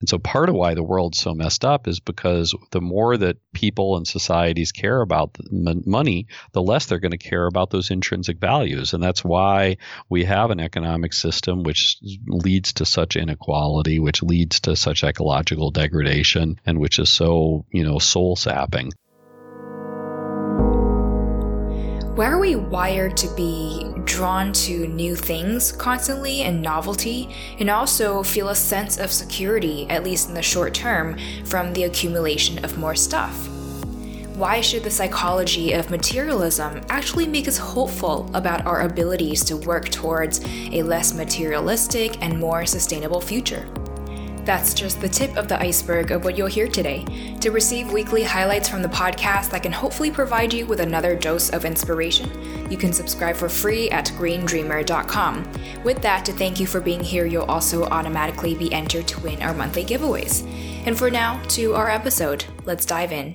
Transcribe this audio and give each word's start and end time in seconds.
And 0.00 0.08
so 0.08 0.18
part 0.18 0.48
of 0.48 0.54
why 0.54 0.74
the 0.74 0.82
world's 0.82 1.18
so 1.18 1.34
messed 1.34 1.64
up 1.64 1.88
is 1.88 1.98
because 1.98 2.54
the 2.70 2.80
more 2.80 3.16
that 3.16 3.38
people 3.52 3.96
and 3.96 4.06
societies 4.06 4.70
care 4.70 5.00
about 5.00 5.36
money, 5.50 6.28
the 6.52 6.62
less 6.62 6.86
they're 6.86 7.00
going 7.00 7.10
to 7.10 7.18
care 7.18 7.46
about 7.46 7.70
those 7.70 7.90
intrinsic 7.90 8.38
values. 8.38 8.94
And 8.94 9.02
that's 9.02 9.24
why 9.24 9.78
we 10.08 10.24
have 10.24 10.50
an 10.50 10.60
economic 10.60 11.12
system 11.12 11.64
which 11.64 11.98
leads 12.26 12.74
to 12.74 12.86
such 12.86 13.16
inequality, 13.16 13.98
which 13.98 14.22
leads 14.22 14.60
to 14.60 14.76
such 14.76 15.02
ecological 15.02 15.72
degradation, 15.72 16.60
and 16.64 16.78
which 16.78 17.00
is 17.00 17.10
so, 17.10 17.66
you 17.72 17.82
know, 17.82 17.98
soul 17.98 18.36
sapping. 18.36 18.92
Why 22.18 22.26
are 22.30 22.38
we 22.40 22.56
wired 22.56 23.16
to 23.18 23.28
be 23.36 23.92
drawn 24.04 24.52
to 24.54 24.88
new 24.88 25.14
things 25.14 25.70
constantly 25.70 26.40
and 26.42 26.60
novelty, 26.60 27.32
and 27.60 27.70
also 27.70 28.24
feel 28.24 28.48
a 28.48 28.56
sense 28.56 28.98
of 28.98 29.12
security, 29.12 29.88
at 29.88 30.02
least 30.02 30.28
in 30.28 30.34
the 30.34 30.42
short 30.42 30.74
term, 30.74 31.16
from 31.44 31.72
the 31.72 31.84
accumulation 31.84 32.64
of 32.64 32.76
more 32.76 32.96
stuff? 32.96 33.46
Why 34.34 34.60
should 34.60 34.82
the 34.82 34.90
psychology 34.90 35.74
of 35.74 35.92
materialism 35.92 36.80
actually 36.88 37.28
make 37.28 37.46
us 37.46 37.56
hopeful 37.56 38.28
about 38.34 38.66
our 38.66 38.80
abilities 38.80 39.44
to 39.44 39.56
work 39.56 39.88
towards 39.88 40.40
a 40.72 40.82
less 40.82 41.14
materialistic 41.14 42.20
and 42.20 42.40
more 42.40 42.66
sustainable 42.66 43.20
future? 43.20 43.64
That's 44.48 44.72
just 44.72 45.02
the 45.02 45.10
tip 45.10 45.36
of 45.36 45.46
the 45.46 45.60
iceberg 45.60 46.10
of 46.10 46.24
what 46.24 46.38
you'll 46.38 46.46
hear 46.46 46.68
today. 46.68 47.04
To 47.42 47.50
receive 47.50 47.92
weekly 47.92 48.22
highlights 48.22 48.66
from 48.66 48.80
the 48.80 48.88
podcast 48.88 49.50
that 49.50 49.62
can 49.62 49.72
hopefully 49.72 50.10
provide 50.10 50.54
you 50.54 50.64
with 50.64 50.80
another 50.80 51.14
dose 51.14 51.50
of 51.50 51.66
inspiration, 51.66 52.70
you 52.70 52.78
can 52.78 52.94
subscribe 52.94 53.36
for 53.36 53.50
free 53.50 53.90
at 53.90 54.06
greendreamer.com. 54.16 55.52
With 55.84 56.00
that, 56.00 56.24
to 56.24 56.32
thank 56.32 56.58
you 56.58 56.66
for 56.66 56.80
being 56.80 57.04
here, 57.04 57.26
you'll 57.26 57.42
also 57.42 57.84
automatically 57.88 58.54
be 58.54 58.72
entered 58.72 59.06
to 59.08 59.20
win 59.20 59.42
our 59.42 59.52
monthly 59.52 59.84
giveaways. 59.84 60.46
And 60.86 60.96
for 60.96 61.10
now, 61.10 61.42
to 61.48 61.74
our 61.74 61.90
episode. 61.90 62.46
Let's 62.64 62.86
dive 62.86 63.12
in. 63.12 63.34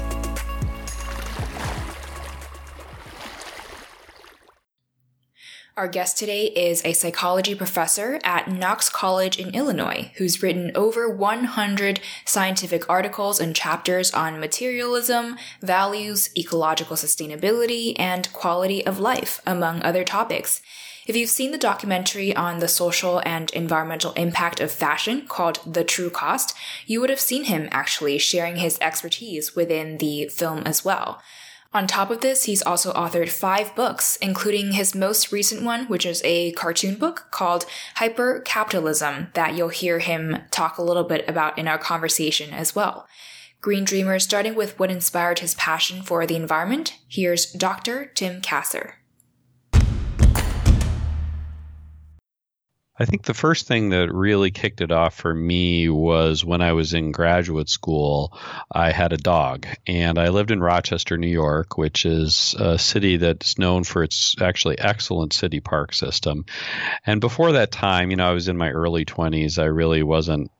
Our 5.77 5.87
guest 5.87 6.17
today 6.17 6.47
is 6.47 6.83
a 6.83 6.91
psychology 6.91 7.55
professor 7.55 8.19
at 8.25 8.51
Knox 8.51 8.89
College 8.89 9.39
in 9.39 9.55
Illinois 9.55 10.11
who's 10.17 10.43
written 10.43 10.73
over 10.75 11.09
100 11.09 12.01
scientific 12.25 12.89
articles 12.89 13.39
and 13.39 13.55
chapters 13.55 14.13
on 14.13 14.41
materialism, 14.41 15.37
values, 15.61 16.29
ecological 16.37 16.97
sustainability, 16.97 17.95
and 17.97 18.31
quality 18.33 18.85
of 18.85 18.99
life, 18.99 19.39
among 19.47 19.81
other 19.81 20.03
topics. 20.03 20.61
If 21.07 21.15
you've 21.15 21.29
seen 21.29 21.51
the 21.51 21.57
documentary 21.57 22.35
on 22.35 22.59
the 22.59 22.67
social 22.67 23.21
and 23.25 23.49
environmental 23.51 24.11
impact 24.13 24.59
of 24.59 24.73
fashion 24.73 25.25
called 25.25 25.61
The 25.65 25.85
True 25.85 26.09
Cost, 26.09 26.53
you 26.85 26.99
would 26.99 27.09
have 27.09 27.19
seen 27.19 27.45
him 27.45 27.69
actually 27.71 28.17
sharing 28.17 28.57
his 28.57 28.77
expertise 28.81 29.55
within 29.55 29.99
the 29.99 30.27
film 30.27 30.63
as 30.65 30.83
well. 30.83 31.21
On 31.73 31.87
top 31.87 32.11
of 32.11 32.19
this, 32.19 32.43
he's 32.43 32.61
also 32.61 32.91
authored 32.93 33.29
five 33.29 33.73
books, 33.75 34.17
including 34.17 34.73
his 34.73 34.93
most 34.93 35.31
recent 35.31 35.63
one, 35.63 35.85
which 35.85 36.05
is 36.05 36.21
a 36.25 36.51
cartoon 36.51 36.95
book 36.95 37.27
called 37.31 37.65
Hypercapitalism, 37.97 39.33
that 39.33 39.55
you'll 39.55 39.69
hear 39.69 39.99
him 39.99 40.39
talk 40.51 40.77
a 40.77 40.83
little 40.83 41.05
bit 41.05 41.23
about 41.29 41.57
in 41.57 41.69
our 41.69 41.77
conversation 41.77 42.53
as 42.53 42.75
well. 42.75 43.07
Green 43.61 43.85
Dreamer, 43.85 44.19
starting 44.19 44.55
with 44.55 44.77
what 44.79 44.91
inspired 44.91 45.39
his 45.39 45.55
passion 45.55 46.01
for 46.01 46.25
the 46.25 46.35
environment, 46.35 46.97
here's 47.07 47.45
Dr. 47.53 48.05
Tim 48.05 48.41
Kasser. 48.41 48.95
I 53.01 53.05
think 53.05 53.23
the 53.23 53.33
first 53.33 53.65
thing 53.65 53.89
that 53.89 54.13
really 54.13 54.51
kicked 54.51 54.79
it 54.79 54.91
off 54.91 55.15
for 55.15 55.33
me 55.33 55.89
was 55.89 56.45
when 56.45 56.61
I 56.61 56.73
was 56.73 56.93
in 56.93 57.11
graduate 57.11 57.67
school. 57.67 58.37
I 58.71 58.91
had 58.91 59.11
a 59.11 59.17
dog, 59.17 59.65
and 59.87 60.19
I 60.19 60.29
lived 60.29 60.51
in 60.51 60.61
Rochester, 60.61 61.17
New 61.17 61.25
York, 61.25 61.79
which 61.79 62.05
is 62.05 62.55
a 62.59 62.77
city 62.77 63.17
that's 63.17 63.57
known 63.57 63.85
for 63.85 64.03
its 64.03 64.35
actually 64.39 64.77
excellent 64.77 65.33
city 65.33 65.61
park 65.61 65.95
system. 65.95 66.45
And 67.03 67.19
before 67.19 67.53
that 67.53 67.71
time, 67.71 68.11
you 68.11 68.17
know, 68.17 68.29
I 68.29 68.33
was 68.33 68.47
in 68.47 68.55
my 68.55 68.69
early 68.69 69.03
20s. 69.03 69.57
I 69.57 69.65
really 69.65 70.03
wasn't 70.03 70.51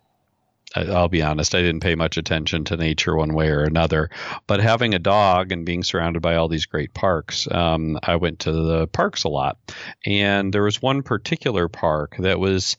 I'll 0.75 1.09
be 1.09 1.21
honest, 1.21 1.53
I 1.53 1.61
didn't 1.61 1.81
pay 1.81 1.95
much 1.95 2.17
attention 2.17 2.63
to 2.65 2.77
nature 2.77 3.15
one 3.15 3.33
way 3.33 3.49
or 3.49 3.63
another. 3.63 4.09
But 4.47 4.61
having 4.61 4.93
a 4.93 4.99
dog 4.99 5.51
and 5.51 5.65
being 5.65 5.83
surrounded 5.83 6.21
by 6.21 6.35
all 6.35 6.47
these 6.47 6.65
great 6.65 6.93
parks, 6.93 7.47
um, 7.51 7.99
I 8.03 8.15
went 8.15 8.39
to 8.39 8.51
the 8.51 8.87
parks 8.87 9.23
a 9.23 9.29
lot. 9.29 9.57
And 10.05 10.53
there 10.53 10.63
was 10.63 10.81
one 10.81 11.03
particular 11.03 11.67
park 11.67 12.15
that 12.19 12.39
was 12.39 12.77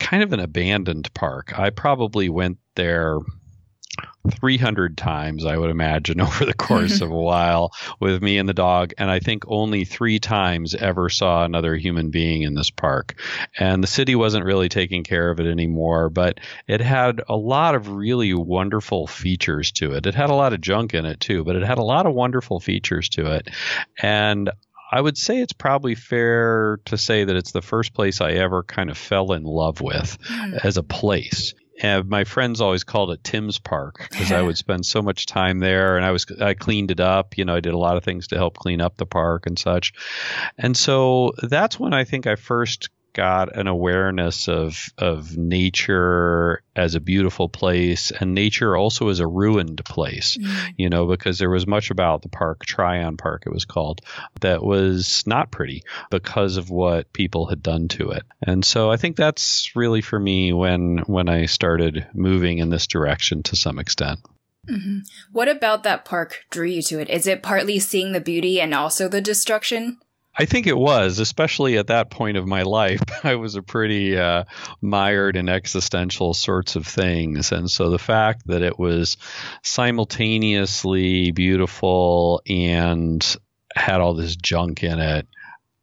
kind 0.00 0.22
of 0.22 0.32
an 0.32 0.40
abandoned 0.40 1.12
park. 1.14 1.58
I 1.58 1.70
probably 1.70 2.28
went 2.28 2.58
there 2.74 3.18
300 4.30 4.96
times, 4.96 5.44
I 5.44 5.56
would 5.56 5.70
imagine, 5.70 6.20
over 6.20 6.44
the 6.44 6.54
course 6.54 7.00
of 7.00 7.10
a 7.10 7.14
while 7.14 7.72
with 8.00 8.22
me 8.22 8.38
and 8.38 8.48
the 8.48 8.54
dog. 8.54 8.92
And 8.98 9.10
I 9.10 9.20
think 9.20 9.44
only 9.46 9.84
three 9.84 10.18
times 10.18 10.74
ever 10.74 11.08
saw 11.08 11.44
another 11.44 11.76
human 11.76 12.10
being 12.10 12.42
in 12.42 12.54
this 12.54 12.70
park. 12.70 13.20
And 13.58 13.82
the 13.82 13.88
city 13.88 14.14
wasn't 14.14 14.44
really 14.44 14.68
taking 14.68 15.04
care 15.04 15.30
of 15.30 15.40
it 15.40 15.46
anymore, 15.46 16.08
but 16.08 16.40
it 16.66 16.80
had 16.80 17.22
a 17.28 17.36
lot 17.36 17.74
of 17.74 17.88
really 17.88 18.34
wonderful 18.34 19.06
features 19.06 19.72
to 19.72 19.92
it. 19.92 20.06
It 20.06 20.14
had 20.14 20.30
a 20.30 20.34
lot 20.34 20.52
of 20.52 20.60
junk 20.60 20.94
in 20.94 21.04
it 21.04 21.20
too, 21.20 21.44
but 21.44 21.56
it 21.56 21.62
had 21.62 21.78
a 21.78 21.84
lot 21.84 22.06
of 22.06 22.14
wonderful 22.14 22.60
features 22.60 23.08
to 23.10 23.32
it. 23.32 23.48
And 24.00 24.50
I 24.90 25.00
would 25.00 25.18
say 25.18 25.40
it's 25.40 25.52
probably 25.52 25.96
fair 25.96 26.78
to 26.86 26.96
say 26.96 27.24
that 27.24 27.36
it's 27.36 27.52
the 27.52 27.62
first 27.62 27.94
place 27.94 28.20
I 28.20 28.32
ever 28.32 28.62
kind 28.62 28.90
of 28.90 28.96
fell 28.96 29.32
in 29.32 29.42
love 29.42 29.80
with 29.80 30.18
mm. 30.22 30.64
as 30.64 30.76
a 30.76 30.82
place 30.82 31.54
and 31.82 32.08
my 32.08 32.24
friends 32.24 32.60
always 32.60 32.84
called 32.84 33.10
it 33.10 33.24
Tim's 33.24 33.58
Park 33.58 34.08
because 34.10 34.32
I 34.32 34.42
would 34.42 34.56
spend 34.64 34.86
so 34.86 35.02
much 35.02 35.26
time 35.26 35.58
there, 35.58 35.96
and 35.96 36.04
I 36.04 36.10
was 36.10 36.26
I 36.40 36.54
cleaned 36.54 36.90
it 36.90 37.00
up. 37.00 37.36
You 37.36 37.44
know, 37.44 37.56
I 37.56 37.60
did 37.60 37.74
a 37.74 37.78
lot 37.78 37.96
of 37.96 38.04
things 38.04 38.28
to 38.28 38.36
help 38.36 38.56
clean 38.56 38.80
up 38.80 38.96
the 38.96 39.06
park 39.06 39.46
and 39.46 39.58
such. 39.58 39.92
And 40.56 40.76
so 40.76 41.32
that's 41.42 41.78
when 41.78 41.92
I 41.92 42.04
think 42.04 42.26
I 42.26 42.36
first 42.36 42.90
got 43.14 43.56
an 43.56 43.66
awareness 43.66 44.48
of 44.48 44.90
of 44.98 45.38
nature 45.38 46.62
as 46.76 46.94
a 46.94 47.00
beautiful 47.00 47.48
place 47.48 48.10
and 48.10 48.34
nature 48.34 48.76
also 48.76 49.08
as 49.08 49.20
a 49.20 49.26
ruined 49.26 49.82
place 49.84 50.36
mm-hmm. 50.36 50.68
you 50.76 50.90
know 50.90 51.06
because 51.06 51.38
there 51.38 51.48
was 51.48 51.66
much 51.66 51.90
about 51.90 52.22
the 52.22 52.28
park 52.28 52.66
tryon 52.66 53.16
park 53.16 53.44
it 53.46 53.52
was 53.52 53.64
called 53.64 54.00
that 54.40 54.62
was 54.62 55.22
not 55.26 55.50
pretty 55.50 55.84
because 56.10 56.56
of 56.56 56.68
what 56.68 57.12
people 57.12 57.46
had 57.46 57.62
done 57.62 57.88
to 57.88 58.10
it 58.10 58.24
and 58.42 58.64
so 58.64 58.90
i 58.90 58.96
think 58.96 59.16
that's 59.16 59.70
really 59.74 60.02
for 60.02 60.18
me 60.18 60.52
when 60.52 60.98
when 61.06 61.28
i 61.28 61.46
started 61.46 62.06
moving 62.12 62.58
in 62.58 62.68
this 62.68 62.88
direction 62.88 63.42
to 63.44 63.54
some 63.54 63.78
extent 63.78 64.18
mm-hmm. 64.68 64.98
what 65.32 65.48
about 65.48 65.84
that 65.84 66.04
park 66.04 66.44
drew 66.50 66.66
you 66.66 66.82
to 66.82 66.98
it 66.98 67.08
is 67.08 67.28
it 67.28 67.42
partly 67.42 67.78
seeing 67.78 68.12
the 68.12 68.20
beauty 68.20 68.60
and 68.60 68.74
also 68.74 69.08
the 69.08 69.20
destruction 69.20 69.98
I 70.36 70.46
think 70.46 70.66
it 70.66 70.76
was, 70.76 71.20
especially 71.20 71.78
at 71.78 71.86
that 71.88 72.10
point 72.10 72.36
of 72.36 72.46
my 72.46 72.62
life. 72.62 73.00
I 73.24 73.36
was 73.36 73.54
a 73.54 73.62
pretty 73.62 74.18
uh, 74.18 74.44
mired 74.80 75.36
in 75.36 75.48
existential 75.48 76.34
sorts 76.34 76.76
of 76.76 76.86
things. 76.86 77.52
And 77.52 77.70
so 77.70 77.90
the 77.90 77.98
fact 77.98 78.46
that 78.46 78.62
it 78.62 78.78
was 78.78 79.16
simultaneously 79.62 81.30
beautiful 81.30 82.42
and 82.48 83.36
had 83.74 84.00
all 84.00 84.14
this 84.14 84.36
junk 84.36 84.82
in 84.82 84.98
it 85.00 85.26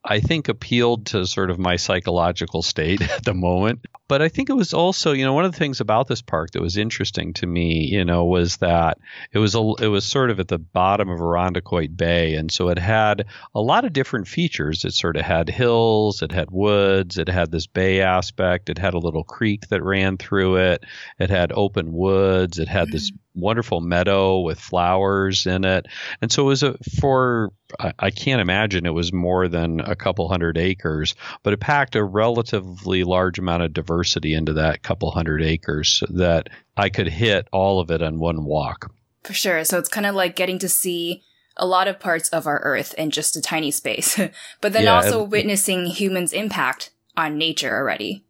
I 0.03 0.19
think 0.19 0.49
appealed 0.49 1.07
to 1.07 1.27
sort 1.27 1.51
of 1.51 1.59
my 1.59 1.75
psychological 1.75 2.63
state 2.63 3.01
at 3.11 3.23
the 3.23 3.33
moment. 3.33 3.85
But 4.07 4.21
I 4.21 4.27
think 4.27 4.49
it 4.49 4.55
was 4.55 4.73
also, 4.73 5.13
you 5.13 5.23
know, 5.23 5.33
one 5.33 5.45
of 5.45 5.53
the 5.53 5.57
things 5.57 5.79
about 5.79 6.07
this 6.07 6.21
park 6.21 6.51
that 6.51 6.61
was 6.61 6.75
interesting 6.75 7.33
to 7.35 7.47
me, 7.47 7.85
you 7.85 8.03
know, 8.03 8.25
was 8.25 8.57
that 8.57 8.97
it 9.31 9.39
was 9.39 9.55
a, 9.55 9.73
it 9.79 9.87
was 9.87 10.03
sort 10.03 10.31
of 10.31 10.39
at 10.39 10.49
the 10.49 10.59
bottom 10.59 11.09
of 11.09 11.21
Irondequoit 11.21 11.95
Bay, 11.95 12.35
and 12.35 12.51
so 12.51 12.67
it 12.69 12.77
had 12.77 13.25
a 13.55 13.61
lot 13.61 13.85
of 13.85 13.93
different 13.93 14.27
features. 14.27 14.83
It 14.83 14.93
sort 14.93 15.15
of 15.15 15.23
had 15.23 15.47
hills, 15.47 16.21
it 16.21 16.33
had 16.33 16.51
woods, 16.51 17.17
it 17.17 17.29
had 17.29 17.51
this 17.51 17.67
bay 17.67 18.01
aspect, 18.01 18.69
it 18.69 18.77
had 18.77 18.95
a 18.95 18.99
little 18.99 19.23
creek 19.23 19.69
that 19.69 19.81
ran 19.81 20.17
through 20.17 20.57
it, 20.57 20.83
it 21.17 21.29
had 21.29 21.53
open 21.53 21.93
woods, 21.93 22.59
it 22.59 22.67
had 22.67 22.91
this 22.91 23.11
wonderful 23.33 23.81
meadow 23.81 24.39
with 24.39 24.59
flowers 24.59 25.45
in 25.45 25.63
it. 25.63 25.87
And 26.21 26.31
so 26.31 26.43
it 26.43 26.47
was 26.47 26.63
a, 26.63 26.77
for, 26.99 27.51
I 27.79 28.11
can't 28.11 28.41
imagine 28.41 28.85
it 28.85 28.93
was 28.93 29.13
more 29.13 29.47
than 29.47 29.79
a 29.79 29.95
couple 29.95 30.27
hundred 30.27 30.57
acres, 30.57 31.15
but 31.43 31.53
it 31.53 31.59
packed 31.59 31.95
a 31.95 32.03
relatively 32.03 33.03
large 33.03 33.39
amount 33.39 33.63
of 33.63 33.73
diversity 33.73 34.33
into 34.33 34.53
that 34.53 34.83
couple 34.83 35.11
hundred 35.11 35.41
acres 35.43 35.89
so 35.89 36.07
that 36.09 36.49
I 36.75 36.89
could 36.89 37.07
hit 37.07 37.47
all 37.51 37.79
of 37.79 37.91
it 37.91 38.01
on 38.01 38.19
one 38.19 38.43
walk. 38.45 38.93
For 39.23 39.33
sure. 39.33 39.63
So 39.63 39.77
it's 39.77 39.89
kind 39.89 40.05
of 40.05 40.15
like 40.15 40.35
getting 40.35 40.59
to 40.59 40.69
see 40.69 41.23
a 41.57 41.65
lot 41.65 41.87
of 41.87 41.99
parts 41.99 42.29
of 42.29 42.47
our 42.47 42.59
earth 42.63 42.93
in 42.95 43.11
just 43.11 43.35
a 43.35 43.41
tiny 43.41 43.71
space, 43.71 44.19
but 44.61 44.73
then 44.73 44.83
yeah, 44.83 44.95
also 44.95 45.23
witnessing 45.23 45.85
humans' 45.85 46.33
impact 46.33 46.91
on 47.15 47.37
nature 47.37 47.75
already. 47.75 48.25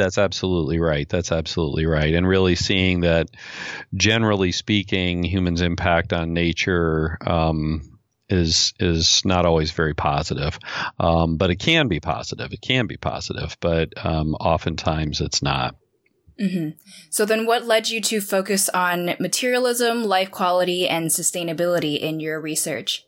That's 0.00 0.16
absolutely 0.16 0.80
right. 0.80 1.06
That's 1.06 1.30
absolutely 1.30 1.84
right. 1.84 2.14
And 2.14 2.26
really 2.26 2.56
seeing 2.56 3.00
that, 3.00 3.28
generally 3.94 4.50
speaking, 4.50 5.22
humans' 5.24 5.60
impact 5.60 6.14
on 6.14 6.32
nature 6.32 7.18
um, 7.26 7.98
is 8.30 8.72
is 8.80 9.22
not 9.26 9.44
always 9.44 9.72
very 9.72 9.92
positive, 9.92 10.58
um, 10.98 11.36
but 11.36 11.50
it 11.50 11.56
can 11.56 11.88
be 11.88 12.00
positive. 12.00 12.50
It 12.50 12.62
can 12.62 12.86
be 12.86 12.96
positive, 12.96 13.58
but 13.60 13.92
um, 14.02 14.34
oftentimes 14.36 15.20
it's 15.20 15.42
not. 15.42 15.74
Mm-hmm. 16.40 16.70
So 17.10 17.26
then, 17.26 17.44
what 17.44 17.66
led 17.66 17.90
you 17.90 18.00
to 18.00 18.22
focus 18.22 18.70
on 18.70 19.16
materialism, 19.20 20.04
life 20.04 20.30
quality, 20.30 20.88
and 20.88 21.08
sustainability 21.08 22.00
in 22.00 22.20
your 22.20 22.40
research? 22.40 23.04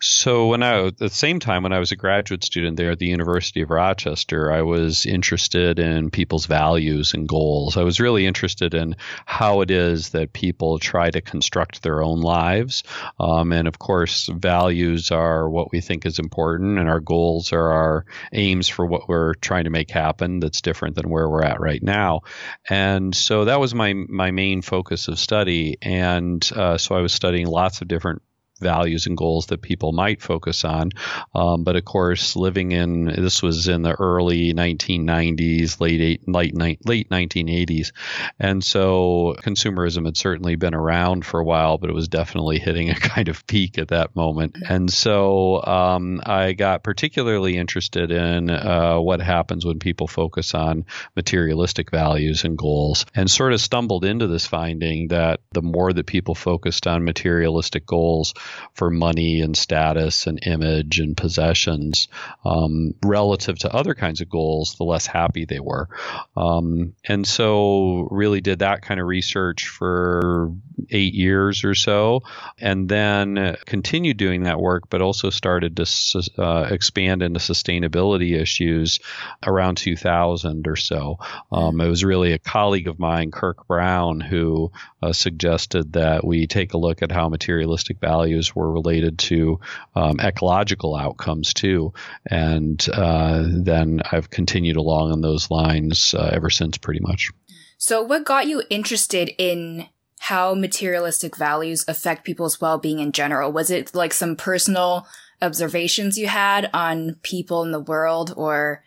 So 0.00 0.48
when 0.48 0.62
I 0.62 0.86
at 0.86 0.98
the 0.98 1.08
same 1.08 1.40
time 1.40 1.62
when 1.62 1.72
I 1.72 1.78
was 1.78 1.92
a 1.92 1.96
graduate 1.96 2.44
student 2.44 2.76
there 2.76 2.90
at 2.90 2.98
the 2.98 3.06
University 3.06 3.62
of 3.62 3.70
Rochester, 3.70 4.52
I 4.52 4.62
was 4.62 5.06
interested 5.06 5.78
in 5.78 6.10
people's 6.10 6.44
values 6.44 7.14
and 7.14 7.26
goals. 7.26 7.76
I 7.78 7.82
was 7.82 7.98
really 7.98 8.26
interested 8.26 8.74
in 8.74 8.96
how 9.24 9.62
it 9.62 9.70
is 9.70 10.10
that 10.10 10.34
people 10.34 10.78
try 10.78 11.10
to 11.10 11.22
construct 11.22 11.82
their 11.82 12.02
own 12.02 12.20
lives, 12.20 12.82
um, 13.18 13.52
and 13.52 13.66
of 13.66 13.78
course, 13.78 14.26
values 14.26 15.10
are 15.10 15.48
what 15.48 15.72
we 15.72 15.80
think 15.80 16.04
is 16.04 16.18
important, 16.18 16.78
and 16.78 16.88
our 16.88 17.00
goals 17.00 17.52
are 17.52 17.72
our 17.72 18.04
aims 18.32 18.68
for 18.68 18.84
what 18.84 19.08
we're 19.08 19.34
trying 19.34 19.64
to 19.64 19.70
make 19.70 19.90
happen. 19.90 20.40
That's 20.40 20.60
different 20.60 20.96
than 20.96 21.08
where 21.08 21.28
we're 21.28 21.44
at 21.44 21.60
right 21.60 21.82
now, 21.82 22.22
and 22.68 23.14
so 23.14 23.46
that 23.46 23.60
was 23.60 23.74
my 23.74 23.94
my 23.94 24.32
main 24.32 24.60
focus 24.60 25.08
of 25.08 25.18
study. 25.18 25.78
And 25.80 26.46
uh, 26.54 26.76
so 26.76 26.94
I 26.94 27.00
was 27.00 27.14
studying 27.14 27.46
lots 27.46 27.80
of 27.80 27.88
different 27.88 28.22
values 28.62 29.06
and 29.06 29.16
goals 29.16 29.46
that 29.46 29.62
people 29.62 29.92
might 29.92 30.22
focus 30.22 30.64
on. 30.64 30.90
Um, 31.34 31.64
but 31.64 31.76
of 31.76 31.84
course, 31.84 32.36
living 32.36 32.72
in 32.72 33.04
this 33.04 33.42
was 33.42 33.68
in 33.68 33.82
the 33.82 33.92
early 33.92 34.54
1990s, 34.54 35.80
late 35.80 36.00
eight, 36.00 36.28
late 36.28 36.56
late 36.56 37.10
1980s, 37.10 37.92
and 38.38 38.62
so 38.62 39.36
consumerism 39.42 40.06
had 40.06 40.16
certainly 40.16 40.56
been 40.56 40.74
around 40.74 41.24
for 41.24 41.40
a 41.40 41.44
while, 41.44 41.78
but 41.78 41.90
it 41.90 41.94
was 41.94 42.08
definitely 42.08 42.58
hitting 42.58 42.90
a 42.90 42.94
kind 43.00 43.28
of 43.28 43.46
peak 43.46 43.78
at 43.78 43.88
that 43.88 44.14
moment. 44.16 44.56
And 44.68 44.90
so 44.92 45.62
um, 45.62 46.20
I 46.24 46.52
got 46.52 46.84
particularly 46.84 47.56
interested 47.56 48.10
in 48.10 48.50
uh, 48.50 48.98
what 48.98 49.20
happens 49.20 49.64
when 49.64 49.78
people 49.78 50.06
focus 50.06 50.54
on 50.54 50.86
materialistic 51.16 51.90
values 51.90 52.44
and 52.44 52.56
goals, 52.56 53.06
and 53.14 53.30
sort 53.30 53.52
of 53.52 53.60
stumbled 53.60 54.04
into 54.04 54.26
this 54.26 54.46
finding 54.46 55.08
that 55.08 55.40
the 55.52 55.62
more 55.62 55.92
that 55.92 56.06
people 56.06 56.34
focused 56.34 56.86
on 56.86 57.04
materialistic 57.04 57.86
goals, 57.86 58.34
for 58.74 58.90
money 58.90 59.40
and 59.40 59.56
status 59.56 60.26
and 60.26 60.40
image 60.46 60.98
and 60.98 61.16
possessions 61.16 62.08
um, 62.44 62.94
relative 63.04 63.58
to 63.60 63.74
other 63.74 63.94
kinds 63.94 64.20
of 64.20 64.28
goals, 64.28 64.76
the 64.76 64.84
less 64.84 65.06
happy 65.06 65.44
they 65.44 65.60
were. 65.60 65.88
Um, 66.36 66.94
and 67.04 67.26
so, 67.26 68.08
really 68.10 68.40
did 68.40 68.60
that 68.60 68.82
kind 68.82 69.00
of 69.00 69.06
research 69.06 69.68
for 69.68 70.52
eight 70.90 71.14
years 71.14 71.64
or 71.64 71.74
so, 71.74 72.22
and 72.58 72.88
then 72.88 73.56
continued 73.66 74.16
doing 74.16 74.44
that 74.44 74.60
work, 74.60 74.84
but 74.90 75.02
also 75.02 75.30
started 75.30 75.76
to 75.76 76.30
uh, 76.38 76.68
expand 76.70 77.22
into 77.22 77.40
sustainability 77.40 78.40
issues 78.40 79.00
around 79.46 79.76
2000 79.76 80.66
or 80.66 80.76
so. 80.76 81.18
Um, 81.50 81.80
it 81.80 81.88
was 81.88 82.04
really 82.04 82.32
a 82.32 82.38
colleague 82.38 82.88
of 82.88 82.98
mine, 82.98 83.30
Kirk 83.30 83.66
Brown, 83.66 84.20
who 84.20 84.72
uh, 85.02 85.12
suggested 85.12 85.94
that 85.94 86.24
we 86.24 86.46
take 86.46 86.74
a 86.74 86.78
look 86.78 87.02
at 87.02 87.12
how 87.12 87.28
materialistic 87.28 88.00
values 88.32 88.54
were 88.54 88.70
related 88.70 89.18
to 89.18 89.60
um, 89.94 90.18
ecological 90.20 90.96
outcomes 90.96 91.52
too. 91.52 91.92
And 92.26 92.84
uh, 92.92 93.44
then 93.46 94.00
I've 94.10 94.30
continued 94.30 94.76
along 94.76 95.12
on 95.12 95.20
those 95.20 95.50
lines 95.50 96.14
uh, 96.14 96.30
ever 96.32 96.50
since, 96.50 96.78
pretty 96.78 97.00
much. 97.00 97.30
So, 97.78 98.02
what 98.02 98.24
got 98.24 98.46
you 98.46 98.62
interested 98.70 99.30
in 99.38 99.86
how 100.20 100.54
materialistic 100.54 101.36
values 101.36 101.84
affect 101.88 102.24
people's 102.24 102.60
well 102.60 102.78
being 102.78 103.00
in 103.00 103.12
general? 103.12 103.52
Was 103.52 103.70
it 103.70 103.94
like 103.94 104.12
some 104.12 104.36
personal 104.36 105.06
observations 105.42 106.16
you 106.16 106.28
had 106.28 106.70
on 106.72 107.16
people 107.22 107.64
in 107.64 107.72
the 107.72 107.80
world 107.80 108.32
or 108.36 108.84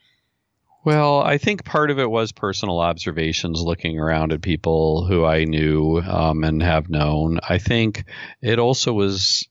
well, 0.86 1.22
I 1.22 1.40
think 1.40 1.66
part 1.66 1.90
of 1.90 1.98
it 1.98 2.10
was 2.10 2.32
personal 2.32 2.80
observations 2.80 3.62
looking 3.62 4.00
around 4.00 4.32
at 4.32 4.42
people 4.42 5.04
who 5.06 5.26
I 5.26 5.44
knew 5.46 6.00
um, 6.00 6.44
and 6.44 6.62
have 6.62 6.90
known. 6.90 7.40
I 7.50 7.58
think 7.58 8.06
it 8.42 8.60
also 8.60 8.94
was 8.94 9.50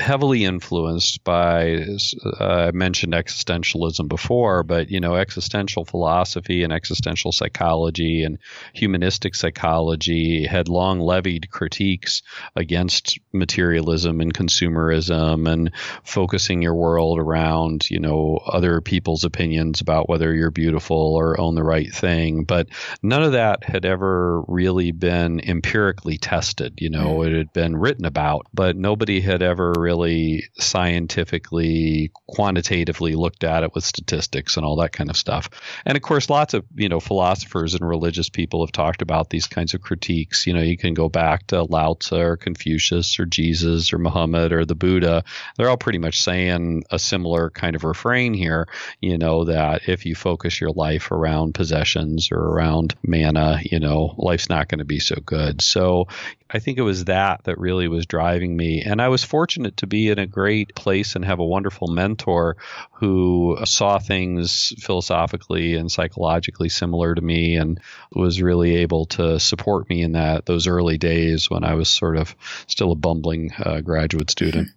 heavily 0.00 0.44
influenced 0.44 1.22
by 1.24 1.86
uh, 2.24 2.44
I 2.44 2.70
mentioned 2.72 3.12
existentialism 3.12 4.08
before, 4.08 4.62
but 4.62 4.90
you 4.90 5.00
know 5.00 5.16
existential 5.16 5.84
philosophy 5.84 6.62
and 6.62 6.72
existential 6.72 7.32
psychology 7.32 8.24
and 8.24 8.38
humanistic 8.72 9.34
psychology 9.34 10.46
had 10.46 10.68
long 10.68 11.00
levied 11.00 11.50
critiques 11.50 12.22
against 12.54 13.18
materialism 13.32 14.20
and 14.20 14.32
consumerism 14.34 15.48
and 15.50 15.70
focusing 16.02 16.62
your 16.62 16.74
world 16.74 17.18
around 17.18 17.88
you 17.90 18.00
know 18.00 18.40
other 18.46 18.80
people's 18.80 19.24
opinions 19.24 19.80
about 19.80 20.08
whether 20.08 20.34
you're 20.34 20.50
beautiful 20.50 21.14
or 21.14 21.40
own 21.40 21.54
the 21.54 21.62
right 21.62 21.92
thing, 21.92 22.44
but 22.44 22.68
none 23.02 23.22
of 23.22 23.32
that 23.32 23.64
had 23.64 23.84
ever 23.84 24.40
really 24.42 24.92
been 24.92 25.40
empirically 25.40 26.18
tested. 26.18 26.74
You 26.78 26.90
know, 26.90 27.18
mm. 27.18 27.26
it 27.26 27.36
had 27.36 27.52
been 27.52 27.76
written 27.76 28.04
about, 28.04 28.46
but 28.52 28.76
nobody 28.76 29.20
had 29.20 29.35
ever 29.42 29.72
really 29.76 30.44
scientifically, 30.58 32.10
quantitatively 32.28 33.14
looked 33.14 33.44
at 33.44 33.62
it 33.62 33.74
with 33.74 33.84
statistics 33.84 34.56
and 34.56 34.64
all 34.64 34.76
that 34.76 34.92
kind 34.92 35.10
of 35.10 35.16
stuff. 35.16 35.50
And 35.84 35.96
of 35.96 36.02
course, 36.02 36.30
lots 36.30 36.54
of 36.54 36.64
you 36.74 36.88
know 36.88 37.00
philosophers 37.00 37.74
and 37.74 37.86
religious 37.86 38.28
people 38.28 38.64
have 38.64 38.72
talked 38.72 39.02
about 39.02 39.30
these 39.30 39.46
kinds 39.46 39.74
of 39.74 39.80
critiques. 39.80 40.46
You 40.46 40.54
know, 40.54 40.62
you 40.62 40.76
can 40.76 40.94
go 40.94 41.08
back 41.08 41.46
to 41.48 41.62
Lao 41.62 41.94
Tzu 41.94 42.16
or 42.16 42.36
Confucius 42.36 43.18
or 43.18 43.26
Jesus 43.26 43.92
or 43.92 43.98
Muhammad 43.98 44.52
or 44.52 44.64
the 44.64 44.74
Buddha. 44.74 45.24
They're 45.56 45.68
all 45.68 45.76
pretty 45.76 45.98
much 45.98 46.22
saying 46.22 46.84
a 46.90 46.98
similar 46.98 47.50
kind 47.50 47.76
of 47.76 47.84
refrain 47.84 48.34
here. 48.34 48.68
You 49.00 49.18
know 49.18 49.44
that 49.44 49.88
if 49.88 50.06
you 50.06 50.14
focus 50.14 50.60
your 50.60 50.70
life 50.70 51.10
around 51.10 51.54
possessions 51.54 52.30
or 52.32 52.38
around 52.38 52.94
mana, 53.02 53.60
you 53.62 53.80
know, 53.80 54.14
life's 54.16 54.48
not 54.48 54.68
going 54.68 54.78
to 54.78 54.84
be 54.84 55.00
so 55.00 55.16
good. 55.16 55.62
So 55.62 56.08
I 56.48 56.60
think 56.60 56.78
it 56.78 56.82
was 56.82 57.06
that 57.06 57.44
that 57.44 57.58
really 57.58 57.88
was 57.88 58.06
driving 58.06 58.56
me. 58.56 58.82
And 58.82 59.02
I 59.02 59.08
was 59.08 59.24
fortunate 59.24 59.78
to 59.78 59.86
be 59.86 60.08
in 60.08 60.18
a 60.18 60.26
great 60.26 60.74
place 60.74 61.16
and 61.16 61.24
have 61.24 61.40
a 61.40 61.44
wonderful 61.44 61.88
mentor 61.88 62.56
who 62.92 63.58
saw 63.64 63.98
things 63.98 64.72
philosophically 64.78 65.74
and 65.74 65.90
psychologically 65.90 66.68
similar 66.68 67.14
to 67.14 67.20
me 67.20 67.56
and 67.56 67.80
was 68.12 68.40
really 68.40 68.76
able 68.76 69.06
to 69.06 69.40
support 69.40 69.88
me 69.88 70.02
in 70.02 70.12
that 70.12 70.46
those 70.46 70.66
early 70.66 70.98
days 70.98 71.50
when 71.50 71.64
I 71.64 71.74
was 71.74 71.88
sort 71.88 72.16
of 72.16 72.34
still 72.68 72.92
a 72.92 72.96
bumbling 72.96 73.52
uh, 73.58 73.80
graduate 73.80 74.30
student. 74.30 74.68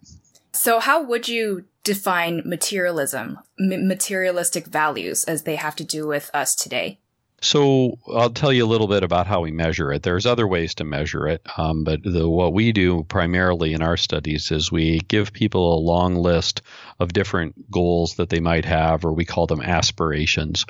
So, 0.52 0.80
how 0.80 1.04
would 1.04 1.28
you 1.28 1.66
define 1.84 2.42
materialism, 2.46 3.40
m- 3.60 3.88
materialistic 3.88 4.68
values, 4.68 5.24
as 5.26 5.44
they 5.44 5.56
have 5.56 5.76
to 5.78 5.84
do 5.84 6.08
with 6.08 6.32
us 6.34 6.56
today? 6.56 7.00
So 7.42 7.98
I'll 8.14 8.30
tell 8.30 8.52
you 8.52 8.66
a 8.66 8.68
little 8.68 8.88
bit 8.88 9.04
about 9.04 9.28
how 9.28 9.42
we 9.42 9.52
measure 9.52 9.92
it. 9.92 10.04
There's 10.04 10.26
other 10.26 10.48
ways 10.48 10.76
to 10.76 10.84
measure 10.84 11.28
it, 11.28 11.42
um, 11.58 11.84
but 11.84 12.02
the, 12.04 12.30
what 12.30 12.54
we 12.54 12.72
do 12.72 13.04
primarily 13.04 13.74
in 13.74 13.82
our 13.82 13.98
studies 13.98 14.52
is 14.52 14.72
we 14.72 15.00
give 15.00 15.34
people 15.34 15.76
a 15.76 15.80
long 15.80 16.16
list 16.16 16.62
of 17.00 17.14
different 17.14 17.72
goals 17.72 18.16
that 18.16 18.30
they 18.30 18.40
might 18.40 18.66
have, 18.66 19.06
or 19.06 19.14
we 19.14 19.26
call 19.26 19.48
them 19.48 19.62
aspirations. 19.62 20.66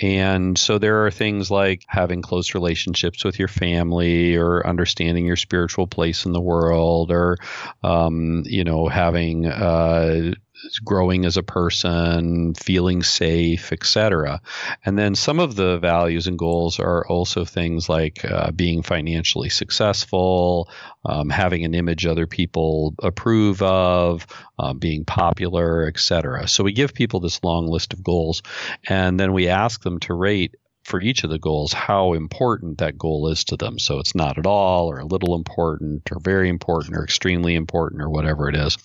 And 0.00 0.58
so 0.58 0.78
there 0.78 1.06
are 1.06 1.10
things 1.10 1.50
like 1.50 1.84
having 1.86 2.22
close 2.22 2.54
relationships 2.54 3.24
with 3.24 3.38
your 3.38 3.48
family, 3.48 4.36
or 4.36 4.66
understanding 4.66 5.24
your 5.24 5.36
spiritual 5.36 5.86
place 5.86 6.24
in 6.24 6.32
the 6.32 6.40
world, 6.40 7.10
or 7.10 7.36
um, 7.82 8.42
you 8.46 8.64
know 8.64 8.88
having 8.88 9.46
uh, 9.46 10.32
growing 10.84 11.24
as 11.24 11.36
a 11.36 11.42
person, 11.42 12.54
feeling 12.54 13.02
safe, 13.02 13.72
etc. 13.72 14.40
And 14.84 14.98
then 14.98 15.14
some 15.14 15.40
of 15.40 15.56
the 15.56 15.78
values 15.78 16.26
and 16.26 16.38
goals 16.38 16.78
are 16.78 17.06
also 17.06 17.44
things 17.44 17.88
like 17.88 18.24
uh, 18.24 18.50
being 18.50 18.82
financially 18.82 19.48
successful, 19.48 20.68
um, 21.04 21.30
having 21.30 21.64
an 21.64 21.74
image 21.74 22.06
other 22.06 22.26
people 22.26 22.94
approve 23.02 23.62
of, 23.62 24.26
uh, 24.58 24.72
being 24.74 25.04
popular, 25.04 25.86
etc. 25.86 26.48
So 26.48 26.64
we 26.64 26.72
give 26.72 26.94
people 26.94 27.20
this 27.20 27.42
long 27.42 27.66
list 27.66 27.92
of 27.92 28.02
goals, 28.02 28.42
and 28.88 29.18
then 29.18 29.32
we 29.32 29.48
ask 29.48 29.82
them 29.82 30.00
to 30.00 30.14
rate 30.14 30.54
for 30.88 31.00
each 31.00 31.22
of 31.22 31.30
the 31.30 31.38
goals 31.38 31.72
how 31.72 32.14
important 32.14 32.78
that 32.78 32.96
goal 32.96 33.28
is 33.28 33.44
to 33.44 33.56
them. 33.56 33.78
So 33.78 33.98
it's 33.98 34.14
not 34.14 34.38
at 34.38 34.46
all, 34.46 34.90
or 34.90 34.98
a 34.98 35.04
little 35.04 35.34
important, 35.34 36.10
or 36.10 36.18
very 36.18 36.48
important, 36.48 36.96
or 36.96 37.04
extremely 37.04 37.54
important, 37.54 38.00
or 38.00 38.08
whatever 38.08 38.48
it 38.48 38.56
is. 38.56 38.78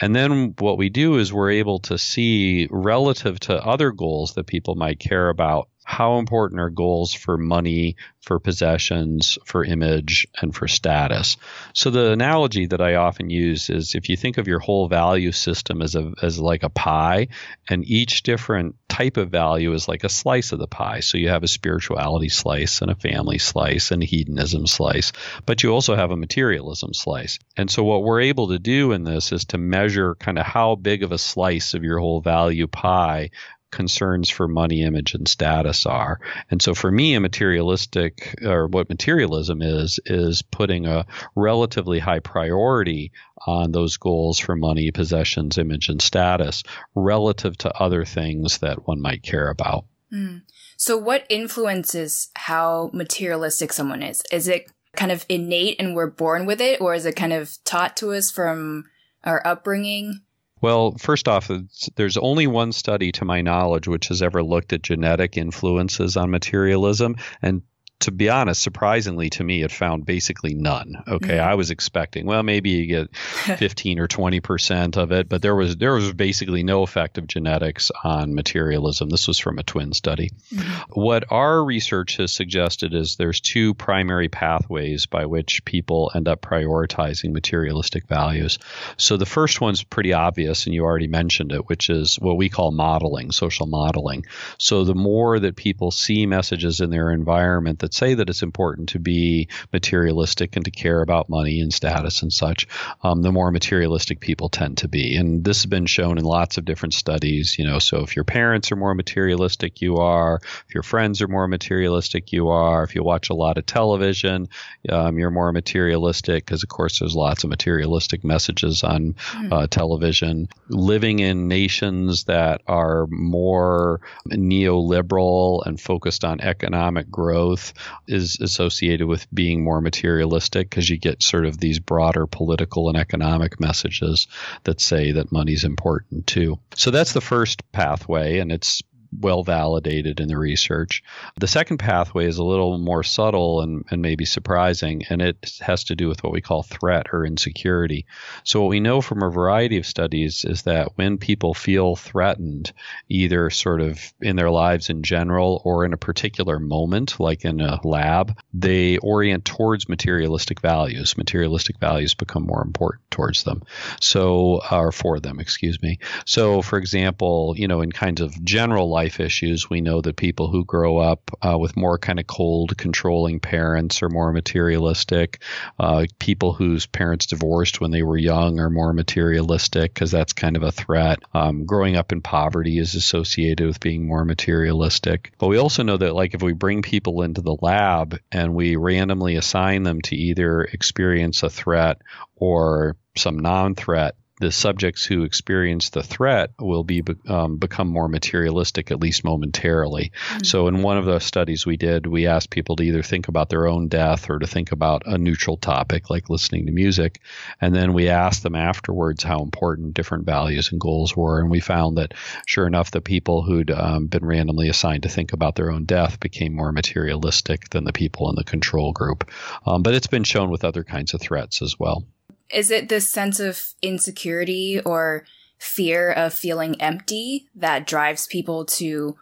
And 0.00 0.14
then 0.14 0.54
what 0.58 0.78
we 0.78 0.88
do 0.88 1.16
is 1.16 1.32
we're 1.32 1.50
able 1.50 1.80
to 1.80 1.98
see 1.98 2.68
relative 2.70 3.40
to 3.40 3.64
other 3.64 3.90
goals 3.90 4.34
that 4.34 4.46
people 4.46 4.76
might 4.76 5.00
care 5.00 5.28
about 5.28 5.68
how 5.88 6.18
important 6.18 6.60
are 6.60 6.68
goals 6.68 7.14
for 7.14 7.38
money, 7.38 7.96
for 8.20 8.38
possessions, 8.38 9.38
for 9.46 9.64
image, 9.64 10.26
and 10.38 10.54
for 10.54 10.68
status. 10.68 11.38
So 11.72 11.88
the 11.88 12.12
analogy 12.12 12.66
that 12.66 12.82
I 12.82 12.96
often 12.96 13.30
use 13.30 13.70
is 13.70 13.94
if 13.94 14.10
you 14.10 14.16
think 14.18 14.36
of 14.36 14.46
your 14.46 14.58
whole 14.58 14.86
value 14.88 15.32
system 15.32 15.80
as 15.80 15.94
a 15.94 16.12
as 16.20 16.38
like 16.38 16.62
a 16.62 16.68
pie, 16.68 17.28
and 17.70 17.88
each 17.88 18.22
different 18.22 18.74
type 18.90 19.16
of 19.16 19.30
value 19.30 19.72
is 19.72 19.88
like 19.88 20.04
a 20.04 20.10
slice 20.10 20.52
of 20.52 20.58
the 20.58 20.66
pie. 20.66 21.00
So 21.00 21.16
you 21.16 21.30
have 21.30 21.42
a 21.42 21.48
spirituality 21.48 22.28
slice 22.28 22.82
and 22.82 22.90
a 22.90 22.94
family 22.94 23.38
slice 23.38 23.90
and 23.90 24.02
a 24.02 24.06
hedonism 24.06 24.66
slice, 24.66 25.12
but 25.46 25.62
you 25.62 25.70
also 25.70 25.96
have 25.96 26.10
a 26.10 26.16
materialism 26.16 26.92
slice. 26.92 27.38
And 27.56 27.70
so 27.70 27.82
what 27.82 28.02
we're 28.02 28.20
able 28.20 28.48
to 28.48 28.58
do 28.58 28.92
in 28.92 29.04
this 29.04 29.32
is 29.32 29.46
to 29.46 29.58
measure 29.58 30.16
kind 30.16 30.38
of 30.38 30.44
how 30.44 30.74
big 30.74 31.02
of 31.02 31.12
a 31.12 31.18
slice 31.18 31.72
of 31.72 31.82
your 31.82 31.98
whole 31.98 32.20
value 32.20 32.66
pie 32.66 33.30
concerns 33.70 34.30
for 34.30 34.48
money, 34.48 34.82
image, 34.82 35.14
and 35.14 35.28
status 35.28 35.86
are. 35.86 36.20
And 36.50 36.60
so 36.60 36.74
for 36.74 36.90
me, 36.90 37.14
a 37.14 37.20
materialistic, 37.20 38.38
or 38.42 38.66
what 38.66 38.88
materialism 38.88 39.62
is, 39.62 40.00
is 40.06 40.42
putting 40.42 40.86
a 40.86 41.06
relatively 41.34 41.98
high 41.98 42.20
priority 42.20 43.12
on 43.46 43.72
those 43.72 43.96
goals 43.96 44.38
for 44.38 44.56
money, 44.56 44.90
possessions, 44.90 45.58
image, 45.58 45.88
and 45.88 46.00
status 46.00 46.62
relative 46.94 47.56
to 47.58 47.72
other 47.72 48.04
things 48.04 48.58
that 48.58 48.86
one 48.86 49.00
might 49.00 49.22
care 49.22 49.48
about. 49.48 49.84
Mm. 50.12 50.42
So 50.76 50.96
what 50.96 51.26
influences 51.28 52.28
how 52.34 52.90
materialistic 52.92 53.72
someone 53.72 54.02
is? 54.02 54.22
Is 54.32 54.48
it 54.48 54.70
kind 54.96 55.12
of 55.12 55.26
innate 55.28 55.76
and 55.78 55.94
we're 55.94 56.10
born 56.10 56.46
with 56.46 56.60
it, 56.60 56.80
or 56.80 56.94
is 56.94 57.06
it 57.06 57.16
kind 57.16 57.32
of 57.32 57.56
taught 57.64 57.96
to 57.98 58.12
us 58.12 58.30
from 58.30 58.84
our 59.24 59.46
upbringing? 59.46 60.22
Well, 60.60 60.96
first 60.98 61.28
off, 61.28 61.50
there's 61.96 62.16
only 62.16 62.46
one 62.46 62.72
study 62.72 63.12
to 63.12 63.24
my 63.24 63.40
knowledge 63.42 63.86
which 63.86 64.08
has 64.08 64.22
ever 64.22 64.42
looked 64.42 64.72
at 64.72 64.82
genetic 64.82 65.36
influences 65.36 66.16
on 66.16 66.30
materialism, 66.30 67.16
and 67.42 67.62
to 68.00 68.12
be 68.12 68.28
honest, 68.28 68.62
surprisingly 68.62 69.28
to 69.30 69.42
me, 69.42 69.62
it 69.62 69.72
found 69.72 70.06
basically 70.06 70.54
none. 70.54 71.02
Okay, 71.08 71.34
mm-hmm. 71.34 71.48
I 71.48 71.54
was 71.54 71.70
expecting, 71.70 72.26
well, 72.26 72.44
maybe 72.44 72.70
you 72.70 72.86
get 72.86 73.16
15 73.16 73.98
or 73.98 74.06
20 74.06 74.40
percent 74.40 74.96
of 74.96 75.10
it, 75.10 75.28
but 75.28 75.42
there 75.42 75.56
was 75.56 75.76
there 75.76 75.94
was 75.94 76.12
basically 76.12 76.62
no 76.62 76.82
effect 76.82 77.18
of 77.18 77.26
genetics 77.26 77.90
on 78.04 78.34
materialism. 78.34 79.08
This 79.08 79.26
was 79.26 79.38
from 79.38 79.58
a 79.58 79.64
twin 79.64 79.92
study. 79.92 80.30
Mm-hmm. 80.54 81.00
What 81.00 81.24
our 81.30 81.64
research 81.64 82.18
has 82.18 82.32
suggested 82.32 82.94
is 82.94 83.16
there's 83.16 83.40
two 83.40 83.74
primary 83.74 84.28
pathways 84.28 85.06
by 85.06 85.26
which 85.26 85.64
people 85.64 86.12
end 86.14 86.28
up 86.28 86.40
prioritizing 86.40 87.32
materialistic 87.32 88.06
values. 88.06 88.58
So 88.96 89.16
the 89.16 89.26
first 89.26 89.60
one's 89.60 89.82
pretty 89.82 90.12
obvious, 90.12 90.66
and 90.66 90.74
you 90.74 90.84
already 90.84 91.08
mentioned 91.08 91.52
it, 91.52 91.68
which 91.68 91.90
is 91.90 92.16
what 92.16 92.36
we 92.36 92.48
call 92.48 92.70
modeling, 92.70 93.32
social 93.32 93.66
modeling. 93.66 94.24
So 94.58 94.84
the 94.84 94.94
more 94.94 95.40
that 95.40 95.56
people 95.56 95.90
see 95.90 96.26
messages 96.26 96.80
in 96.80 96.90
their 96.90 97.10
environment 97.10 97.80
that 97.80 97.87
that 97.88 97.94
say 97.94 98.12
that 98.12 98.28
it's 98.28 98.42
important 98.42 98.90
to 98.90 98.98
be 98.98 99.48
materialistic 99.72 100.56
and 100.56 100.64
to 100.66 100.70
care 100.70 101.00
about 101.00 101.30
money 101.30 101.62
and 101.62 101.72
status 101.72 102.20
and 102.20 102.30
such, 102.30 102.66
um, 103.02 103.22
the 103.22 103.32
more 103.32 103.50
materialistic 103.50 104.20
people 104.20 104.50
tend 104.50 104.76
to 104.76 104.88
be. 104.88 105.16
And 105.16 105.42
this 105.42 105.62
has 105.62 105.66
been 105.66 105.86
shown 105.86 106.18
in 106.18 106.24
lots 106.24 106.58
of 106.58 106.66
different 106.66 106.92
studies. 106.92 107.58
You 107.58 107.64
know, 107.64 107.78
so 107.78 108.02
if 108.02 108.14
your 108.14 108.26
parents 108.26 108.70
are 108.70 108.76
more 108.76 108.94
materialistic, 108.94 109.80
you 109.80 109.96
are. 109.96 110.40
If 110.68 110.74
your 110.74 110.82
friends 110.82 111.22
are 111.22 111.28
more 111.28 111.48
materialistic, 111.48 112.30
you 112.30 112.48
are. 112.48 112.84
If 112.84 112.94
you 112.94 113.02
watch 113.02 113.30
a 113.30 113.34
lot 113.34 113.56
of 113.56 113.64
television, 113.64 114.48
um, 114.90 115.18
you're 115.18 115.30
more 115.30 115.52
materialistic 115.52 116.44
because, 116.44 116.62
of 116.62 116.68
course, 116.68 116.98
there's 116.98 117.16
lots 117.16 117.42
of 117.42 117.48
materialistic 117.48 118.22
messages 118.22 118.84
on 118.84 119.14
mm. 119.14 119.52
uh, 119.52 119.66
television. 119.68 120.48
Living 120.68 121.20
in 121.20 121.48
nations 121.48 122.24
that 122.24 122.60
are 122.66 123.06
more 123.08 124.02
neoliberal 124.28 125.64
and 125.64 125.80
focused 125.80 126.22
on 126.22 126.42
economic 126.42 127.10
growth 127.10 127.72
is 128.06 128.38
associated 128.40 129.06
with 129.06 129.26
being 129.32 129.62
more 129.62 129.80
materialistic 129.80 130.70
because 130.70 130.88
you 130.88 130.98
get 130.98 131.22
sort 131.22 131.46
of 131.46 131.58
these 131.58 131.78
broader 131.78 132.26
political 132.26 132.88
and 132.88 132.96
economic 132.96 133.60
messages 133.60 134.26
that 134.64 134.80
say 134.80 135.12
that 135.12 135.32
money's 135.32 135.64
important 135.64 136.26
too. 136.26 136.58
So 136.74 136.90
that's 136.90 137.12
the 137.12 137.20
first 137.20 137.70
pathway, 137.72 138.38
and 138.38 138.52
it's 138.52 138.82
well 139.12 139.42
validated 139.42 140.20
in 140.20 140.28
the 140.28 140.38
research. 140.38 141.02
The 141.38 141.46
second 141.46 141.78
pathway 141.78 142.26
is 142.26 142.38
a 142.38 142.44
little 142.44 142.78
more 142.78 143.02
subtle 143.02 143.62
and, 143.62 143.84
and 143.90 144.02
maybe 144.02 144.24
surprising, 144.24 145.02
and 145.08 145.22
it 145.22 145.58
has 145.60 145.84
to 145.84 145.96
do 145.96 146.08
with 146.08 146.22
what 146.22 146.32
we 146.32 146.40
call 146.40 146.62
threat 146.62 147.06
or 147.12 147.24
insecurity. 147.24 148.06
So, 148.44 148.60
what 148.60 148.70
we 148.70 148.80
know 148.80 149.00
from 149.00 149.22
a 149.22 149.30
variety 149.30 149.78
of 149.78 149.86
studies 149.86 150.44
is 150.44 150.62
that 150.62 150.92
when 150.96 151.18
people 151.18 151.54
feel 151.54 151.96
threatened, 151.96 152.72
either 153.08 153.50
sort 153.50 153.80
of 153.80 154.12
in 154.20 154.36
their 154.36 154.50
lives 154.50 154.90
in 154.90 155.02
general 155.02 155.60
or 155.64 155.84
in 155.84 155.92
a 155.92 155.98
particular 155.98 156.58
moment, 156.58 157.18
like 157.20 157.44
in 157.44 157.60
a 157.60 157.80
lab, 157.86 158.36
they 158.52 158.98
orient 158.98 159.44
towards 159.44 159.88
materialistic 159.88 160.60
values. 160.60 161.16
Materialistic 161.16 161.78
values 161.78 162.14
become 162.14 162.44
more 162.44 162.62
important 162.62 163.10
towards 163.10 163.44
them. 163.44 163.62
So, 164.00 164.60
or 164.70 164.92
for 164.92 165.20
them, 165.20 165.40
excuse 165.40 165.80
me. 165.82 165.98
So, 166.26 166.62
for 166.62 166.78
example, 166.78 167.54
you 167.56 167.68
know, 167.68 167.80
in 167.80 167.92
kinds 167.92 168.20
of 168.20 168.42
general 168.44 168.88
life 168.98 169.20
issues. 169.20 169.70
We 169.70 169.80
know 169.80 170.00
that 170.00 170.16
people 170.16 170.50
who 170.50 170.64
grow 170.64 170.98
up 170.98 171.30
uh, 171.40 171.56
with 171.56 171.76
more 171.76 171.98
kind 171.98 172.18
of 172.18 172.26
cold, 172.26 172.76
controlling 172.76 173.38
parents 173.38 174.02
are 174.02 174.08
more 174.08 174.32
materialistic. 174.32 175.40
Uh, 175.78 176.06
people 176.18 176.52
whose 176.52 176.86
parents 176.86 177.26
divorced 177.26 177.80
when 177.80 177.92
they 177.92 178.02
were 178.02 178.16
young 178.16 178.58
are 178.58 178.70
more 178.70 178.92
materialistic 178.92 179.94
because 179.94 180.10
that's 180.10 180.32
kind 180.32 180.56
of 180.56 180.64
a 180.64 180.72
threat. 180.72 181.20
Um, 181.32 181.64
growing 181.64 181.94
up 181.94 182.10
in 182.10 182.22
poverty 182.22 182.78
is 182.78 182.96
associated 182.96 183.64
with 183.64 183.78
being 183.78 184.04
more 184.04 184.24
materialistic. 184.24 185.32
But 185.38 185.46
we 185.46 185.58
also 185.58 185.84
know 185.84 185.96
that, 185.96 186.16
like, 186.16 186.34
if 186.34 186.42
we 186.42 186.52
bring 186.52 186.82
people 186.82 187.22
into 187.22 187.40
the 187.40 187.56
lab 187.62 188.18
and 188.32 188.52
we 188.52 188.74
randomly 188.74 189.36
assign 189.36 189.84
them 189.84 190.00
to 190.02 190.16
either 190.16 190.62
experience 190.62 191.44
a 191.44 191.50
threat 191.50 192.02
or 192.34 192.96
some 193.16 193.38
non 193.38 193.76
threat, 193.76 194.16
the 194.40 194.52
subjects 194.52 195.04
who 195.04 195.24
experience 195.24 195.90
the 195.90 196.02
threat 196.02 196.50
will 196.58 196.84
be 196.84 197.02
um, 197.28 197.56
become 197.56 197.88
more 197.88 198.08
materialistic 198.08 198.90
at 198.90 199.00
least 199.00 199.24
momentarily. 199.24 200.12
Mm-hmm. 200.28 200.44
So 200.44 200.68
in 200.68 200.82
one 200.82 200.98
of 200.98 201.04
the 201.04 201.18
studies 201.18 201.66
we 201.66 201.76
did, 201.76 202.06
we 202.06 202.26
asked 202.26 202.50
people 202.50 202.76
to 202.76 202.84
either 202.84 203.02
think 203.02 203.28
about 203.28 203.48
their 203.48 203.66
own 203.66 203.88
death 203.88 204.30
or 204.30 204.38
to 204.38 204.46
think 204.46 204.72
about 204.72 205.02
a 205.06 205.18
neutral 205.18 205.56
topic 205.56 206.10
like 206.10 206.30
listening 206.30 206.66
to 206.66 206.72
music, 206.72 207.20
and 207.60 207.74
then 207.74 207.92
we 207.92 208.08
asked 208.08 208.42
them 208.42 208.54
afterwards 208.54 209.22
how 209.22 209.42
important 209.42 209.94
different 209.94 210.24
values 210.24 210.70
and 210.72 210.80
goals 210.80 211.16
were, 211.16 211.40
and 211.40 211.50
we 211.50 211.60
found 211.60 211.98
that 211.98 212.14
sure 212.46 212.66
enough, 212.66 212.90
the 212.90 213.00
people 213.00 213.42
who'd 213.42 213.70
um, 213.70 214.06
been 214.06 214.24
randomly 214.24 214.68
assigned 214.68 215.02
to 215.02 215.08
think 215.08 215.32
about 215.32 215.54
their 215.54 215.70
own 215.70 215.84
death 215.84 216.20
became 216.20 216.54
more 216.54 216.72
materialistic 216.72 217.68
than 217.70 217.84
the 217.84 217.92
people 217.92 218.30
in 218.30 218.36
the 218.36 218.44
control 218.44 218.92
group. 218.92 219.30
Um, 219.66 219.82
but 219.82 219.94
it's 219.94 220.06
been 220.06 220.24
shown 220.24 220.50
with 220.50 220.64
other 220.64 220.84
kinds 220.84 221.14
of 221.14 221.20
threats 221.20 221.62
as 221.62 221.78
well 221.78 222.04
Is 222.52 222.70
it 222.70 222.88
this 222.88 223.08
sense 223.08 223.40
of 223.40 223.74
insecurity 223.82 224.80
or 224.80 225.24
fear 225.58 226.10
of 226.10 226.32
feeling 226.32 226.80
empty 226.80 227.48
that 227.54 227.86
drives 227.86 228.26
people 228.26 228.64
to 228.64 229.16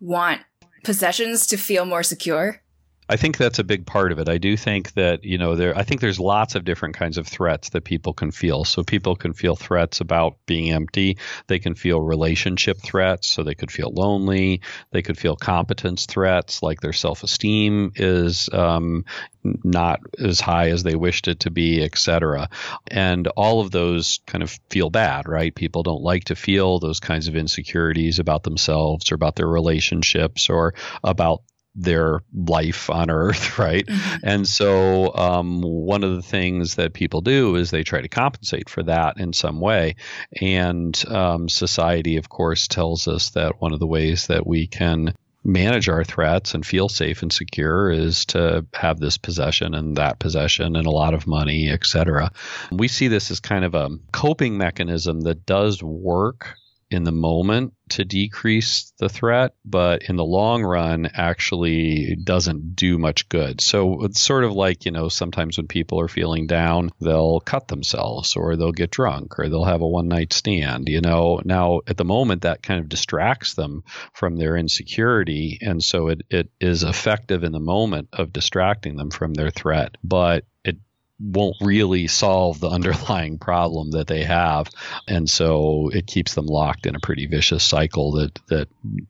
want 0.00 0.42
possessions 0.82 1.46
to 1.48 1.56
feel 1.56 1.84
more 1.84 2.02
secure? 2.02 2.62
I 3.08 3.16
think 3.16 3.36
that's 3.36 3.58
a 3.58 3.64
big 3.64 3.84
part 3.84 4.12
of 4.12 4.18
it. 4.18 4.28
I 4.28 4.38
do 4.38 4.56
think 4.56 4.92
that, 4.94 5.24
you 5.24 5.36
know, 5.36 5.56
there 5.56 5.76
I 5.76 5.82
think 5.82 6.00
there's 6.00 6.18
lots 6.18 6.54
of 6.54 6.64
different 6.64 6.96
kinds 6.96 7.18
of 7.18 7.26
threats 7.26 7.70
that 7.70 7.84
people 7.84 8.14
can 8.14 8.30
feel. 8.30 8.64
So 8.64 8.82
people 8.82 9.14
can 9.14 9.34
feel 9.34 9.56
threats 9.56 10.00
about 10.00 10.38
being 10.46 10.72
empty. 10.72 11.18
They 11.46 11.58
can 11.58 11.74
feel 11.74 12.00
relationship 12.00 12.80
threats, 12.80 13.28
so 13.28 13.42
they 13.42 13.54
could 13.54 13.70
feel 13.70 13.92
lonely. 13.92 14.62
They 14.90 15.02
could 15.02 15.18
feel 15.18 15.36
competence 15.36 16.06
threats, 16.06 16.62
like 16.62 16.80
their 16.80 16.94
self-esteem 16.94 17.92
is 17.96 18.48
um, 18.52 19.04
not 19.42 20.00
as 20.18 20.40
high 20.40 20.70
as 20.70 20.82
they 20.82 20.94
wished 20.94 21.28
it 21.28 21.40
to 21.40 21.50
be, 21.50 21.82
etc. 21.82 22.48
And 22.88 23.28
all 23.28 23.60
of 23.60 23.70
those 23.70 24.20
kind 24.26 24.42
of 24.42 24.58
feel 24.70 24.88
bad, 24.88 25.28
right? 25.28 25.54
People 25.54 25.82
don't 25.82 26.02
like 26.02 26.24
to 26.24 26.36
feel 26.36 26.78
those 26.78 27.00
kinds 27.00 27.28
of 27.28 27.36
insecurities 27.36 28.18
about 28.18 28.44
themselves 28.44 29.12
or 29.12 29.14
about 29.14 29.36
their 29.36 29.48
relationships 29.48 30.48
or 30.48 30.74
about 31.02 31.42
their 31.74 32.20
life 32.32 32.90
on 32.90 33.10
earth, 33.10 33.58
right? 33.58 33.86
Mm-hmm. 33.86 34.16
And 34.22 34.48
so, 34.48 35.14
um, 35.14 35.62
one 35.62 36.04
of 36.04 36.14
the 36.14 36.22
things 36.22 36.76
that 36.76 36.94
people 36.94 37.20
do 37.20 37.56
is 37.56 37.70
they 37.70 37.82
try 37.82 38.00
to 38.00 38.08
compensate 38.08 38.68
for 38.68 38.82
that 38.84 39.18
in 39.18 39.32
some 39.32 39.60
way. 39.60 39.96
And 40.40 41.02
um, 41.08 41.48
society, 41.48 42.16
of 42.16 42.28
course, 42.28 42.68
tells 42.68 43.08
us 43.08 43.30
that 43.30 43.60
one 43.60 43.72
of 43.72 43.80
the 43.80 43.86
ways 43.86 44.28
that 44.28 44.46
we 44.46 44.66
can 44.66 45.14
manage 45.44 45.90
our 45.90 46.04
threats 46.04 46.54
and 46.54 46.64
feel 46.64 46.88
safe 46.88 47.22
and 47.22 47.30
secure 47.30 47.90
is 47.90 48.24
to 48.24 48.64
have 48.72 48.98
this 48.98 49.18
possession 49.18 49.74
and 49.74 49.96
that 49.96 50.18
possession 50.18 50.74
and 50.74 50.86
a 50.86 50.90
lot 50.90 51.12
of 51.12 51.26
money, 51.26 51.70
etc. 51.70 52.32
We 52.72 52.88
see 52.88 53.08
this 53.08 53.30
as 53.30 53.40
kind 53.40 53.64
of 53.64 53.74
a 53.74 53.90
coping 54.10 54.56
mechanism 54.56 55.20
that 55.22 55.44
does 55.44 55.82
work 55.82 56.56
in 56.90 57.04
the 57.04 57.12
moment 57.12 57.72
to 57.88 58.04
decrease 58.04 58.92
the 58.98 59.08
threat, 59.08 59.54
but 59.64 60.04
in 60.04 60.16
the 60.16 60.24
long 60.24 60.62
run 60.62 61.08
actually 61.14 62.16
doesn't 62.16 62.76
do 62.76 62.98
much 62.98 63.28
good. 63.28 63.60
So 63.60 64.04
it's 64.04 64.20
sort 64.20 64.44
of 64.44 64.52
like, 64.52 64.84
you 64.84 64.90
know, 64.90 65.08
sometimes 65.08 65.56
when 65.56 65.66
people 65.66 66.00
are 66.00 66.08
feeling 66.08 66.46
down, 66.46 66.90
they'll 67.00 67.40
cut 67.40 67.68
themselves 67.68 68.36
or 68.36 68.56
they'll 68.56 68.72
get 68.72 68.90
drunk 68.90 69.38
or 69.38 69.48
they'll 69.48 69.64
have 69.64 69.82
a 69.82 69.88
one 69.88 70.08
night 70.08 70.32
stand, 70.32 70.88
you 70.88 71.00
know. 71.00 71.40
Now 71.44 71.80
at 71.86 71.96
the 71.96 72.04
moment 72.04 72.42
that 72.42 72.62
kind 72.62 72.80
of 72.80 72.88
distracts 72.88 73.54
them 73.54 73.84
from 74.12 74.36
their 74.36 74.56
insecurity 74.56 75.58
and 75.60 75.82
so 75.82 76.08
it, 76.08 76.22
it 76.30 76.50
is 76.60 76.82
effective 76.82 77.44
in 77.44 77.52
the 77.52 77.60
moment 77.60 78.08
of 78.12 78.32
distracting 78.32 78.96
them 78.96 79.10
from 79.10 79.34
their 79.34 79.50
threat, 79.50 79.96
but 80.02 80.44
it 80.64 80.76
won't 81.20 81.56
really 81.60 82.06
solve 82.06 82.60
the 82.60 82.68
underlying 82.78 83.38
problem 83.38 83.92
that 83.92 84.06
they 84.06 84.24
have 84.24 84.68
and 85.08 85.28
so 85.28 85.90
it 85.92 86.06
keeps 86.06 86.34
them 86.34 86.46
locked 86.46 86.86
in 86.86 86.96
a 86.96 87.00
pretty 87.00 87.26
vicious 87.26 87.64
cycle 87.64 88.12
that 88.12 88.38
that 88.48 88.68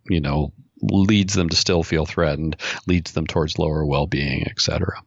you 0.09 0.21
know 0.21 0.53
leads 0.83 1.35
them 1.35 1.49
to 1.49 1.57
still 1.57 1.83
feel 1.83 2.05
threatened 2.05 2.57
leads 2.87 3.13
them 3.13 3.27
towards 3.27 3.59
lower 3.59 3.87
well-being 3.87 4.47
etc 4.49 5.03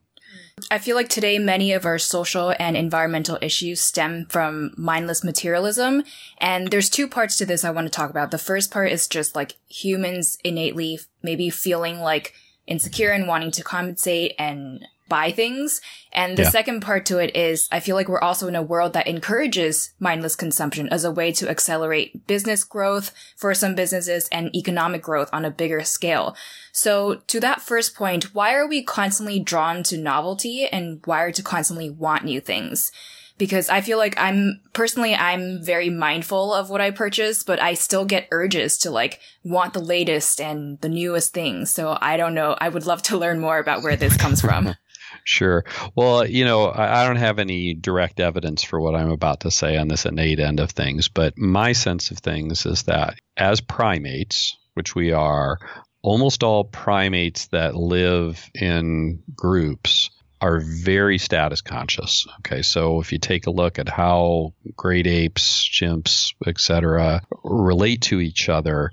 I 0.72 0.80
feel 0.80 0.96
like 0.96 1.10
today 1.10 1.38
many 1.38 1.72
of 1.72 1.86
our 1.86 2.00
social 2.00 2.54
and 2.58 2.76
environmental 2.76 3.38
issues 3.42 3.80
stem 3.80 4.26
from 4.28 4.72
mindless 4.76 5.24
materialism. 5.24 6.04
And 6.40 6.72
there's 6.72 6.90
two 6.90 7.08
parts 7.08 7.38
to 7.38 7.46
this 7.46 7.64
I 7.64 7.70
want 7.70 7.86
to 7.86 7.92
talk 7.92 8.10
about. 8.10 8.32
The 8.32 8.40
first 8.40 8.72
part 8.72 8.92
is 8.92 9.08
just 9.08 9.36
like 9.36 9.54
humans 9.70 10.38
innately 10.44 11.00
maybe 11.22 11.52
feeling 11.52 12.00
like 12.00 12.34
insecure 12.66 13.12
and 13.12 13.28
wanting 13.28 13.52
to 13.52 13.64
compensate 13.64 14.34
and 14.40 14.86
buy 15.08 15.32
things. 15.32 15.82
And 16.12 16.38
the 16.38 16.44
yeah. 16.44 16.50
second 16.50 16.82
part 16.82 17.06
to 17.08 17.20
it 17.20 17.36
is 17.36 17.68
I 17.72 17.80
feel 17.80 17.96
like 17.96 18.08
we're 18.08 18.20
also 18.20 18.48
in 18.48 18.56
a 18.56 18.62
world 18.62 18.94
that 18.94 19.08
encourages 19.08 19.94
mindless 20.00 20.36
consumption 20.36 20.90
as 20.90 21.04
a 21.04 21.12
way 21.12 21.32
to 21.34 21.50
accelerate 21.50 22.28
business 22.28 22.64
growth 22.64 23.14
for 23.36 23.54
some 23.54 23.76
businesses 23.76 24.28
and 24.30 24.56
economic 24.56 25.02
growth 25.02 25.30
on 25.32 25.46
a 25.46 25.52
bigger 25.52 25.84
scale. 25.84 26.36
So 26.72 27.22
to 27.28 27.40
that 27.40 27.62
first 27.62 27.96
point, 27.96 28.36
why 28.36 28.54
are 28.54 28.68
we 28.68 28.84
constantly 28.84 29.40
drawn 29.40 29.84
to 29.84 29.98
novelty 29.98 30.68
and 30.68 31.06
wired 31.06 31.36
to 31.36 31.44
constantly 31.44 31.90
want 31.90 32.26
new 32.26 32.40
things? 32.40 32.92
because 33.38 33.70
I 33.70 33.82
feel 33.82 33.98
like 33.98 34.16
I'm 34.18 34.62
personally, 34.74 35.14
I'm 35.14 35.64
very 35.64 35.90
mindful 35.90 36.54
of 36.54 36.70
what 36.70 36.82
I 36.82 36.92
purchase, 36.92 37.44
but 37.44 37.62
I 37.62 37.76
still 37.76 38.06
get 38.06 38.28
urges 38.32 38.78
to 38.80 38.92
like 38.92 39.20
want 39.44 39.74
the 39.74 39.80
latest 39.80 40.42
and 40.42 40.80
the 40.82 40.90
newest 40.90 41.34
things. 41.34 41.72
So 41.72 41.98
I 42.02 42.18
don't 42.18 42.34
know. 42.34 42.56
I 42.60 42.70
would 42.70 42.86
love 42.86 43.02
to 43.04 43.18
learn 43.18 43.40
more 43.40 43.60
about 43.60 43.84
where 43.84 43.96
this 43.96 44.18
comes 44.18 44.42
from. 44.42 44.76
Sure. 45.28 45.66
Well, 45.94 46.26
you 46.26 46.46
know, 46.46 46.72
I, 46.74 47.06
don't 47.06 47.18
have 47.18 47.38
any 47.38 47.74
direct 47.74 48.22
evidence 48.22 48.64
for 48.64 48.80
what 48.80 48.96
I'm 48.96 49.12
about 49.12 49.42
to 49.42 49.52
say 49.52 49.76
on 49.76 49.90
this 49.90 50.06
innate 50.06 50.40
end 50.40 50.62
of 50.62 50.72
things, 50.72 51.10
but 51.10 51.38
my 51.38 51.74
sense 51.74 52.12
of 52.12 52.20
things 52.20 52.66
is 52.66 52.84
that 52.84 53.20
as 53.36 53.60
primates, 53.60 54.56
which 54.74 54.96
we 54.96 55.12
are, 55.12 55.60
almost 56.02 56.44
all 56.44 56.64
primates 56.64 57.48
that 57.48 57.76
live 57.76 58.50
in 58.56 59.22
groups 59.36 60.12
are 60.40 60.62
very 60.62 61.18
status 61.18 61.60
conscious. 61.60 62.26
Okay, 62.40 62.62
so 62.62 63.02
if 63.02 63.12
you 63.12 63.18
take 63.18 63.48
a 63.48 63.52
look 63.52 63.80
at 63.80 63.90
how 63.90 64.54
great 64.78 65.08
apes, 65.08 65.68
chimps, 65.68 66.34
etc., 66.46 67.22
relate 67.44 68.04
to 68.04 68.22
each 68.22 68.48
other, 68.48 68.92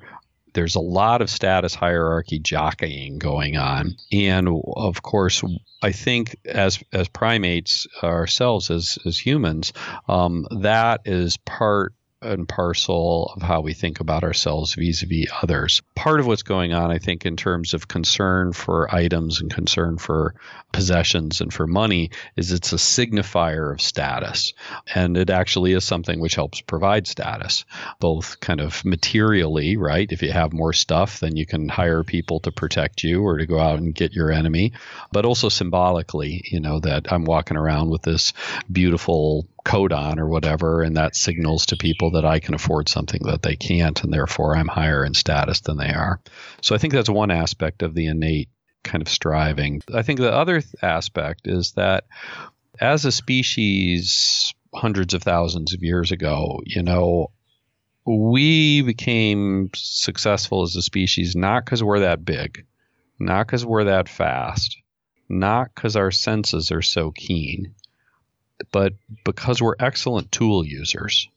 there's 0.55 0.77
a 0.77 0.81
lot 0.81 1.21
of 1.21 1.29
status 1.29 1.75
hierarchy 1.75 2.38
jockeying 2.38 3.19
going 3.19 3.57
on. 3.57 3.97
And 4.12 4.49
of 4.77 5.03
course, 5.03 5.43
I 5.83 5.93
think 5.93 6.37
as 6.47 6.83
as 6.93 7.09
primates 7.09 7.87
ourselves 8.03 8.71
as 8.71 8.99
as 9.05 9.19
humans, 9.19 9.73
um, 10.09 10.47
that 10.61 11.03
is 11.05 11.37
part 11.37 11.93
and 12.25 12.49
parcel 12.49 13.33
of 13.37 13.43
how 13.43 13.61
we 13.61 13.75
think 13.75 14.01
about 14.01 14.25
ourselves 14.25 14.75
vis-a-vis 14.75 15.27
others. 15.43 15.83
Part 15.95 16.21
of 16.21 16.27
what's 16.27 16.43
going 16.43 16.73
on, 16.73 16.91
I 16.91 16.99
think, 16.99 17.27
in 17.27 17.37
terms 17.37 17.75
of 17.75 17.87
concern 17.87 18.53
for 18.53 18.93
items 18.95 19.41
and 19.41 19.53
concern 19.53 19.99
for 19.99 20.35
possessions 20.73 21.41
and 21.41 21.53
for 21.53 21.67
money, 21.67 22.11
is 22.37 22.51
it's 22.51 22.73
a 22.73 22.77
signifier 22.77 23.73
of 23.73 23.81
status, 23.81 24.53
and 24.95 25.17
it 25.17 25.31
actually 25.31 25.73
is 25.73 25.85
something 25.85 26.19
which 26.19 26.35
helps 26.35 26.61
provide 26.61 27.07
status, 27.07 27.65
both 28.01 28.41
kind 28.41 28.61
of 28.61 28.85
materially, 28.85 29.77
right? 29.77 30.11
If 30.11 30.23
you 30.23 30.33
have 30.33 30.53
more 30.53 30.73
stuff, 30.73 31.21
then 31.21 31.37
you 31.37 31.47
can 31.47 31.69
hire 31.69 32.03
people 32.03 32.41
to 32.41 32.51
protect 32.51 33.05
you 33.05 33.23
or 33.23 33.39
to 33.39 33.47
go 33.47 33.59
out 33.61 33.79
and 33.79 33.95
get 33.95 34.15
your 34.15 34.33
enemy, 34.33 34.73
but 35.13 35.25
also 35.25 35.49
symbolically, 35.49 36.43
you 36.51 36.61
know, 36.61 36.81
that 36.81 37.13
I'm 37.13 37.25
walking 37.25 37.57
around 37.57 37.91
with 37.91 38.03
this 38.03 38.33
beautiful 38.71 39.47
coat 39.64 39.92
on 39.92 40.18
or 40.18 40.29
whatever, 40.29 40.83
and 40.83 40.96
that 40.96 41.16
signals 41.16 41.66
to 41.66 41.77
people 41.77 42.12
that 42.12 42.24
I 42.24 42.38
can 42.38 42.55
afford 42.55 42.88
something 42.88 43.22
that 43.24 43.42
they 43.42 43.57
can't, 43.57 44.03
and 44.05 44.12
therefore 44.12 44.57
I'm 44.57 44.68
higher 44.68 45.05
in 45.05 45.14
status 45.14 45.61
than 45.61 45.79
they 45.79 45.92
are. 45.92 46.20
So 46.61 46.74
I 46.74 46.79
think 46.79 46.92
that's 46.92 47.09
one 47.09 47.31
aspect 47.31 47.83
of 47.83 47.94
the 47.94 48.07
innate 48.07 48.50
kind 48.83 49.03
of 49.03 49.09
striving. 49.09 49.83
I 49.92 50.03
think 50.03 50.20
the 50.20 50.33
other 50.33 50.61
th- 50.61 50.74
aspect 50.83 51.48
is 51.48 51.72
that 51.72 52.05
as 52.81 53.05
a 53.05 53.12
species, 53.12 54.55
hundreds 54.74 55.14
of 55.14 55.22
thousands 55.22 55.72
of 55.72 55.83
years 55.83 56.12
ago, 56.12 56.61
you 56.66 56.83
know, 56.83 57.31
we 58.05 58.83
became 58.83 59.70
successful 59.74 60.62
as 60.62 60.77
a 60.77 60.83
species 60.83 61.35
not 61.35 61.64
because 61.64 61.83
we're 61.83 62.00
that 62.00 62.24
big, 62.24 62.66
not 63.18 63.46
because 63.46 63.64
we're 63.64 63.85
that 63.85 64.09
fast, 64.09 64.77
not 65.29 65.74
because 65.74 65.96
our 65.96 66.11
senses 66.11 66.70
are 66.70 66.83
so 66.83 67.11
keen, 67.11 67.74
but 68.73 68.95
because 69.25 69.61
we're 69.61 69.77
excellent 69.79 70.31
tool 70.33 70.64
users, 70.64 71.29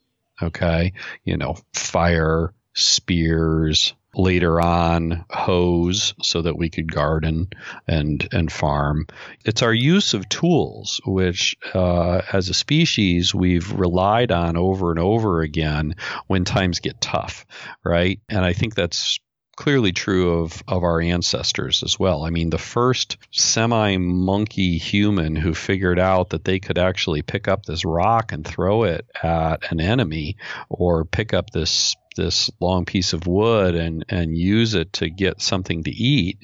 okay, 0.41 0.93
you 1.23 1.38
know, 1.38 1.58
fire, 1.73 2.53
spears, 2.73 3.93
later 4.17 4.60
on 4.60 5.25
hoes 5.30 6.13
so 6.21 6.41
that 6.41 6.58
we 6.58 6.69
could 6.69 6.91
garden 6.91 7.47
and 7.88 8.27
and 8.32 8.51
farm. 8.51 9.06
It's 9.45 9.62
our 9.62 9.73
use 9.73 10.13
of 10.13 10.27
tools 10.27 10.99
which 11.06 11.56
uh, 11.73 12.21
as 12.34 12.49
a 12.49 12.53
species 12.53 13.34
we've 13.34 13.71
relied 13.71 14.32
on 14.32 14.58
over 14.58 14.89
and 14.91 14.99
over 14.99 15.41
again 15.41 15.95
when 16.25 16.45
times 16.45 16.80
get 16.80 16.99
tough 16.99 17.45
right? 17.84 18.19
And 18.30 18.43
i 18.43 18.53
think 18.53 18.75
that's 18.75 19.19
clearly 19.58 19.91
true 19.91 20.39
of, 20.39 20.63
of 20.67 20.84
our 20.84 21.02
ancestors 21.02 21.84
as 21.84 22.00
well. 22.00 22.24
I 22.24 22.30
mean, 22.30 22.50
the 22.50 22.58
first 22.58 23.17
semi 23.32 23.98
monkey 23.98 24.78
human 24.78 25.36
who 25.36 25.54
figured 25.54 26.00
out 26.00 26.30
that 26.30 26.46
they 26.46 26.60
could 26.60 26.78
actually 26.78 27.24
pick 27.24 27.50
up 27.50 27.65
this 27.65 27.84
rock 27.84 28.32
and 28.32 28.48
throw 28.48 28.84
it 28.84 29.06
at 29.22 29.70
an 29.72 29.82
enemy 29.82 30.38
or 30.70 31.04
pick 31.04 31.34
up 31.34 31.50
this 31.50 31.96
this 32.15 32.50
long 32.60 32.84
piece 32.84 33.13
of 33.13 33.28
wood 33.28 33.76
and 33.76 34.04
and 34.10 34.36
use 34.36 34.74
it 34.74 34.91
to 34.91 35.10
get 35.10 35.41
something 35.41 35.84
to 35.84 35.91
eat 35.91 36.39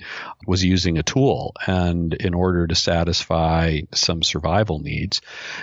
was 0.45 0.63
using 0.63 0.97
a 0.97 1.04
tool 1.04 1.54
and 1.65 2.13
in 2.13 2.34
order 2.34 2.67
to 2.67 2.76
satisfy 2.76 3.80
some 3.91 4.21
survival 4.21 4.78
needs 4.78 5.19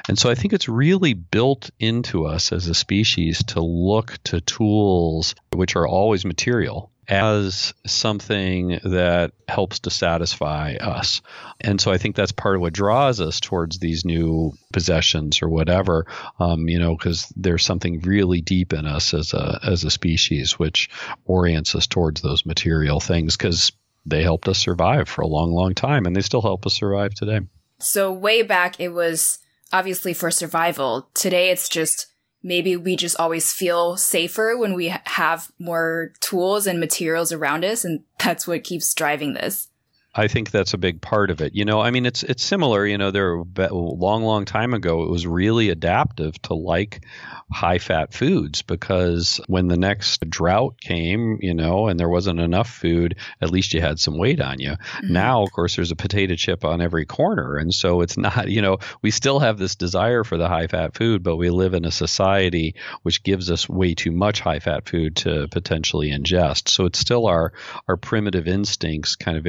and 0.09 0.19
so 0.19 0.29
i 0.29 0.35
think 0.35 0.53
it's 0.53 0.69
really 0.69 1.15
built 1.15 1.71
into 1.79 2.27
us 2.27 2.53
as 2.53 2.67
a 2.67 2.75
species 2.75 3.45
to 3.45 3.61
look 3.61 4.19
to 4.25 4.41
tools 4.41 5.37
which 5.55 5.77
are 5.77 5.87
always 5.87 6.25
material 6.25 6.91
as 7.11 7.75
something 7.85 8.79
that 8.85 9.33
helps 9.49 9.81
to 9.81 9.91
satisfy 9.91 10.77
us. 10.77 11.21
And 11.61 11.81
so 11.81 11.91
I 11.91 11.99
think 11.99 12.15
that's 12.15 12.31
part 12.31 12.55
of 12.55 12.61
what 12.63 12.73
draws 12.73 13.21
us 13.21 13.41
towards 13.41 13.81
these 13.81 14.05
new 14.05 14.53
possessions 14.73 15.43
or 15.43 15.49
whatever, 15.49 16.07
um, 16.39 16.69
you 16.69 16.79
know, 16.79 16.97
because 16.97 17.31
there's 17.37 17.65
something 17.65 18.01
really 18.01 18.41
deep 18.41 18.73
in 18.73 18.87
us 18.87 19.13
as 19.13 19.35
a 19.35 19.59
as 19.65 19.83
a 19.83 19.91
species 19.91 20.59
which 20.59 20.89
orients 21.25 21.75
us 21.75 21.89
towards 21.89 22.21
those 22.21 22.47
material 22.47 23.01
things 23.01 23.37
because 23.37 23.73
they 24.07 24.23
helped 24.23 24.49
us 24.49 24.59
survive 24.59 25.09
for 25.09 25.23
a 25.23 25.27
long, 25.27 25.51
long 25.51 25.75
time, 25.75 26.07
and 26.07 26.15
they 26.15 26.23
still 26.23 26.43
help 26.43 26.65
us 26.65 26.75
survive 26.75 27.13
today. 27.13 27.41
So 27.81 28.13
way 28.13 28.43
back, 28.43 28.79
it 28.79 28.91
was 28.91 29.39
obviously 29.73 30.15
for 30.15 30.31
survival. 30.31 31.11
Today, 31.15 31.51
it's 31.51 31.69
just 31.69 32.07
maybe 32.43 32.77
we 32.77 32.97
just 32.97 33.19
always 33.19 33.53
feel 33.53 33.97
safer 33.97 34.57
when 34.57 34.75
we 34.75 34.95
have 35.05 35.51
more 35.59 36.13
tools 36.21 36.67
and 36.67 36.81
materials 36.81 37.33
around 37.33 37.65
us, 37.65 37.85
and 37.85 38.03
that's 38.19 38.47
what 38.47 38.65
keeps 38.65 38.93
driving 38.95 39.35
this. 39.35 39.70
I 40.15 40.27
think 40.27 40.51
that's 40.51 40.75
a 40.75 40.79
big 40.79 41.01
part 41.01 41.31
of 41.31 41.41
it. 41.41 41.55
You 41.55 41.65
know, 41.65 41.81
I 41.81 41.93
mean, 41.93 42.05
it's 42.05 42.23
it's 42.25 42.43
similar. 42.43 42.85
You 42.85 42.99
know, 42.99 43.11
there 43.13 43.35
a 43.35 43.75
long, 43.75 44.25
long 44.25 44.45
time 44.45 44.75
ago, 44.75 45.05
it 45.05 45.11
was 45.11 45.27
really 45.27 45.71
adaptive 45.71 46.41
to 46.43 46.55
like 46.55 47.05
high 47.53 47.79
fat 47.79 48.13
foods 48.13 48.63
because 48.63 49.41
when 49.47 49.69
the 49.69 49.77
next 49.77 50.29
drought 50.29 50.81
came, 50.81 51.39
you 51.41 51.55
know, 51.55 51.89
and 51.89 51.99
there 51.99 52.09
wasn't 52.09 52.41
enough 52.41 52.69
food, 52.69 53.17
at 53.41 53.51
least 53.51 53.75
you 53.75 53.81
had 53.81 53.99
some 53.99 54.17
weight 54.17 54.41
on 54.41 54.61
you. 54.61 54.71
Mm-hmm. 54.71 55.13
Now, 55.13 55.43
of 55.43 55.53
course, 55.53 55.77
there's 55.77 55.91
a 55.91 55.97
potato 55.97 56.35
chip 56.37 56.65
on 56.65 56.81
every 56.81 57.07
corner. 57.07 57.57
And 57.57 57.75
so 57.75 58.01
it's 58.01 58.17
not, 58.17 58.49
you 58.49 58.63
know, 58.63 58.79
we 59.03 59.11
still 59.11 59.41
have 59.41 59.59
this 59.59 59.75
desire 59.75 60.25
for 60.25 60.37
the 60.37 60.49
high 60.49 60.69
fat 60.69 60.95
food, 60.95 61.23
but 61.23 61.37
we 61.37 61.51
live 61.51 61.75
in 61.75 61.85
a 61.85 61.91
society 61.91 62.77
which 63.03 63.23
gives 63.23 63.51
us 63.51 63.69
way 63.69 63.95
too 63.95 64.13
much 64.13 64.41
high 64.41 64.61
fat 64.61 64.89
food 64.89 65.17
to 65.17 65.49
potentially 65.49 66.11
ingest. 66.11 66.69
So 66.69 66.87
it's 66.87 66.99
still 66.99 67.27
our, 67.27 67.53
our 67.89 67.97
primitive 67.97 68.47
instincts 68.47 69.17
kind 69.17 69.37
of 69.37 69.47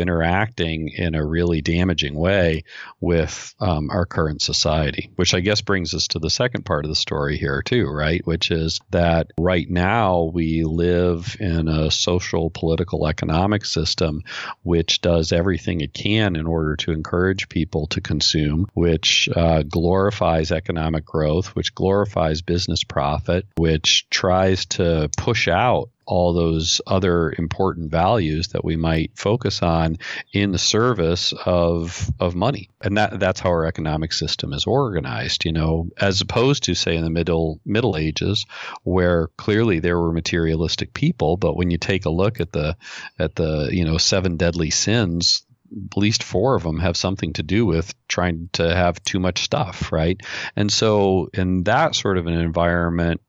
in 0.60 1.16
a 1.16 1.26
really 1.26 1.62
damaging 1.62 2.16
way 2.16 2.64
with 3.00 3.56
um, 3.60 3.90
our 3.90 4.06
current 4.06 4.42
society, 4.42 5.12
which 5.16 5.34
I 5.34 5.40
guess 5.40 5.62
brings 5.62 5.94
us 5.94 6.08
to 6.10 6.20
the 6.20 6.30
second 6.30 6.66
part 6.66 6.86
of 6.86 6.90
the 6.90 6.96
story 6.96 7.38
here, 7.38 7.62
too 7.62 7.88
right? 7.92 8.26
Which 8.26 8.52
is 8.52 8.80
that 8.92 9.32
right 9.38 9.70
now 9.70 10.24
we 10.34 10.64
live 10.64 11.36
in 11.40 11.68
a 11.68 11.92
social, 11.92 12.50
political, 12.50 13.08
economic 13.08 13.66
system 13.66 14.24
which 14.64 15.02
does 15.02 15.32
everything 15.32 15.82
it 15.82 15.94
can 15.94 16.36
in 16.36 16.48
order 16.48 16.76
to 16.78 16.92
encourage 16.92 17.50
people 17.50 17.88
to 17.88 18.02
consume, 18.02 18.68
which 18.74 19.30
uh, 19.36 19.64
glorifies 19.64 20.52
economic 20.52 21.06
growth, 21.06 21.48
which 21.56 21.76
glorifies 21.76 22.42
business 22.42 22.84
profit, 22.84 23.46
which 23.58 24.10
tries 24.10 24.66
to 24.66 25.10
push 25.18 25.48
out 25.48 25.90
all 26.06 26.34
those 26.34 26.82
other 26.88 27.34
important 27.38 27.92
values 27.92 28.50
that 28.50 28.66
we 28.66 28.76
might 28.76 29.12
focus 29.16 29.62
on 29.62 29.98
in 30.34 30.52
the 30.52 30.58
service 30.58 31.34
of 31.46 32.10
of 32.20 32.36
money. 32.36 32.70
And 32.82 32.98
that 32.98 33.20
that's 33.20 33.40
how 33.40 33.50
our 33.50 33.66
economic 33.66 34.14
system 34.14 34.54
is 34.54 34.66
organized, 34.66 35.46
you 35.46 35.52
know, 35.52 35.90
as 36.00 36.22
opposed 36.22 36.64
to 36.64 36.76
say 36.76 36.96
in 36.96 37.04
the 37.04 37.10
middle 37.10 37.60
middle 37.66 37.98
ages 37.98 38.46
where 38.84 39.28
clearly 39.38 39.80
there 39.80 40.00
were 40.00 40.12
materialistic 40.12 40.94
people, 40.94 41.38
but 41.38 41.56
when 41.56 41.72
you 41.72 41.78
take 41.78 42.06
a 42.06 42.10
look 42.10 42.40
at 42.40 42.52
the 42.52 42.76
at 43.20 43.36
the, 43.36 43.70
you 43.72 43.86
know, 43.86 43.98
seven 43.98 44.38
deadly 44.38 44.70
sins, 44.70 45.46
at 45.90 45.98
least 45.98 46.24
four 46.24 46.56
of 46.56 46.64
them 46.64 46.80
have 46.80 46.98
something 46.98 47.34
to 47.34 47.44
do 47.44 47.66
with 47.66 47.94
trying 48.08 48.50
to 48.54 48.76
have 48.76 49.02
too 49.04 49.20
much 49.20 49.44
stuff, 49.44 49.92
right? 49.92 50.22
And 50.56 50.72
so, 50.72 51.30
in 51.34 51.64
that 51.64 51.96
sort 51.96 52.18
of 52.18 52.28
an 52.28 52.34
environment, 52.34 53.22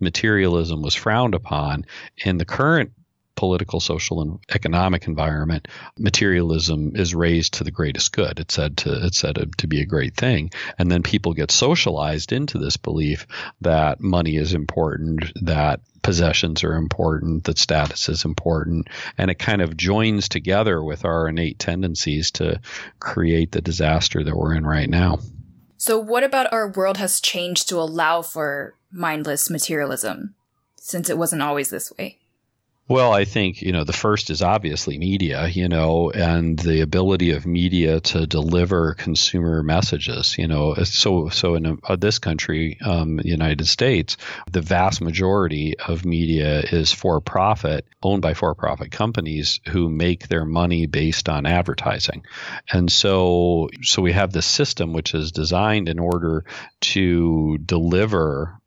materialism 0.00 0.82
was 0.82 0.94
frowned 0.94 1.34
upon. 1.34 1.86
In 2.24 2.38
the 2.38 2.44
current 2.44 2.92
political, 3.38 3.78
social, 3.78 4.20
and 4.20 4.40
economic 4.52 5.06
environment, 5.06 5.68
materialism 5.96 6.96
is 6.96 7.14
raised 7.14 7.54
to 7.54 7.62
the 7.62 7.70
greatest 7.70 8.10
good. 8.10 8.40
It's 8.40 8.54
said 8.54 8.78
to 8.78 9.06
it's 9.06 9.18
said 9.18 9.38
to 9.58 9.66
be 9.68 9.80
a 9.80 9.86
great 9.86 10.16
thing, 10.16 10.50
and 10.76 10.90
then 10.90 11.04
people 11.04 11.34
get 11.34 11.52
socialized 11.52 12.32
into 12.32 12.58
this 12.58 12.76
belief 12.76 13.28
that 13.60 14.00
money 14.00 14.34
is 14.34 14.54
important, 14.54 15.32
that 15.42 15.80
possessions 16.02 16.64
are 16.64 16.74
important, 16.74 17.44
that 17.44 17.58
status 17.58 18.08
is 18.08 18.24
important, 18.24 18.88
and 19.16 19.30
it 19.30 19.38
kind 19.38 19.62
of 19.62 19.76
joins 19.76 20.28
together 20.28 20.82
with 20.82 21.04
our 21.04 21.28
innate 21.28 21.60
tendencies 21.60 22.32
to 22.32 22.60
create 22.98 23.52
the 23.52 23.60
disaster 23.60 24.24
that 24.24 24.36
we're 24.36 24.54
in 24.54 24.66
right 24.66 24.90
now. 24.90 25.18
So, 25.80 25.96
what 25.96 26.24
about 26.24 26.52
our 26.52 26.68
world 26.68 26.96
has 26.96 27.20
changed 27.20 27.68
to 27.68 27.76
allow 27.76 28.20
for 28.20 28.74
mindless 28.90 29.48
materialism, 29.48 30.34
since 30.74 31.08
it 31.08 31.16
wasn't 31.16 31.42
always 31.42 31.70
this 31.70 31.92
way? 31.96 32.18
Well, 32.88 33.12
I 33.12 33.26
think, 33.26 33.60
you 33.60 33.72
know, 33.72 33.84
the 33.84 33.92
first 33.92 34.30
is 34.30 34.40
obviously 34.40 34.96
media, 34.96 35.46
you 35.46 35.68
know, 35.68 36.10
and 36.10 36.58
the 36.58 36.80
ability 36.80 37.32
of 37.32 37.44
media 37.44 38.00
to 38.00 38.26
deliver 38.26 38.94
consumer 38.94 39.62
messages, 39.62 40.38
you 40.38 40.48
know. 40.48 40.74
So, 40.84 41.28
so 41.28 41.54
in 41.54 41.78
uh, 41.84 41.96
this 41.96 42.18
country, 42.18 42.78
um, 42.82 43.18
the 43.18 43.28
United 43.28 43.66
States, 43.68 44.16
the 44.50 44.62
vast 44.62 45.02
majority 45.02 45.78
of 45.78 46.06
media 46.06 46.60
is 46.60 46.90
for 46.90 47.20
profit, 47.20 47.84
owned 48.02 48.22
by 48.22 48.32
for 48.32 48.54
profit 48.54 48.90
companies 48.90 49.60
who 49.68 49.90
make 49.90 50.28
their 50.28 50.46
money 50.46 50.86
based 50.86 51.28
on 51.28 51.44
advertising. 51.44 52.24
And 52.72 52.90
so, 52.90 53.68
so 53.82 54.00
we 54.00 54.12
have 54.12 54.32
this 54.32 54.46
system 54.46 54.94
which 54.94 55.12
is 55.12 55.30
designed 55.30 55.90
in 55.90 55.98
order 55.98 56.46
to 56.80 57.58
deliver 57.58 58.57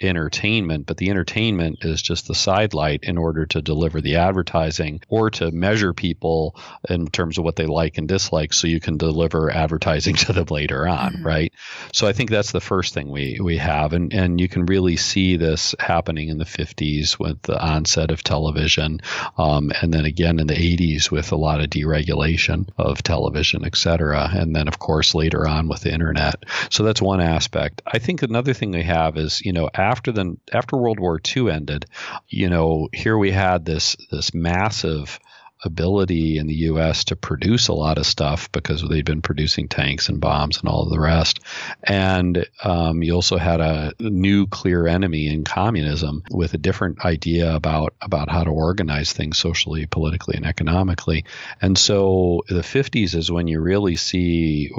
entertainment, 0.00 0.86
but 0.86 0.96
the 0.96 1.10
entertainment 1.10 1.78
is 1.82 2.02
just 2.02 2.26
the 2.26 2.34
sidelight 2.34 3.04
in 3.04 3.18
order 3.18 3.46
to 3.46 3.62
deliver 3.62 4.00
the 4.00 4.16
advertising 4.16 5.00
or 5.08 5.30
to 5.30 5.50
measure 5.50 5.92
people 5.92 6.56
in 6.88 7.06
terms 7.06 7.38
of 7.38 7.44
what 7.44 7.56
they 7.56 7.66
like 7.66 7.98
and 7.98 8.08
dislike 8.08 8.52
so 8.52 8.66
you 8.66 8.80
can 8.80 8.96
deliver 8.96 9.50
advertising 9.50 10.14
to 10.16 10.32
them 10.32 10.46
later 10.50 10.86
on, 10.86 11.14
mm-hmm. 11.14 11.26
right? 11.26 11.52
So 11.92 12.06
I 12.06 12.12
think 12.12 12.30
that's 12.30 12.52
the 12.52 12.60
first 12.60 12.94
thing 12.94 13.10
we, 13.10 13.38
we 13.42 13.58
have. 13.58 13.92
And, 13.92 14.12
and 14.12 14.40
you 14.40 14.48
can 14.48 14.66
really 14.66 14.96
see 14.96 15.36
this 15.36 15.74
happening 15.78 16.28
in 16.28 16.38
the 16.38 16.44
50s 16.44 17.18
with 17.18 17.42
the 17.42 17.60
onset 17.60 18.10
of 18.10 18.22
television. 18.22 19.00
Um, 19.38 19.72
and 19.80 19.92
then 19.92 20.04
again 20.04 20.38
in 20.38 20.46
the 20.46 20.54
80s 20.54 21.10
with 21.10 21.32
a 21.32 21.36
lot 21.36 21.60
of 21.60 21.70
deregulation 21.70 22.68
of 22.76 23.02
television, 23.02 23.64
et 23.64 23.76
cetera. 23.76 24.28
And 24.32 24.54
then, 24.54 24.68
of 24.68 24.78
course, 24.78 25.14
later 25.14 25.46
on 25.46 25.68
with 25.68 25.80
the 25.80 25.92
internet. 25.92 26.36
So 26.70 26.82
that's 26.82 27.02
one 27.02 27.20
aspect. 27.20 27.82
I 27.86 27.98
think 27.98 28.22
another 28.22 28.54
thing 28.54 28.72
we 28.72 28.82
have 28.82 29.16
is, 29.16 29.40
you 29.44 29.52
know, 29.52 29.70
after 29.86 30.12
the 30.12 30.36
after 30.52 30.76
World 30.76 30.98
War 30.98 31.20
II 31.36 31.50
ended, 31.50 31.86
you 32.28 32.48
know, 32.48 32.88
here 32.92 33.16
we 33.16 33.30
had 33.30 33.64
this 33.64 33.96
this 34.10 34.34
massive 34.34 35.18
ability 35.64 36.38
in 36.38 36.46
the 36.46 36.54
U.S. 36.54 37.04
to 37.04 37.16
produce 37.16 37.68
a 37.68 37.72
lot 37.72 37.98
of 37.98 38.06
stuff 38.06 38.50
because 38.52 38.82
they'd 38.82 39.04
been 39.04 39.22
producing 39.22 39.68
tanks 39.68 40.08
and 40.08 40.20
bombs 40.20 40.58
and 40.58 40.68
all 40.68 40.82
of 40.82 40.90
the 40.90 41.00
rest. 41.00 41.40
And 41.82 42.46
um, 42.62 43.02
you 43.02 43.14
also 43.14 43.36
had 43.36 43.60
a 43.60 43.92
new 43.98 44.46
clear 44.46 44.86
enemy 44.86 45.28
in 45.28 45.44
communism 45.44 46.22
with 46.30 46.54
a 46.54 46.58
different 46.58 47.04
idea 47.04 47.54
about 47.54 47.94
about 48.00 48.30
how 48.30 48.44
to 48.44 48.50
organize 48.50 49.12
things 49.12 49.38
socially, 49.38 49.86
politically, 49.86 50.36
and 50.36 50.46
economically. 50.46 51.24
And 51.60 51.78
so 51.78 52.42
the 52.48 52.60
50s 52.60 53.14
is 53.14 53.30
when 53.30 53.48
you 53.48 53.60
really 53.60 53.96
see, 53.96 54.70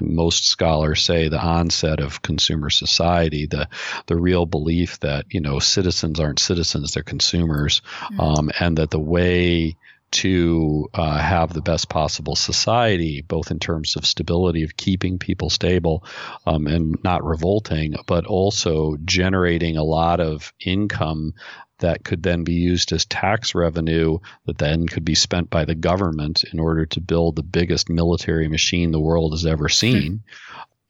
most 0.00 0.46
scholars 0.46 1.02
say, 1.02 1.28
the 1.28 1.40
onset 1.40 2.00
of 2.00 2.22
consumer 2.22 2.70
society, 2.70 3.46
the 3.46 3.68
the 4.06 4.16
real 4.16 4.46
belief 4.46 5.00
that 5.00 5.26
you 5.30 5.40
know 5.40 5.58
citizens 5.58 6.20
aren't 6.20 6.38
citizens, 6.38 6.94
they're 6.94 7.02
consumers, 7.02 7.82
mm-hmm. 8.00 8.20
um, 8.20 8.50
and 8.60 8.78
that 8.78 8.90
the 8.90 8.98
way 8.98 9.76
to 10.10 10.88
uh, 10.92 11.18
have 11.18 11.52
the 11.52 11.62
best 11.62 11.88
possible 11.88 12.34
society, 12.34 13.22
both 13.22 13.50
in 13.50 13.58
terms 13.58 13.96
of 13.96 14.06
stability 14.06 14.62
of 14.62 14.76
keeping 14.76 15.18
people 15.18 15.50
stable 15.50 16.04
um, 16.46 16.66
and 16.66 16.96
not 17.04 17.24
revolting, 17.24 17.94
but 18.06 18.26
also 18.26 18.96
generating 19.04 19.76
a 19.76 19.84
lot 19.84 20.20
of 20.20 20.52
income 20.64 21.34
that 21.78 22.04
could 22.04 22.22
then 22.22 22.44
be 22.44 22.54
used 22.54 22.92
as 22.92 23.06
tax 23.06 23.54
revenue 23.54 24.18
that 24.46 24.58
then 24.58 24.86
could 24.86 25.04
be 25.04 25.14
spent 25.14 25.48
by 25.48 25.64
the 25.64 25.74
government 25.74 26.44
in 26.52 26.60
order 26.60 26.86
to 26.86 27.00
build 27.00 27.36
the 27.36 27.42
biggest 27.42 27.88
military 27.88 28.48
machine 28.48 28.90
the 28.90 29.00
world 29.00 29.32
has 29.32 29.46
ever 29.46 29.68
seen 29.68 30.22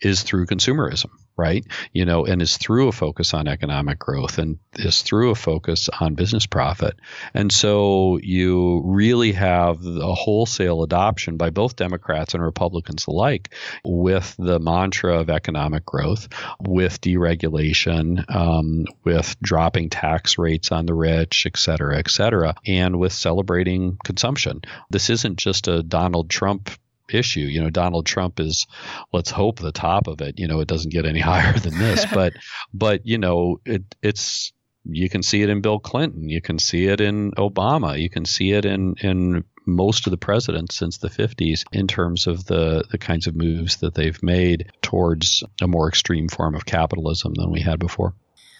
is 0.01 0.23
through 0.23 0.47
consumerism 0.47 1.11
right? 1.37 1.65
You 1.93 2.05
know, 2.05 2.27
and 2.27 2.43
is 2.43 2.57
through 2.57 2.89
a 2.89 2.93
focus 2.93 3.35
on 3.35 3.49
economic 3.49 3.99
growth 3.99 4.39
and 4.39 4.59
is 4.75 5.03
through 5.03 5.31
a 5.31 5.35
focus 5.35 5.89
on 6.01 6.15
business 6.15 6.47
profit. 6.47 6.99
And 7.35 7.53
so 7.53 8.19
you 8.23 8.83
really 8.85 9.33
have 9.33 9.85
a 9.85 10.15
wholesale 10.15 10.83
adoption 10.83 11.37
by 11.37 11.51
both 11.51 11.77
Democrats 11.77 12.35
and 12.35 12.43
Republicans 12.43 13.07
alike 13.07 13.55
with 13.85 14.35
the 14.39 14.59
mantra 14.59 15.21
of 15.21 15.31
economic 15.31 15.85
growth, 15.87 16.29
with 16.61 17.01
deregulation, 17.01 18.25
um, 18.35 18.85
with 19.05 19.37
dropping 19.43 19.91
tax 19.91 20.39
rates 20.39 20.73
on 20.73 20.87
the 20.87 20.95
rich, 20.95 21.47
et 21.47 21.57
cetera, 21.57 21.99
et 21.99 22.11
cetera, 22.11 22.55
and 22.67 22.99
with 22.99 23.13
celebrating 23.13 23.99
consumption. 24.05 24.61
This 24.91 25.11
isn't 25.11 25.39
just 25.39 25.69
a 25.69 25.83
Donald 25.83 26.29
Trump 26.31 26.71
issue. 27.15 27.41
You 27.41 27.63
know, 27.63 27.71
Donald 27.71 28.07
Trump 28.07 28.41
is, 28.41 28.67
let's 29.13 29.31
hope, 29.31 29.59
the 29.59 29.73
top 29.73 30.07
of 30.07 30.21
it. 30.21 30.39
You 30.39 30.49
know, 30.49 30.61
it 30.61 30.69
doesn't 30.69 30.93
get 30.93 31.07
any 31.07 31.21
higher 31.33 31.59
than 31.59 31.79
this, 31.79 32.05
but, 32.15 32.33
but 32.73 33.07
you 33.07 33.19
know, 33.19 33.61
it, 33.65 33.83
it's 34.03 34.53
you 34.85 35.11
can 35.11 35.23
see 35.23 35.43
it 35.43 35.51
in 35.51 35.61
Bill 35.61 35.79
Clinton. 35.79 36.29
You 36.29 36.41
can 36.41 36.59
see 36.59 36.87
it 36.87 37.01
in 37.01 37.33
Obama. 37.33 38.01
You 38.01 38.09
can 38.09 38.25
see 38.25 38.53
it 38.53 38.65
in, 38.65 38.95
in 39.03 39.45
most 39.67 40.07
of 40.07 40.11
the 40.11 40.17
presidents 40.17 40.77
since 40.77 40.99
the 40.99 41.09
50s 41.11 41.65
in 41.73 41.87
terms 41.87 42.27
of 42.27 42.47
the, 42.47 42.85
the 42.91 42.99
kinds 42.99 43.27
of 43.27 43.37
moves 43.37 43.77
that 43.77 43.95
they've 43.95 44.23
made 44.23 44.71
towards 44.83 45.45
a 45.61 45.69
more 45.69 45.89
extreme 45.89 46.29
form 46.29 46.55
of 46.55 46.67
capitalism 46.67 47.35
than 47.35 47.51
we 47.51 47.61
had 47.61 47.79
before. 47.79 48.15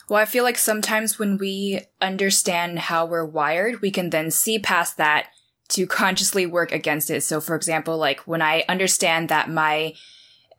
Well, 0.09 0.21
I 0.21 0.25
feel 0.25 0.45
like 0.45 0.59
sometimes 0.59 1.19
when 1.19 1.39
we 1.39 1.83
understand 2.01 2.81
how 2.81 3.07
we're 3.07 3.25
wired, 3.25 3.81
we 3.81 3.91
can 3.91 4.11
then 4.11 4.31
see 4.31 4.59
past 4.59 4.97
that 4.97 5.29
to 5.71 5.87
consciously 5.87 6.47
work 6.47 6.73
against 6.73 7.11
it. 7.11 7.23
So, 7.23 7.41
for 7.41 7.55
example, 7.55 7.97
like 7.97 8.21
when 8.21 8.43
I 8.43 8.65
understand 8.69 9.29
that 9.29 9.49
my 9.49 9.95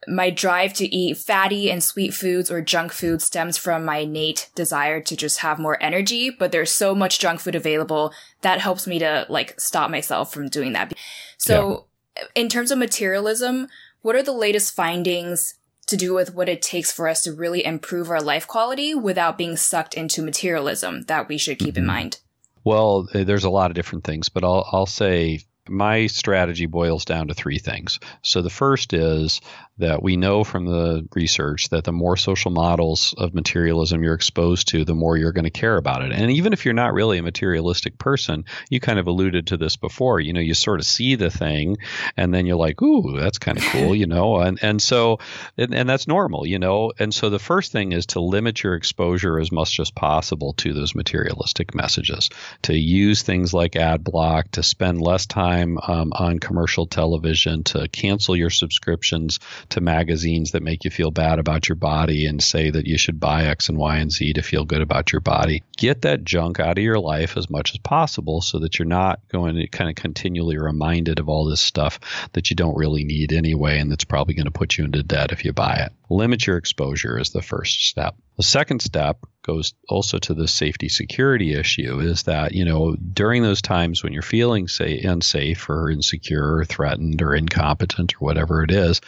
my 0.08 0.32
drive 0.32 0.74
to 0.74 0.95
eat 0.95 1.17
fatty 1.17 1.69
and 1.69 1.84
sweet 1.84 2.12
foods 2.12 2.50
or 2.50 2.60
junk 2.60 2.91
food 2.91 3.21
stems 3.21 3.56
from 3.58 3.86
my 3.86 3.97
innate 3.97 4.50
desire 4.56 5.00
to 5.00 5.15
just 5.15 5.39
have 5.39 5.60
more 5.60 5.82
energy, 5.82 6.32
but 6.32 6.52
there's 6.52 6.71
so 6.71 6.95
much 6.95 7.19
junk 7.19 7.39
food 7.39 7.54
available 7.54 8.12
that 8.41 8.60
helps 8.60 8.88
me 8.88 8.97
to 8.97 9.28
like 9.30 9.60
stop 9.60 9.91
myself 9.91 10.34
from 10.34 10.50
doing 10.50 10.74
that. 10.74 10.93
So 11.38 11.86
yeah. 12.17 12.24
in 12.34 12.50
terms 12.50 12.71
of 12.71 12.80
materialism, 12.80 13.67
what 14.02 14.15
are 14.15 14.24
the 14.24 14.32
latest 14.32 14.74
findings 14.74 15.56
to 15.86 15.97
do 15.97 16.15
with 16.15 16.34
what 16.34 16.50
it 16.50 16.63
takes 16.63 16.91
for 16.91 17.08
us 17.08 17.21
to 17.21 17.34
really 17.34 17.63
improve 17.63 18.10
our 18.10 18.21
life 18.21 18.47
quality 18.47 18.95
without 18.95 19.38
being 19.38 19.56
sucked 19.56 19.93
into 19.93 20.24
materialism 20.24 21.04
that 21.04 21.28
we 21.28 21.38
should 21.38 21.60
keep 21.60 21.76
mm-hmm. 21.76 21.84
in 21.84 21.86
mind? 21.86 22.19
Well, 22.63 23.08
eh, 23.13 23.24
there's 23.24 23.43
a 23.43 23.50
lot 23.50 23.71
of 23.71 23.76
different 23.76 24.04
things, 24.04 24.30
but 24.30 24.43
I'll, 24.43 24.67
I'll 24.71 24.86
say 24.86 25.39
my 25.67 26.08
strategy 26.08 26.65
boils 26.65 27.06
down 27.06 27.28
to 27.28 27.34
three 27.34 27.60
things. 27.60 28.00
So 28.24 28.41
the 28.41 28.50
first 28.50 28.93
is 28.93 29.41
that 29.82 30.02
we 30.02 30.15
know 30.15 30.44
from 30.44 30.65
the 30.65 31.08
research 31.13 31.70
that 31.70 31.84
the 31.84 31.91
more 31.91 32.15
social 32.15 32.52
models 32.52 33.13
of 33.17 33.34
materialism 33.34 34.04
you're 34.04 34.13
exposed 34.13 34.70
to, 34.70 34.86
the 34.86 34.96
more 34.96 35.17
you're 35.17 35.32
going 35.32 35.46
to 35.46 35.50
care 35.50 35.76
about 35.76 36.04
it. 36.04 36.12
And 36.12 36.32
even 36.32 36.54
if 36.54 36.65
you're 36.65 36.74
not 36.74 36.94
really 36.94 37.17
a 37.17 37.24
materialistic 37.24 37.98
person, 37.98 38.46
you 38.70 38.80
kind 38.80 39.00
of 39.00 39.08
alluded 39.08 39.48
to 39.48 39.58
this 39.58 39.76
before. 39.76 40.20
You 40.20 40.34
know, 40.34 40.39
you 40.39 40.54
sort 40.54 40.80
of 40.80 40.86
see 40.86 41.15
the 41.15 41.30
thing 41.30 41.78
and 42.15 42.34
then 42.34 42.46
you're 42.46 42.58
like, 42.58 42.82
ooh, 42.82 43.20
that's 43.20 43.39
kind 43.39 43.58
of 43.58 43.63
cool, 43.72 43.96
you 43.96 44.08
know? 44.08 44.39
And, 44.39 44.60
and 44.62 44.82
so, 44.82 45.20
and, 45.58 45.74
and 45.74 45.89
that's 45.89 46.08
normal, 46.08 46.46
you 46.46 46.60
know? 46.60 46.91
And 47.00 47.13
so 47.13 47.30
the 47.30 47.39
first 47.39 47.72
thing 47.72 47.91
is 47.91 48.06
to 48.08 48.22
limit 48.22 48.63
your 48.63 48.76
exposure 48.76 49.39
as 49.39 49.52
much 49.52 49.80
as 49.80 49.91
possible 49.91 50.54
to 50.54 50.74
those 50.74 50.96
materialistic 50.96 51.74
messages, 51.74 52.30
to 52.63 52.78
use 52.78 53.24
things 53.24 53.54
like 53.54 53.76
ad 53.76 54.04
block, 54.04 54.52
to 54.52 54.63
spend 54.63 55.02
less 55.02 55.26
time 55.26 55.78
um, 55.80 56.13
on 56.13 56.39
commercial 56.39 56.86
television, 56.86 57.63
to 57.63 57.88
cancel 57.88 58.36
your 58.36 58.50
subscriptions 58.52 59.39
to 59.72 59.82
magazines 59.82 60.52
that 60.52 60.64
make 60.64 60.84
you 60.84 60.92
feel 60.92 61.12
bad 61.12 61.40
about 61.40 61.68
your 61.70 61.76
body 61.76 62.26
and 62.26 62.42
say 62.42 62.70
that 62.70 62.88
you 62.88 62.98
should 62.98 63.20
buy 63.20 63.46
X 63.46 63.70
and 63.70 63.78
Y 63.78 63.98
and 63.98 64.12
Z 64.12 64.34
to 64.34 64.42
feel 64.42 64.66
good 64.66 64.82
about 64.82 65.12
your 65.12 65.22
body. 65.22 65.64
Get 65.82 66.04
that 66.04 66.24
junk 66.24 66.60
out 66.60 66.78
of 66.78 66.84
your 66.84 67.00
life 67.00 67.38
as 67.38 67.50
much 67.50 67.72
as 67.72 67.80
possible 67.80 68.41
so 68.41 68.60
that 68.60 68.78
you're 68.78 68.88
not 68.88 69.20
going 69.30 69.56
to 69.56 69.65
kind 69.65 69.89
of 69.89 69.96
continually 69.96 70.60
reminded 70.60 71.17
of 71.17 71.28
all 71.28 71.46
this 71.46 71.60
stuff 71.60 72.00
that 72.34 72.52
you 72.52 72.56
don't 72.56 72.78
really 72.78 73.04
need 73.04 73.34
anyway 73.34 73.80
and 73.80 73.91
that's 73.91 74.04
probably 74.04 74.36
going 74.36 74.46
to 74.46 74.52
put 74.52 74.78
you 74.78 74.86
into 74.86 75.02
debt 75.02 75.32
if 75.32 75.44
you 75.44 75.54
buy 75.54 75.78
it. 75.78 75.91
Limit 76.08 76.46
your 76.46 76.58
exposure 76.58 77.17
is 77.17 77.32
the 77.32 77.41
first 77.41 77.88
step. 77.88 78.15
The 78.38 78.44
second 78.44 78.82
step 78.82 79.26
goes 79.44 79.74
also 79.89 80.20
to 80.20 80.34
the 80.34 80.48
safety 80.48 80.89
security 80.89 81.54
issue 81.54 82.00
is 82.00 82.24
that, 82.24 82.54
you 82.54 82.65
know, 82.65 82.96
during 82.96 83.44
those 83.44 83.62
times 83.62 84.04
when 84.04 84.13
you're 84.13 84.22
feeling 84.22 84.67
say 84.67 85.00
unsafe 85.00 85.70
or 85.70 85.89
insecure 85.89 86.58
or 86.58 86.65
threatened 86.65 87.22
or 87.22 87.34
incompetent 87.34 88.15
or 88.15 88.17
whatever 88.20 88.63
it 88.63 88.72
is, 88.72 89.02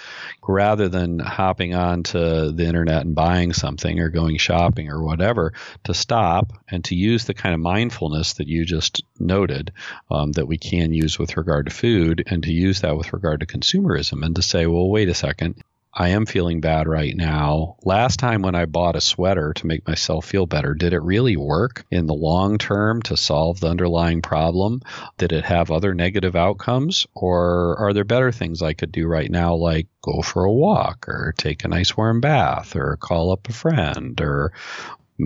rather 0.48 0.90
than 0.90 1.20
hopping 1.20 1.76
onto 1.76 2.52
the 2.52 2.66
internet 2.66 3.06
and 3.06 3.16
buying 3.16 3.54
something 3.54 4.00
or 4.00 4.10
going 4.10 4.38
shopping 4.38 4.90
or 4.90 5.04
whatever, 5.04 5.54
to 5.84 5.94
stop 5.94 6.54
and 6.70 6.84
to 6.86 6.96
use 6.96 7.26
the 7.26 7.34
kind 7.34 7.54
of 7.54 7.62
mindfulness 7.62 8.34
that 8.34 8.48
you 8.48 8.66
just 8.66 9.04
noted 9.20 9.72
um, 10.10 10.32
that 10.34 10.48
we 10.48 10.58
can 10.58 10.94
use 10.94 11.20
with 11.20 11.38
regard 11.38 11.66
to 11.68 11.72
food 11.72 12.24
and 12.28 12.44
to 12.44 12.52
use 12.52 12.82
that 12.82 12.98
with 12.98 13.14
regard 13.14 13.40
to 13.40 13.46
consumerism 13.46 14.26
and 14.26 14.36
to 14.36 14.42
say, 14.42 14.66
well, 14.66 14.90
wait 14.90 15.10
a 15.10 15.14
second, 15.14 15.64
I 15.96 16.10
am 16.10 16.26
feeling 16.26 16.60
bad 16.60 16.88
right 16.88 17.16
now. 17.16 17.76
Last 17.84 18.18
time 18.18 18.42
when 18.42 18.56
I 18.56 18.66
bought 18.66 18.96
a 18.96 19.02
sweater 19.02 19.54
to 19.54 19.68
make 19.68 19.88
myself 19.88 20.26
feel 20.26 20.48
better, 20.48 20.74
did 20.74 20.92
it 20.92 21.04
really 21.04 21.38
work 21.38 21.86
in 21.92 22.08
the 22.08 22.16
long 22.16 22.58
term 22.58 23.04
to 23.04 23.16
solve 23.16 23.60
the 23.60 23.68
underlying 23.68 24.24
problem? 24.24 24.82
Did 25.20 25.32
it 25.32 25.46
have 25.46 25.70
other 25.70 25.94
negative 25.94 26.36
outcomes? 26.36 27.06
Or 27.14 27.78
are 27.78 27.94
there 27.94 28.06
better 28.06 28.32
things 28.32 28.64
I 28.64 28.74
could 28.74 28.92
do 28.92 29.06
right 29.06 29.30
now, 29.30 29.54
like 29.54 29.86
go 30.02 30.24
for 30.24 30.46
a 30.46 30.52
walk 30.52 31.08
or 31.08 31.36
take 31.38 31.64
a 31.64 31.68
nice 31.68 31.96
warm 31.96 32.22
bath 32.22 32.76
or 32.76 32.98
call 32.98 33.32
up 33.32 33.48
a 33.48 33.54
friend 33.54 34.20
or 34.20 34.52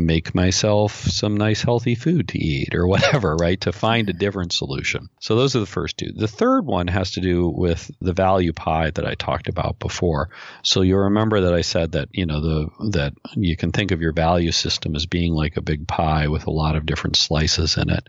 make 0.06 0.36
myself 0.36 0.94
some 0.94 1.38
nice 1.38 1.62
healthy 1.62 1.96
food 1.96 2.30
to 2.30 2.40
eat 2.40 2.76
or 2.76 2.88
whatever, 2.88 3.36
right? 3.40 3.60
To 3.62 3.72
find 3.72 4.10
a 4.10 4.14
different 4.14 4.54
solution. 4.54 5.10
So 5.20 5.36
those 5.36 5.56
are 5.56 5.60
the 5.60 5.66
first 5.66 5.98
two. 5.98 6.12
The 6.16 6.28
third 6.28 6.66
one 6.66 6.88
has 6.88 7.12
to 7.12 7.22
do 7.22 7.48
with 7.50 7.90
the 8.00 8.14
value 8.14 8.54
pie 8.54 8.92
that 8.92 9.06
I 9.06 9.16
talked 9.16 9.50
about 9.50 9.80
before. 9.80 10.30
So 10.64 10.82
you'll 10.82 11.00
remember 11.00 11.42
that 11.42 11.54
I 11.54 11.62
said 11.62 11.94
that, 11.94 12.10
you 12.12 12.26
know, 12.26 12.42
the 12.42 12.92
that 12.92 13.14
you 13.36 13.56
can 13.58 13.72
think 13.72 13.92
of 13.92 14.02
your 14.02 14.14
value 14.14 14.52
system 14.52 14.96
as 14.96 15.06
being 15.06 15.34
like 15.34 15.58
a 15.58 15.62
big 15.62 15.88
pie 15.88 16.28
with 16.28 16.48
a 16.48 16.52
lot 16.52 16.76
of 16.76 16.86
different 16.86 17.16
slices 17.16 17.78
in 17.78 17.90
it. 17.90 18.08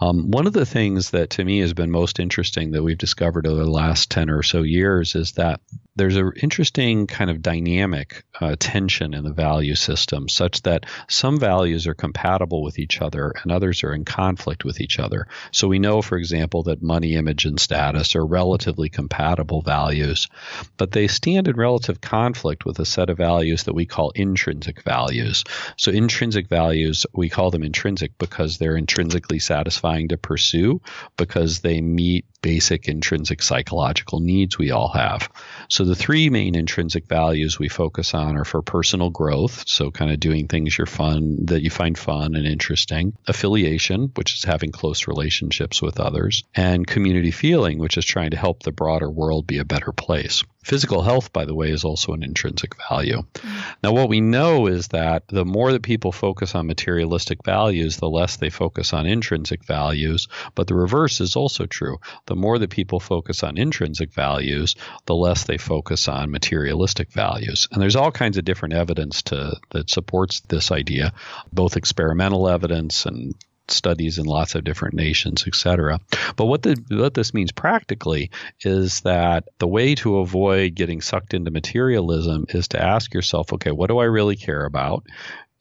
Um, 0.00 0.30
one 0.30 0.46
of 0.46 0.52
the 0.52 0.66
things 0.66 1.10
that 1.10 1.30
to 1.30 1.44
me 1.44 1.60
has 1.60 1.74
been 1.74 1.90
most 1.90 2.20
interesting 2.20 2.72
that 2.72 2.82
we've 2.82 2.98
discovered 2.98 3.46
over 3.46 3.64
the 3.64 3.70
last 3.70 4.10
10 4.10 4.30
or 4.30 4.42
so 4.42 4.62
years 4.62 5.14
is 5.14 5.32
that 5.32 5.60
there's 5.96 6.16
an 6.16 6.32
interesting 6.42 7.06
kind 7.06 7.30
of 7.30 7.42
dynamic 7.42 8.24
uh, 8.40 8.56
tension 8.58 9.12
in 9.12 9.24
the 9.24 9.32
value 9.32 9.74
system 9.74 10.28
such 10.28 10.62
that 10.62 10.86
some 11.08 11.29
values 11.38 11.86
are 11.86 11.94
compatible 11.94 12.62
with 12.62 12.78
each 12.78 13.00
other 13.00 13.32
and 13.42 13.52
others 13.52 13.84
are 13.84 13.92
in 13.92 14.04
conflict 14.04 14.64
with 14.64 14.80
each 14.80 14.98
other. 14.98 15.26
So 15.52 15.68
we 15.68 15.78
know, 15.78 16.02
for 16.02 16.16
example, 16.16 16.64
that 16.64 16.82
money, 16.82 17.14
image, 17.14 17.44
and 17.44 17.60
status 17.60 18.16
are 18.16 18.24
relatively 18.24 18.88
compatible 18.88 19.62
values, 19.62 20.28
but 20.76 20.92
they 20.92 21.06
stand 21.06 21.48
in 21.48 21.56
relative 21.56 22.00
conflict 22.00 22.64
with 22.64 22.78
a 22.78 22.86
set 22.86 23.10
of 23.10 23.18
values 23.18 23.64
that 23.64 23.74
we 23.74 23.86
call 23.86 24.10
intrinsic 24.10 24.82
values. 24.82 25.44
So 25.76 25.90
intrinsic 25.90 26.48
values, 26.48 27.06
we 27.12 27.28
call 27.28 27.50
them 27.50 27.62
intrinsic 27.62 28.18
because 28.18 28.58
they're 28.58 28.76
intrinsically 28.76 29.38
satisfying 29.38 30.08
to 30.08 30.16
pursue 30.16 30.80
because 31.16 31.60
they 31.60 31.80
meet 31.80 32.24
basic 32.42 32.88
intrinsic 32.88 33.42
psychological 33.42 34.20
needs 34.20 34.58
we 34.58 34.70
all 34.70 34.88
have. 34.88 35.30
So 35.68 35.84
the 35.84 35.94
three 35.94 36.30
main 36.30 36.54
intrinsic 36.54 37.06
values 37.06 37.58
we 37.58 37.68
focus 37.68 38.14
on 38.14 38.36
are 38.36 38.44
for 38.44 38.62
personal 38.62 39.10
growth, 39.10 39.64
so 39.66 39.90
kind 39.90 40.10
of 40.10 40.20
doing 40.20 40.48
things 40.48 40.76
you're 40.76 40.86
fun 40.86 41.46
that 41.46 41.62
you 41.62 41.70
find 41.70 41.98
fun 41.98 42.34
and 42.34 42.46
interesting, 42.46 43.16
affiliation, 43.26 44.10
which 44.14 44.34
is 44.34 44.44
having 44.44 44.72
close 44.72 45.06
relationships 45.06 45.82
with 45.82 46.00
others, 46.00 46.44
and 46.54 46.86
community 46.86 47.30
feeling, 47.30 47.78
which 47.78 47.96
is 47.96 48.04
trying 48.04 48.30
to 48.30 48.36
help 48.36 48.62
the 48.62 48.72
broader 48.72 49.10
world 49.10 49.46
be 49.46 49.58
a 49.58 49.64
better 49.64 49.92
place. 49.92 50.44
Physical 50.62 51.00
health, 51.02 51.32
by 51.32 51.46
the 51.46 51.54
way, 51.54 51.70
is 51.70 51.84
also 51.84 52.12
an 52.12 52.22
intrinsic 52.22 52.74
value. 52.88 53.22
Mm-hmm. 53.22 53.70
Now, 53.82 53.92
what 53.92 54.10
we 54.10 54.20
know 54.20 54.66
is 54.66 54.88
that 54.88 55.26
the 55.28 55.46
more 55.46 55.72
that 55.72 55.82
people 55.82 56.12
focus 56.12 56.54
on 56.54 56.66
materialistic 56.66 57.42
values, 57.44 57.96
the 57.96 58.10
less 58.10 58.36
they 58.36 58.50
focus 58.50 58.92
on 58.92 59.06
intrinsic 59.06 59.64
values. 59.64 60.28
But 60.54 60.66
the 60.66 60.74
reverse 60.74 61.20
is 61.20 61.34
also 61.34 61.64
true. 61.64 61.98
The 62.26 62.36
more 62.36 62.58
that 62.58 62.70
people 62.70 63.00
focus 63.00 63.42
on 63.42 63.56
intrinsic 63.56 64.12
values, 64.12 64.74
the 65.06 65.16
less 65.16 65.44
they 65.44 65.58
focus 65.58 66.08
on 66.08 66.30
materialistic 66.30 67.10
values. 67.10 67.66
And 67.72 67.80
there's 67.80 67.96
all 67.96 68.12
kinds 68.12 68.36
of 68.36 68.44
different 68.44 68.74
evidence 68.74 69.22
to 69.22 69.56
that 69.70 69.88
supports 69.88 70.40
this 70.40 70.70
idea, 70.70 71.14
both 71.52 71.76
experimental 71.76 72.48
evidence 72.48 73.06
and 73.06 73.34
studies 73.72 74.18
in 74.18 74.26
lots 74.26 74.54
of 74.54 74.64
different 74.64 74.94
nations, 74.94 75.44
etc. 75.46 76.00
But 76.36 76.46
what 76.46 76.62
the 76.62 76.82
what 76.90 77.14
this 77.14 77.34
means 77.34 77.52
practically 77.52 78.30
is 78.60 79.00
that 79.02 79.48
the 79.58 79.68
way 79.68 79.94
to 79.96 80.18
avoid 80.18 80.74
getting 80.74 81.00
sucked 81.00 81.34
into 81.34 81.50
materialism 81.50 82.46
is 82.48 82.68
to 82.68 82.82
ask 82.82 83.14
yourself, 83.14 83.52
okay, 83.52 83.70
what 83.70 83.88
do 83.88 83.98
I 83.98 84.04
really 84.04 84.36
care 84.36 84.64
about? 84.64 85.06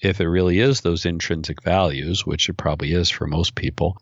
If 0.01 0.21
it 0.21 0.27
really 0.29 0.59
is 0.59 0.81
those 0.81 1.05
intrinsic 1.05 1.61
values, 1.61 2.25
which 2.25 2.47
it 2.49 2.57
probably 2.57 2.93
is 2.93 3.09
for 3.09 3.27
most 3.27 3.55
people, 3.55 3.97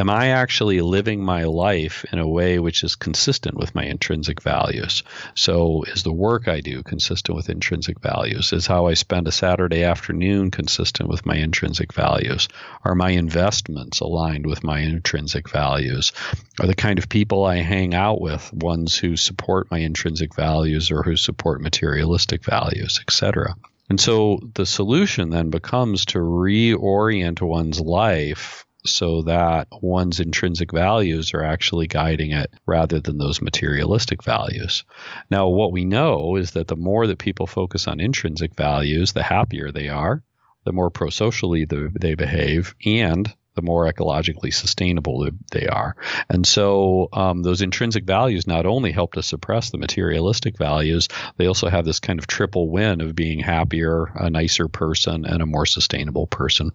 am 0.00 0.10
I 0.10 0.28
actually 0.28 0.80
living 0.80 1.24
my 1.24 1.44
life 1.44 2.04
in 2.12 2.18
a 2.18 2.28
way 2.28 2.58
which 2.58 2.82
is 2.82 2.96
consistent 2.96 3.56
with 3.56 3.74
my 3.74 3.84
intrinsic 3.84 4.42
values? 4.42 5.02
So, 5.34 5.84
is 5.84 6.02
the 6.02 6.12
work 6.12 6.48
I 6.48 6.60
do 6.60 6.82
consistent 6.82 7.36
with 7.36 7.48
intrinsic 7.48 8.00
values? 8.00 8.52
Is 8.52 8.66
how 8.66 8.86
I 8.86 8.94
spend 8.94 9.28
a 9.28 9.32
Saturday 9.32 9.84
afternoon 9.84 10.50
consistent 10.50 11.08
with 11.08 11.24
my 11.24 11.36
intrinsic 11.36 11.92
values? 11.92 12.48
Are 12.84 12.94
my 12.94 13.10
investments 13.10 14.00
aligned 14.00 14.46
with 14.46 14.64
my 14.64 14.80
intrinsic 14.80 15.48
values? 15.48 16.12
Are 16.60 16.66
the 16.66 16.74
kind 16.74 16.98
of 16.98 17.08
people 17.08 17.44
I 17.44 17.56
hang 17.56 17.94
out 17.94 18.20
with 18.20 18.52
ones 18.52 18.96
who 18.96 19.16
support 19.16 19.70
my 19.70 19.78
intrinsic 19.78 20.34
values 20.34 20.90
or 20.90 21.02
who 21.02 21.16
support 21.16 21.60
materialistic 21.60 22.44
values, 22.44 23.00
etc.? 23.06 23.54
And 23.88 24.00
so 24.00 24.40
the 24.54 24.66
solution 24.66 25.30
then 25.30 25.50
becomes 25.50 26.06
to 26.06 26.18
reorient 26.18 27.42
one's 27.42 27.80
life 27.80 28.64
so 28.86 29.22
that 29.22 29.68
one's 29.80 30.20
intrinsic 30.20 30.72
values 30.72 31.32
are 31.34 31.42
actually 31.42 31.86
guiding 31.86 32.32
it 32.32 32.52
rather 32.66 33.00
than 33.00 33.18
those 33.18 33.40
materialistic 33.40 34.22
values. 34.22 34.84
Now, 35.30 35.48
what 35.48 35.72
we 35.72 35.84
know 35.84 36.36
is 36.36 36.52
that 36.52 36.68
the 36.68 36.76
more 36.76 37.06
that 37.06 37.18
people 37.18 37.46
focus 37.46 37.88
on 37.88 38.00
intrinsic 38.00 38.54
values, 38.54 39.12
the 39.12 39.22
happier 39.22 39.72
they 39.72 39.88
are, 39.88 40.22
the 40.64 40.72
more 40.72 40.90
pro 40.90 41.10
socially 41.10 41.66
they 41.66 42.14
behave, 42.14 42.74
and 42.84 43.32
the 43.54 43.62
more 43.62 43.90
ecologically 43.90 44.52
sustainable 44.52 45.28
they 45.52 45.66
are. 45.66 45.96
And 46.28 46.46
so 46.46 47.08
um, 47.12 47.42
those 47.42 47.62
intrinsic 47.62 48.04
values 48.04 48.46
not 48.46 48.66
only 48.66 48.90
help 48.90 49.14
to 49.14 49.22
suppress 49.22 49.70
the 49.70 49.78
materialistic 49.78 50.58
values, 50.58 51.08
they 51.36 51.46
also 51.46 51.68
have 51.68 51.84
this 51.84 52.00
kind 52.00 52.18
of 52.18 52.26
triple 52.26 52.68
win 52.68 53.00
of 53.00 53.14
being 53.14 53.38
happier, 53.38 54.06
a 54.16 54.28
nicer 54.28 54.68
person, 54.68 55.24
and 55.24 55.40
a 55.40 55.46
more 55.46 55.66
sustainable 55.66 56.26
person. 56.26 56.72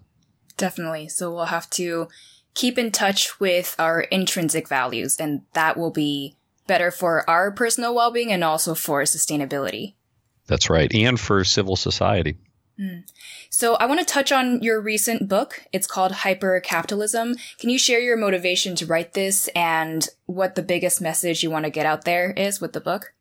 Definitely. 0.60 1.08
So 1.08 1.32
we'll 1.32 1.46
have 1.46 1.70
to 1.70 2.08
keep 2.52 2.76
in 2.76 2.92
touch 2.92 3.40
with 3.40 3.74
our 3.78 4.02
intrinsic 4.02 4.68
values, 4.68 5.16
and 5.18 5.40
that 5.54 5.78
will 5.78 5.90
be 5.90 6.36
better 6.66 6.90
for 6.90 7.28
our 7.28 7.50
personal 7.50 7.94
well 7.94 8.10
being 8.10 8.30
and 8.30 8.44
also 8.44 8.74
for 8.74 9.02
sustainability. 9.04 9.94
That's 10.46 10.68
right. 10.68 10.94
And 10.94 11.18
for 11.18 11.44
civil 11.44 11.76
society. 11.76 12.36
Mm. 12.78 13.04
So 13.48 13.76
I 13.76 13.86
want 13.86 14.00
to 14.00 14.06
touch 14.06 14.32
on 14.32 14.62
your 14.62 14.82
recent 14.82 15.28
book. 15.28 15.64
It's 15.72 15.86
called 15.86 16.12
Hypercapitalism. 16.12 17.40
Can 17.58 17.70
you 17.70 17.78
share 17.78 18.00
your 18.00 18.18
motivation 18.18 18.76
to 18.76 18.86
write 18.86 19.14
this 19.14 19.48
and 19.56 20.06
what 20.26 20.56
the 20.56 20.62
biggest 20.62 21.00
message 21.00 21.42
you 21.42 21.50
want 21.50 21.64
to 21.64 21.70
get 21.70 21.86
out 21.86 22.04
there 22.04 22.32
is 22.32 22.60
with 22.60 22.74
the 22.74 22.80
book? 22.80 23.14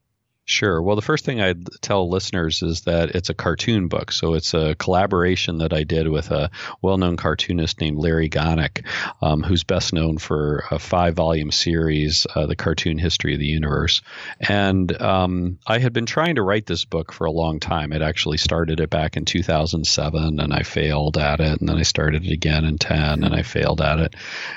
Sure. 0.49 0.81
Well, 0.81 0.95
the 0.95 1.03
first 1.03 1.25
thing 1.25 1.39
I'd 1.39 1.63
tell 1.79 2.09
listeners 2.09 2.63
is 2.63 2.81
that 2.81 3.11
it's 3.11 3.29
a 3.29 3.35
cartoon 3.35 3.87
book. 3.87 4.11
So 4.11 4.33
it's 4.33 4.55
a 4.55 4.73
collaboration 4.73 5.59
that 5.59 5.73
I 5.73 5.83
did 5.83 6.07
with 6.07 6.31
a 6.31 6.49
well 6.81 6.97
known 6.97 7.17
cartoonist 7.17 7.79
named 7.79 7.99
Larry 7.99 8.29
Gonick, 8.31 8.83
um, 9.21 9.43
who's 9.43 9.63
best 9.63 9.93
known 9.93 10.17
for 10.17 10.63
a 10.71 10.79
five 10.79 11.13
volume 11.13 11.51
series, 11.51 12.25
uh, 12.33 12.47
The 12.47 12.55
Cartoon 12.55 12.97
History 12.97 13.35
of 13.35 13.39
the 13.39 13.45
Universe. 13.45 14.01
And 14.39 14.91
um, 14.99 15.59
I 15.67 15.77
had 15.77 15.93
been 15.93 16.07
trying 16.07 16.33
to 16.33 16.41
write 16.41 16.65
this 16.65 16.83
book 16.83 17.13
for 17.13 17.25
a 17.25 17.31
long 17.31 17.59
time. 17.59 17.93
I'd 17.93 18.01
actually 18.01 18.37
started 18.37 18.79
it 18.79 18.89
back 18.89 19.17
in 19.17 19.25
2007 19.25 20.39
and 20.39 20.51
I 20.51 20.63
failed 20.63 21.19
at 21.19 21.41
it. 21.41 21.59
And 21.59 21.69
then 21.69 21.77
I 21.77 21.83
started 21.83 22.25
it 22.25 22.31
again 22.31 22.65
in 22.65 22.79
10 22.79 23.23
and 23.23 23.35
I 23.35 23.43
failed 23.43 23.81
at 23.81 23.99
it. 23.99 24.15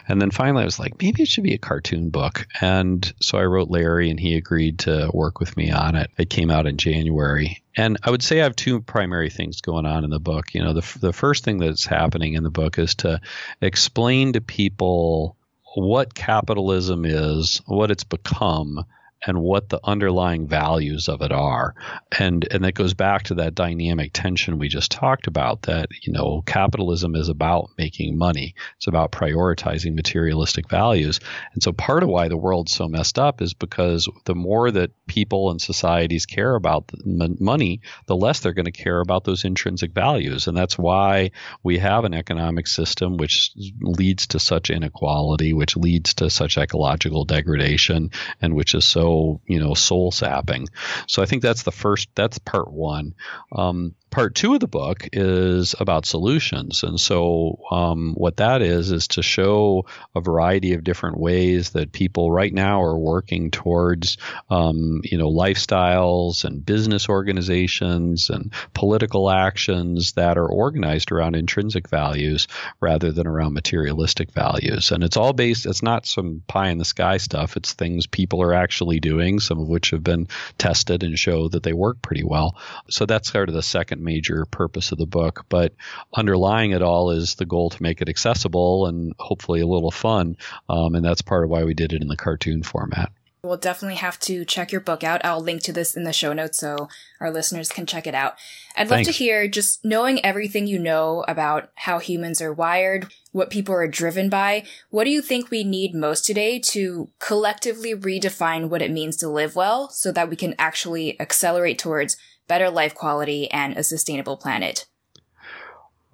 And 0.09 0.23
then 0.23 0.31
finally 0.31 0.63
I 0.63 0.65
was 0.65 0.79
like, 0.79 1.03
maybe 1.03 1.23
it 1.23 1.29
should 1.29 1.45
be 1.45 1.53
a 1.53 1.59
cartoon 1.59 2.09
book. 2.09 2.47
And 2.63 3.13
so 3.21 3.37
I 3.37 3.45
wrote 3.45 3.69
Larry 3.69 4.09
and 4.09 4.19
he 4.19 4.37
agreed 4.37 4.79
to 4.81 5.11
work 5.13 5.39
with 5.39 5.55
me 5.55 5.71
on 5.71 5.82
on 5.83 5.97
it. 5.97 6.11
It 6.17 6.31
came 6.31 6.51
out 6.51 6.67
in 6.67 6.77
January. 6.77 7.63
And 7.77 7.99
I 8.03 8.11
would 8.11 8.23
say 8.23 8.41
I 8.41 8.45
have 8.45 8.57
two 8.57 8.81
primary 8.81 9.31
things 9.31 9.61
going 9.61 9.87
on 9.87 10.05
in 10.05 10.11
the 10.11 10.21
book. 10.21 10.55
You 10.55 10.63
know, 10.63 10.75
the, 10.75 10.99
the 11.01 11.13
first 11.13 11.45
thing 11.45 11.59
that's 11.59 11.87
happening 11.87 12.35
in 12.35 12.45
the 12.45 12.51
book 12.51 12.79
is 12.79 12.95
to 12.97 13.21
explain 13.61 14.35
to 14.35 14.41
people 14.41 15.37
what 15.75 16.15
capitalism 16.15 17.05
is, 17.05 17.61
what 17.67 17.91
it's 17.91 18.05
become, 18.05 18.85
and 19.27 19.41
what 19.41 19.69
the 19.69 19.81
underlying 19.85 20.47
values 20.47 21.09
of 21.09 21.23
it 21.23 21.33
are. 21.33 21.75
And 22.19 22.47
and 22.51 22.65
that 22.65 22.75
goes 22.75 22.95
back 22.95 23.25
to 23.25 23.35
that 23.35 23.55
dynamic 23.55 24.11
tension 24.13 24.59
we 24.59 24.69
just 24.69 24.91
talked 24.91 25.27
about 25.27 25.63
that, 25.63 25.89
you 26.03 26.13
know, 26.13 26.43
capitalism 26.47 27.15
is 27.15 27.29
about 27.29 27.71
making 27.79 28.19
money. 28.19 28.55
It's 28.77 28.87
about 28.87 29.13
prioritizing 29.13 29.95
materialistic 29.95 30.69
values. 30.69 31.21
And 31.55 31.63
so 31.63 31.73
part 31.73 32.03
of 32.03 32.09
why 32.09 32.29
the 32.29 32.37
world's 32.37 32.73
so 32.73 32.89
messed 32.89 33.19
up 33.19 33.43
is 33.43 33.55
because 33.55 34.09
the 34.25 34.35
more 34.35 34.71
that 34.71 34.91
people 35.07 35.51
and 35.51 35.61
societies 35.61 36.27
care 36.27 36.55
about 36.55 36.91
money, 37.05 37.81
the 38.07 38.17
less 38.17 38.41
they're 38.41 38.53
going 38.53 38.67
to 38.67 38.73
care 38.73 39.01
about 39.01 39.25
those 39.25 39.45
intrinsic 39.45 39.93
values. 39.93 40.47
And 40.47 40.57
that's 40.57 40.79
why 40.79 41.31
we 41.63 41.79
have 41.79 42.05
an 42.05 42.15
economic 42.15 42.67
system 42.67 43.17
which 43.17 43.53
leads 43.81 44.29
to 44.29 44.39
such 44.39 44.71
inequality, 44.71 45.53
which 45.53 45.77
leads 45.77 46.15
to 46.15 46.31
such 46.31 46.59
ecological 46.59 47.25
degradation, 47.25 48.11
and 48.41 48.55
which 48.55 48.75
is 48.75 48.85
so 48.85 49.12
you 49.47 49.59
know 49.59 49.75
soul 49.75 50.11
sapping. 50.11 50.69
So 51.07 51.23
I 51.23 51.27
think 51.27 51.43
that's 51.43 51.63
the 51.63 51.73
first. 51.73 52.09
That's 52.15 52.39
part 52.39 52.71
one. 52.71 53.15
Um, 53.53 53.95
part 54.13 54.35
two 54.35 54.53
of 54.53 54.61
the 54.61 54.69
book 54.69 55.09
is 55.13 55.75
about 55.81 56.05
solutions. 56.05 56.83
And 56.85 57.01
so, 57.01 57.59
um, 57.71 58.13
what 58.15 58.37
that 58.37 58.61
is, 58.63 58.93
is 58.93 59.09
to 59.09 59.23
show 59.23 59.87
a 60.15 60.21
variety 60.21 60.75
of 60.75 60.85
different 60.85 61.19
ways 61.19 61.71
that 61.71 61.93
people 61.93 62.31
right 62.31 62.53
now 62.53 62.83
are 62.83 62.97
working 62.97 63.51
towards, 63.51 64.19
um, 64.51 65.01
you 65.03 65.17
know, 65.17 65.31
lifestyles 65.31 66.45
and 66.45 66.65
business 66.65 67.09
organizations 67.09 68.29
and 68.29 68.53
political 68.75 69.31
actions 69.31 70.13
that 70.13 70.37
are 70.37 70.49
organized 70.49 71.11
around 71.11 71.35
intrinsic 71.35 71.89
values 71.89 72.47
rather 72.81 73.13
than 73.13 73.27
around 73.27 73.55
materialistic 73.55 74.31
values. 74.33 74.93
And 74.93 75.03
it's 75.03 75.17
all 75.17 75.33
based, 75.33 75.65
it's 75.65 75.83
not 75.83 76.07
some 76.07 76.43
pie 76.47 76.69
in 76.69 76.77
the 76.77 76.85
sky 76.85 77.17
stuff. 77.17 77.57
It's 77.57 77.73
things 77.73 78.07
people 78.07 78.43
are 78.43 78.53
actually 78.53 79.01
doing, 79.01 79.41
some 79.41 79.59
of 79.59 79.69
which 79.69 79.91
have 79.91 80.05
been 80.05 80.29
tested 80.59 81.03
and 81.03 81.19
show 81.19 81.49
that 81.49 81.63
they 81.63 81.73
work 81.73 82.03
pretty 82.03 82.25
well. 82.25 82.59
So 82.91 83.07
that's 83.07 83.33
sort 83.33 83.49
of 83.49 83.55
the 83.55 83.63
second 83.63 84.02
major 84.03 84.45
purpose 84.47 84.93
of 84.93 84.99
the 84.99 85.07
book. 85.07 85.47
But 85.49 85.75
underlying 86.15 86.73
it 86.73 86.83
all 86.83 87.11
is 87.11 87.37
the 87.37 87.47
goal 87.47 87.71
to 87.71 87.83
make 87.83 88.01
it 88.03 88.09
accessible 88.09 88.87
and 88.87 89.15
hopefully 89.19 89.61
a 89.61 89.67
little 89.67 89.91
fun. 89.91 90.37
Um, 90.69 90.95
and 90.95 91.05
that's 91.05 91.23
part 91.23 91.45
of 91.45 91.51
why 91.51 91.65
we 91.65 91.75
did 91.75 91.93
it 91.93 92.03
in 92.03 92.09
the 92.09 92.17
cartoon 92.17 92.63
format. 92.63 93.13
We'll 93.45 93.57
definitely 93.57 93.97
have 93.97 94.21
to 94.21 94.45
check 94.45 94.71
your 94.71 94.81
book 94.81 95.03
out. 95.03 95.25
I'll 95.25 95.41
link 95.41 95.63
to 95.63 95.73
this 95.73 95.97
in 95.97 96.05
the 96.05 96.13
show 96.13 96.33
notes 96.33 96.59
so 96.59 96.89
our 97.19 97.29
listeners 97.29 97.71
can 97.71 97.87
check 97.87 98.07
it 98.07 98.15
out. 98.15 98.35
I'd 98.77 98.89
love 98.89 99.03
to 99.03 99.11
hear 99.11 99.49
just 99.49 99.85
knowing 99.85 100.25
everything 100.25 100.69
you 100.69 100.79
know 100.79 101.25
about 101.27 101.71
how 101.75 101.99
humans 101.99 102.41
are 102.41 102.53
wired, 102.53 103.13
what 103.33 103.51
people 103.51 103.75
are 103.75 103.89
driven 103.89 104.29
by. 104.29 104.63
What 104.91 105.05
do 105.05 105.11
you 105.11 105.21
think 105.21 105.51
we 105.51 105.65
need 105.65 105.93
most 105.93 106.25
today 106.25 106.61
to 106.61 107.11
collectively 107.19 107.97
redefine 107.97 108.69
what 108.69 108.81
it 108.81 108.93
means 108.93 109.17
to 109.17 109.29
live 109.29 109.57
well 109.57 109.89
so 109.91 110.13
that 110.13 110.31
we 110.31 110.37
can 110.37 110.55
actually 110.57 111.21
accelerate 111.21 111.81
towards 111.81 112.17
better 112.49 112.71
life 112.71 112.95
quality, 112.95 113.51
and 113.51 113.77
a 113.77 113.83
sustainable 113.83 114.37
planet? 114.37 114.87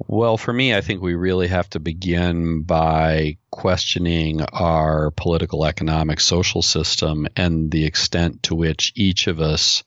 Well, 0.06 0.36
for 0.36 0.52
me, 0.52 0.74
I 0.74 0.80
think 0.80 1.02
we 1.02 1.14
really 1.14 1.48
have 1.48 1.68
to 1.70 1.80
begin 1.80 2.62
by 2.62 3.38
questioning 3.50 4.42
our 4.42 5.10
political, 5.10 5.64
economic, 5.64 6.20
social 6.20 6.62
system 6.62 7.26
and 7.34 7.70
the 7.70 7.84
extent 7.84 8.44
to 8.44 8.54
which 8.54 8.92
each 8.94 9.26
of 9.26 9.40
us 9.40 9.82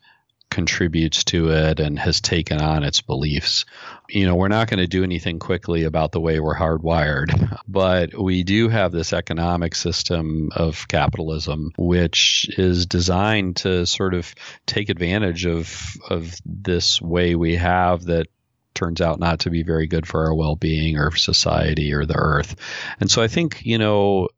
contributes 0.50 1.24
to 1.24 1.50
it 1.52 1.80
and 1.80 1.98
has 1.98 2.20
taken 2.20 2.60
on 2.62 2.84
its 2.84 3.00
beliefs. 3.00 3.66
You 4.12 4.26
know, 4.26 4.36
we're 4.36 4.50
not 4.50 4.70
going 4.70 4.80
to 4.80 4.88
do 4.88 5.04
anything 5.04 5.40
quickly 5.40 5.84
about 5.86 6.12
the 6.12 6.20
way 6.20 6.40
we're 6.40 6.56
hardwired, 6.56 7.60
but 7.68 8.14
we 8.20 8.44
do 8.44 8.68
have 8.70 8.92
this 8.92 9.14
economic 9.14 9.74
system 9.76 10.50
of 10.56 10.88
capitalism 10.88 11.72
which 11.78 12.48
is 12.58 12.86
designed 12.86 13.58
to 13.58 13.86
sort 13.86 14.14
of 14.14 14.34
take 14.66 14.90
advantage 14.90 15.46
of 15.46 15.98
of 16.10 16.36
this 16.46 17.02
way 17.02 17.36
we 17.36 17.56
have 17.56 18.06
that 18.06 18.28
turns 18.74 19.02
out 19.02 19.20
not 19.20 19.42
to 19.42 19.50
be 19.50 19.64
very 19.64 19.88
good 19.88 20.08
for 20.08 20.26
our 20.26 20.34
well-being 20.34 20.98
or 20.98 21.16
society 21.16 21.94
or 21.94 22.06
the 22.06 22.16
earth. 22.16 22.56
And 23.00 23.12
so 23.12 23.22
I 23.22 23.28
think, 23.28 23.66
you 23.66 23.78
know, 23.78 24.30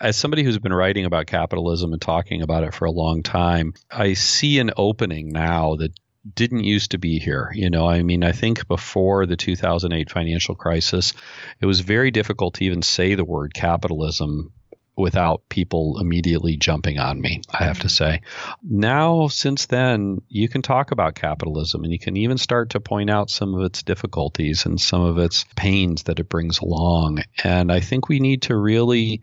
as 0.00 0.16
somebody 0.16 0.42
who's 0.42 0.58
been 0.58 0.72
writing 0.72 1.04
about 1.04 1.26
capitalism 1.26 1.92
and 1.92 2.00
talking 2.00 2.42
about 2.42 2.64
it 2.64 2.74
for 2.74 2.86
a 2.86 2.90
long 2.90 3.22
time, 3.22 3.74
I 3.90 4.14
see 4.14 4.58
an 4.58 4.70
opening 4.76 5.30
now 5.30 5.76
that 5.76 5.92
didn't 6.34 6.64
used 6.64 6.90
to 6.90 6.98
be 6.98 7.18
here. 7.18 7.50
You 7.54 7.70
know, 7.70 7.88
I 7.88 8.02
mean, 8.02 8.22
I 8.22 8.32
think 8.32 8.68
before 8.68 9.26
the 9.26 9.36
2008 9.36 10.10
financial 10.10 10.54
crisis, 10.54 11.14
it 11.60 11.66
was 11.66 11.80
very 11.80 12.10
difficult 12.10 12.54
to 12.54 12.64
even 12.64 12.82
say 12.82 13.14
the 13.14 13.24
word 13.24 13.54
capitalism 13.54 14.52
without 15.00 15.48
people 15.48 15.98
immediately 16.00 16.56
jumping 16.56 16.98
on 16.98 17.20
me, 17.20 17.40
I 17.52 17.64
have 17.64 17.80
to 17.80 17.88
say. 17.88 18.20
Now, 18.62 19.28
since 19.28 19.66
then, 19.66 20.22
you 20.28 20.48
can 20.48 20.62
talk 20.62 20.90
about 20.90 21.14
capitalism 21.14 21.84
and 21.84 21.92
you 21.92 21.98
can 21.98 22.16
even 22.16 22.38
start 22.38 22.70
to 22.70 22.80
point 22.80 23.10
out 23.10 23.30
some 23.30 23.54
of 23.54 23.64
its 23.64 23.82
difficulties 23.82 24.66
and 24.66 24.80
some 24.80 25.02
of 25.02 25.18
its 25.18 25.44
pains 25.56 26.04
that 26.04 26.20
it 26.20 26.28
brings 26.28 26.58
along. 26.60 27.22
And 27.42 27.72
I 27.72 27.80
think 27.80 28.08
we 28.08 28.20
need 28.20 28.42
to 28.42 28.56
really 28.56 29.22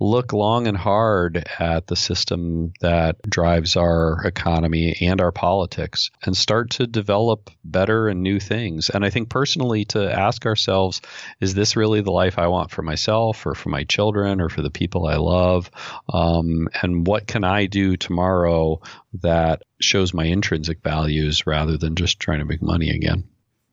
look 0.00 0.32
long 0.32 0.66
and 0.66 0.76
hard 0.76 1.46
at 1.58 1.86
the 1.86 1.96
system 1.96 2.72
that 2.80 3.16
drives 3.22 3.76
our 3.76 4.22
economy 4.24 4.96
and 5.00 5.20
our 5.20 5.32
politics 5.32 6.10
and 6.24 6.36
start 6.36 6.70
to 6.70 6.86
develop 6.86 7.50
better 7.64 8.08
and 8.08 8.22
new 8.22 8.40
things. 8.40 8.90
And 8.90 9.04
I 9.04 9.10
think 9.10 9.28
personally, 9.28 9.84
to 9.86 10.12
ask 10.12 10.46
ourselves, 10.46 11.00
is 11.40 11.54
this 11.54 11.76
really 11.76 12.00
the 12.00 12.12
life 12.12 12.38
I 12.38 12.46
want 12.46 12.70
for 12.70 12.82
myself 12.82 13.44
or 13.46 13.54
for 13.54 13.68
my 13.68 13.84
children 13.84 14.40
or 14.40 14.48
for 14.48 14.62
the 14.62 14.70
people 14.70 15.06
I 15.06 15.15
I 15.16 15.18
love, 15.18 15.70
um, 16.12 16.68
and 16.82 17.06
what 17.06 17.26
can 17.26 17.42
I 17.42 17.64
do 17.66 17.96
tomorrow 17.96 18.80
that 19.22 19.62
shows 19.80 20.12
my 20.12 20.24
intrinsic 20.24 20.82
values 20.82 21.46
rather 21.46 21.78
than 21.78 21.94
just 21.94 22.20
trying 22.20 22.40
to 22.40 22.44
make 22.44 22.60
money 22.60 22.90
again. 22.90 23.24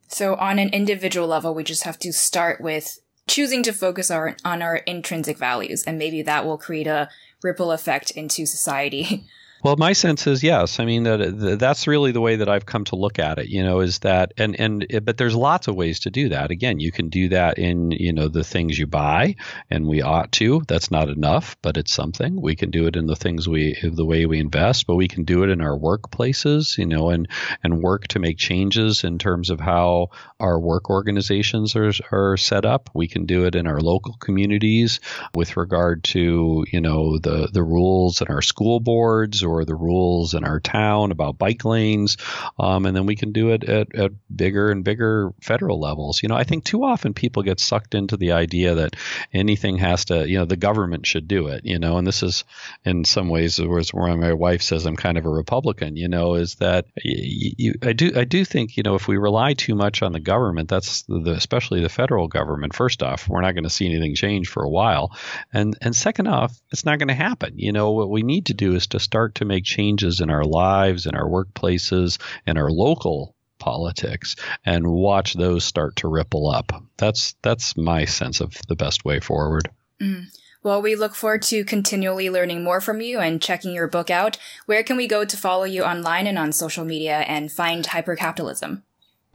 So, 0.08 0.36
on 0.36 0.58
an 0.58 0.70
individual 0.70 1.28
level, 1.28 1.54
we 1.54 1.64
just 1.64 1.82
have 1.82 1.98
to 1.98 2.12
start 2.12 2.60
with 2.62 2.98
choosing 3.26 3.62
to 3.64 3.72
focus 3.72 4.10
our, 4.10 4.36
on 4.44 4.62
our 4.62 4.76
intrinsic 4.76 5.36
values, 5.36 5.84
and 5.84 5.98
maybe 5.98 6.22
that 6.22 6.46
will 6.46 6.58
create 6.58 6.86
a 6.86 7.10
ripple 7.42 7.72
effect 7.72 8.10
into 8.10 8.46
society. 8.46 9.26
Well, 9.64 9.76
my 9.78 9.94
sense 9.94 10.26
is 10.26 10.42
yes. 10.42 10.78
I 10.78 10.84
mean 10.84 11.04
that 11.04 11.56
that's 11.58 11.86
really 11.86 12.12
the 12.12 12.20
way 12.20 12.36
that 12.36 12.50
I've 12.50 12.66
come 12.66 12.84
to 12.84 12.96
look 12.96 13.18
at 13.18 13.38
it. 13.38 13.48
You 13.48 13.62
know, 13.62 13.80
is 13.80 14.00
that 14.00 14.34
and 14.36 14.60
and 14.60 14.86
eh, 14.90 15.00
but 15.00 15.16
there's 15.16 15.34
lots 15.34 15.68
of 15.68 15.74
ways 15.74 16.00
to 16.00 16.10
do 16.10 16.28
that. 16.28 16.50
Again, 16.50 16.80
you 16.80 16.92
can 16.92 17.08
do 17.08 17.30
that 17.30 17.58
in 17.58 17.90
you 17.90 18.12
know 18.12 18.28
the 18.28 18.44
things 18.44 18.78
you 18.78 18.86
buy, 18.86 19.36
and 19.70 19.86
we 19.86 20.02
ought 20.02 20.32
to. 20.32 20.62
That's 20.68 20.90
not 20.90 21.08
enough, 21.08 21.56
but 21.62 21.78
it's 21.78 21.94
something. 21.94 22.38
We 22.38 22.56
can 22.56 22.70
do 22.70 22.86
it 22.86 22.94
in 22.94 23.06
the 23.06 23.16
things 23.16 23.48
we 23.48 23.78
the 23.82 24.04
way 24.04 24.26
we 24.26 24.38
invest, 24.38 24.86
but 24.86 24.96
we 24.96 25.08
can 25.08 25.24
do 25.24 25.44
it 25.44 25.48
in 25.48 25.62
our 25.62 25.78
workplaces. 25.78 26.76
You 26.76 26.84
know, 26.84 27.08
and 27.08 27.26
and 27.62 27.82
work 27.82 28.08
to 28.08 28.18
make 28.18 28.36
changes 28.36 29.02
in 29.02 29.16
terms 29.18 29.48
of 29.48 29.60
how 29.60 30.10
our 30.44 30.58
work 30.58 30.90
organizations 30.90 31.74
are, 31.74 31.90
are 32.12 32.36
set 32.36 32.66
up. 32.66 32.90
We 32.92 33.08
can 33.08 33.24
do 33.24 33.46
it 33.46 33.54
in 33.54 33.66
our 33.66 33.80
local 33.80 34.14
communities 34.20 35.00
with 35.34 35.56
regard 35.56 36.04
to, 36.04 36.66
you 36.70 36.80
know, 36.82 37.18
the, 37.18 37.48
the 37.50 37.62
rules 37.62 38.20
in 38.20 38.28
our 38.28 38.42
school 38.42 38.78
boards 38.78 39.42
or 39.42 39.64
the 39.64 39.74
rules 39.74 40.34
in 40.34 40.44
our 40.44 40.60
town 40.60 41.12
about 41.12 41.38
bike 41.38 41.64
lanes. 41.64 42.18
Um, 42.58 42.84
and 42.84 42.94
then 42.94 43.06
we 43.06 43.16
can 43.16 43.32
do 43.32 43.50
it 43.50 43.64
at, 43.64 43.94
at 43.94 44.12
bigger 44.34 44.70
and 44.70 44.84
bigger 44.84 45.32
federal 45.40 45.80
levels. 45.80 46.22
You 46.22 46.28
know, 46.28 46.36
I 46.36 46.44
think 46.44 46.64
too 46.64 46.84
often 46.84 47.14
people 47.14 47.42
get 47.42 47.58
sucked 47.58 47.94
into 47.94 48.18
the 48.18 48.32
idea 48.32 48.74
that 48.74 48.96
anything 49.32 49.78
has 49.78 50.04
to, 50.06 50.28
you 50.28 50.38
know, 50.38 50.44
the 50.44 50.56
government 50.56 51.06
should 51.06 51.26
do 51.26 51.46
it, 51.46 51.64
you 51.64 51.78
know, 51.78 51.96
and 51.96 52.06
this 52.06 52.22
is 52.22 52.44
in 52.84 53.04
some 53.04 53.30
ways 53.30 53.58
where 53.58 54.16
my 54.16 54.34
wife 54.34 54.60
says 54.60 54.84
I'm 54.84 54.96
kind 54.96 55.16
of 55.16 55.24
a 55.24 55.30
Republican, 55.30 55.96
you 55.96 56.08
know, 56.08 56.34
is 56.34 56.56
that 56.56 56.84
you, 57.02 57.52
you, 57.56 57.74
I 57.82 57.94
do, 57.94 58.12
I 58.14 58.24
do 58.24 58.44
think, 58.44 58.76
you 58.76 58.82
know, 58.82 58.94
if 58.94 59.08
we 59.08 59.16
rely 59.16 59.54
too 59.54 59.74
much 59.74 60.02
on 60.02 60.12
the 60.12 60.20
government, 60.20 60.33
that's 60.68 61.02
the, 61.02 61.34
especially 61.36 61.80
the 61.80 61.88
federal 61.88 62.28
government, 62.28 62.74
first 62.74 63.02
off, 63.02 63.28
we're 63.28 63.40
not 63.40 63.52
going 63.52 63.64
to 63.64 63.70
see 63.70 63.86
anything 63.86 64.14
change 64.14 64.48
for 64.48 64.62
a 64.62 64.68
while. 64.68 65.16
And, 65.52 65.76
and 65.80 65.94
second 65.94 66.28
off, 66.28 66.58
it's 66.70 66.84
not 66.84 66.98
going 66.98 67.08
to 67.08 67.14
happen. 67.14 67.58
You 67.58 67.72
know, 67.72 67.92
what 67.92 68.10
we 68.10 68.22
need 68.22 68.46
to 68.46 68.54
do 68.54 68.74
is 68.74 68.88
to 68.88 69.00
start 69.00 69.36
to 69.36 69.44
make 69.44 69.64
changes 69.64 70.20
in 70.20 70.30
our 70.30 70.44
lives, 70.44 71.06
in 71.06 71.14
our 71.14 71.28
workplaces, 71.28 72.18
in 72.46 72.58
our 72.58 72.70
local 72.70 73.34
politics 73.58 74.36
and 74.66 74.86
watch 74.86 75.34
those 75.34 75.64
start 75.64 75.96
to 75.96 76.08
ripple 76.08 76.50
up. 76.50 76.72
That's 76.98 77.34
that's 77.40 77.76
my 77.76 78.04
sense 78.04 78.40
of 78.40 78.54
the 78.68 78.76
best 78.76 79.04
way 79.04 79.20
forward. 79.20 79.70
Mm. 80.00 80.26
Well, 80.62 80.80
we 80.80 80.96
look 80.96 81.14
forward 81.14 81.42
to 81.42 81.64
continually 81.64 82.30
learning 82.30 82.64
more 82.64 82.80
from 82.80 83.02
you 83.02 83.20
and 83.20 83.40
checking 83.40 83.74
your 83.74 83.86
book 83.86 84.10
out. 84.10 84.38
Where 84.64 84.82
can 84.82 84.96
we 84.96 85.06
go 85.06 85.24
to 85.24 85.36
follow 85.36 85.64
you 85.64 85.84
online 85.84 86.26
and 86.26 86.38
on 86.38 86.52
social 86.52 86.86
media 86.86 87.18
and 87.18 87.52
find 87.52 87.86
hypercapitalism? 87.86 88.82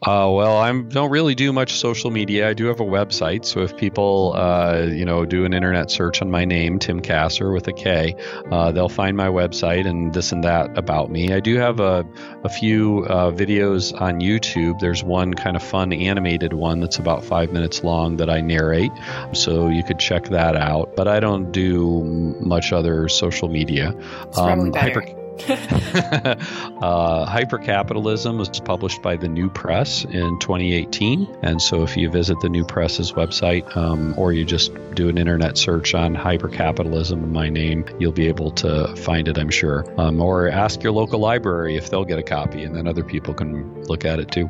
Uh, 0.01 0.31
well, 0.31 0.57
I 0.57 0.71
don't 0.71 1.11
really 1.11 1.35
do 1.35 1.51
much 1.51 1.73
social 1.73 2.09
media. 2.09 2.47
I 2.47 2.53
do 2.53 2.67
have 2.67 2.79
a 2.79 2.85
website, 2.85 3.43
so 3.43 3.61
if 3.61 3.75
people, 3.75 4.33
uh, 4.33 4.87
you 4.89 5.03
know, 5.03 5.25
do 5.25 5.43
an 5.43 5.53
internet 5.53 5.91
search 5.91 6.21
on 6.21 6.31
my 6.31 6.45
name, 6.45 6.79
Tim 6.79 7.01
Kasser 7.01 7.53
with 7.53 7.67
a 7.67 7.73
K, 7.73 8.15
uh, 8.49 8.71
they'll 8.71 8.87
find 8.87 9.17
my 9.17 9.27
website 9.27 9.85
and 9.85 10.13
this 10.13 10.31
and 10.31 10.45
that 10.45 10.77
about 10.77 11.11
me. 11.11 11.33
I 11.33 11.41
do 11.41 11.57
have 11.57 11.81
a, 11.81 12.05
a 12.45 12.49
few 12.49 13.05
uh, 13.09 13.31
videos 13.31 13.99
on 13.99 14.21
YouTube. 14.21 14.79
There's 14.79 15.03
one 15.03 15.33
kind 15.33 15.57
of 15.57 15.63
fun 15.63 15.91
animated 15.91 16.53
one 16.53 16.79
that's 16.79 16.97
about 16.97 17.25
five 17.25 17.51
minutes 17.51 17.83
long 17.83 18.17
that 18.17 18.29
I 18.29 18.39
narrate, 18.39 18.91
so 19.33 19.67
you 19.67 19.83
could 19.83 19.99
check 19.99 20.29
that 20.29 20.55
out. 20.55 20.95
But 20.95 21.09
I 21.09 21.19
don't 21.19 21.51
do 21.51 22.03
much 22.39 22.71
other 22.71 23.09
social 23.09 23.49
media. 23.49 23.93
It's 24.23 24.37
um, 24.37 24.71
hyper- 24.71 25.18
uh, 25.49 27.25
Hypercapitalism 27.25 28.37
was 28.37 28.59
published 28.59 29.01
by 29.01 29.15
the 29.15 29.27
New 29.27 29.49
Press 29.49 30.03
in 30.05 30.39
2018. 30.39 31.37
And 31.41 31.61
so 31.61 31.83
if 31.83 31.97
you 31.97 32.09
visit 32.09 32.39
the 32.41 32.49
New 32.49 32.65
Press's 32.65 33.13
website 33.13 33.75
um, 33.77 34.13
or 34.17 34.33
you 34.33 34.45
just 34.45 34.73
do 34.95 35.09
an 35.09 35.17
internet 35.17 35.57
search 35.57 35.93
on 35.93 36.15
hypercapitalism 36.15 37.13
in 37.13 37.31
my 37.31 37.49
name, 37.49 37.85
you'll 37.99 38.11
be 38.11 38.27
able 38.27 38.51
to 38.51 38.95
find 38.95 39.27
it, 39.27 39.37
I'm 39.37 39.49
sure. 39.49 39.85
Um, 39.99 40.21
or 40.21 40.49
ask 40.49 40.83
your 40.83 40.91
local 40.91 41.19
library 41.19 41.77
if 41.77 41.89
they'll 41.89 42.05
get 42.05 42.19
a 42.19 42.23
copy, 42.23 42.63
and 42.63 42.75
then 42.75 42.87
other 42.87 43.03
people 43.03 43.33
can 43.33 43.83
look 43.83 44.05
at 44.05 44.19
it 44.19 44.31
too. 44.31 44.49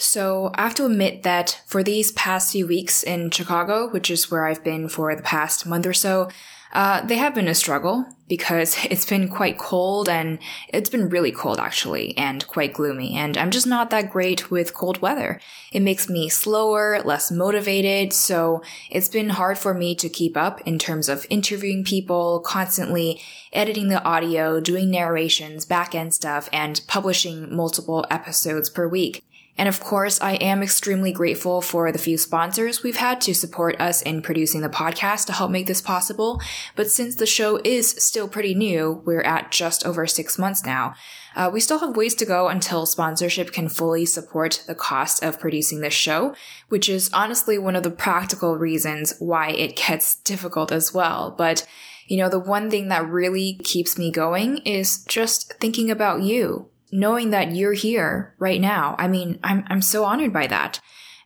So 0.00 0.50
I 0.54 0.62
have 0.62 0.74
to 0.76 0.86
admit 0.86 1.24
that 1.24 1.60
for 1.66 1.82
these 1.82 2.10
past 2.12 2.52
few 2.52 2.66
weeks 2.66 3.02
in 3.02 3.30
Chicago, 3.30 3.90
which 3.90 4.10
is 4.10 4.30
where 4.30 4.46
I've 4.46 4.64
been 4.64 4.88
for 4.88 5.14
the 5.14 5.22
past 5.22 5.66
month 5.66 5.84
or 5.84 5.92
so, 5.92 6.30
uh, 6.72 7.04
they 7.04 7.16
have 7.16 7.34
been 7.34 7.48
a 7.48 7.54
struggle 7.54 8.06
because 8.26 8.82
it's 8.90 9.04
been 9.04 9.28
quite 9.28 9.58
cold 9.58 10.08
and 10.08 10.38
it's 10.68 10.88
been 10.88 11.10
really 11.10 11.32
cold 11.32 11.58
actually 11.58 12.16
and 12.16 12.46
quite 12.46 12.72
gloomy. 12.72 13.14
And 13.14 13.36
I'm 13.36 13.50
just 13.50 13.66
not 13.66 13.90
that 13.90 14.10
great 14.10 14.50
with 14.50 14.72
cold 14.72 15.02
weather. 15.02 15.38
It 15.70 15.80
makes 15.80 16.08
me 16.08 16.30
slower, 16.30 17.02
less 17.04 17.30
motivated. 17.30 18.14
So 18.14 18.62
it's 18.88 19.08
been 19.08 19.28
hard 19.28 19.58
for 19.58 19.74
me 19.74 19.94
to 19.96 20.08
keep 20.08 20.34
up 20.34 20.62
in 20.62 20.78
terms 20.78 21.10
of 21.10 21.26
interviewing 21.28 21.84
people, 21.84 22.40
constantly 22.40 23.20
editing 23.52 23.88
the 23.88 24.02
audio, 24.02 24.60
doing 24.60 24.90
narrations, 24.90 25.66
back 25.66 25.94
end 25.94 26.14
stuff, 26.14 26.48
and 26.54 26.80
publishing 26.86 27.54
multiple 27.54 28.06
episodes 28.10 28.70
per 28.70 28.88
week. 28.88 29.24
And 29.60 29.68
of 29.68 29.78
course, 29.78 30.18
I 30.22 30.36
am 30.36 30.62
extremely 30.62 31.12
grateful 31.12 31.60
for 31.60 31.92
the 31.92 31.98
few 31.98 32.16
sponsors 32.16 32.82
we've 32.82 32.96
had 32.96 33.20
to 33.20 33.34
support 33.34 33.78
us 33.78 34.00
in 34.00 34.22
producing 34.22 34.62
the 34.62 34.70
podcast 34.70 35.26
to 35.26 35.34
help 35.34 35.50
make 35.50 35.66
this 35.66 35.82
possible. 35.82 36.40
But 36.76 36.90
since 36.90 37.16
the 37.16 37.26
show 37.26 37.60
is 37.62 37.90
still 37.90 38.26
pretty 38.26 38.54
new, 38.54 39.02
we're 39.04 39.20
at 39.20 39.52
just 39.52 39.84
over 39.84 40.06
six 40.06 40.38
months 40.38 40.64
now. 40.64 40.94
Uh, 41.36 41.50
we 41.52 41.60
still 41.60 41.80
have 41.80 41.94
ways 41.94 42.14
to 42.14 42.24
go 42.24 42.48
until 42.48 42.86
sponsorship 42.86 43.52
can 43.52 43.68
fully 43.68 44.06
support 44.06 44.64
the 44.66 44.74
cost 44.74 45.22
of 45.22 45.38
producing 45.38 45.82
this 45.82 45.92
show, 45.92 46.34
which 46.70 46.88
is 46.88 47.10
honestly 47.12 47.58
one 47.58 47.76
of 47.76 47.82
the 47.82 47.90
practical 47.90 48.56
reasons 48.56 49.12
why 49.18 49.50
it 49.50 49.76
gets 49.76 50.14
difficult 50.14 50.72
as 50.72 50.94
well. 50.94 51.34
But 51.36 51.66
you 52.06 52.16
know, 52.16 52.30
the 52.30 52.40
one 52.40 52.70
thing 52.70 52.88
that 52.88 53.06
really 53.06 53.60
keeps 53.62 53.98
me 53.98 54.10
going 54.10 54.56
is 54.64 55.04
just 55.04 55.52
thinking 55.60 55.90
about 55.90 56.22
you 56.22 56.69
knowing 56.92 57.30
that 57.30 57.54
you're 57.54 57.72
here 57.72 58.34
right 58.38 58.60
now. 58.60 58.94
I 58.98 59.08
mean, 59.08 59.38
I'm, 59.42 59.64
I'm 59.68 59.82
so 59.82 60.04
honored 60.04 60.32
by 60.32 60.46
that. 60.48 60.80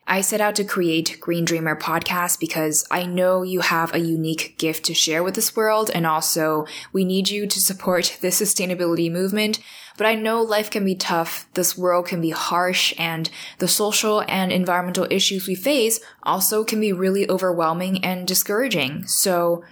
I 0.06 0.20
set 0.20 0.40
out 0.40 0.54
to 0.56 0.64
create 0.64 1.18
Green 1.18 1.46
Dreamer 1.46 1.76
podcast 1.76 2.38
because 2.38 2.86
I 2.90 3.06
know 3.06 3.42
you 3.42 3.60
have 3.60 3.94
a 3.94 4.00
unique 4.00 4.58
gift 4.58 4.84
to 4.84 4.94
share 4.94 5.22
with 5.22 5.34
this 5.34 5.56
world. 5.56 5.90
And 5.94 6.06
also 6.06 6.66
we 6.92 7.04
need 7.04 7.30
you 7.30 7.46
to 7.46 7.60
support 7.60 8.18
the 8.20 8.28
sustainability 8.28 9.10
movement. 9.10 9.60
But 9.96 10.06
I 10.06 10.14
know 10.14 10.42
life 10.42 10.70
can 10.70 10.84
be 10.84 10.94
tough. 10.94 11.48
This 11.54 11.78
world 11.78 12.06
can 12.06 12.20
be 12.20 12.30
harsh 12.30 12.92
and 12.98 13.30
the 13.58 13.68
social 13.68 14.22
and 14.28 14.52
environmental 14.52 15.06
issues 15.10 15.46
we 15.46 15.54
face 15.54 16.00
also 16.22 16.64
can 16.64 16.80
be 16.80 16.92
really 16.92 17.28
overwhelming 17.30 18.04
and 18.04 18.26
discouraging. 18.26 19.06
So, 19.06 19.64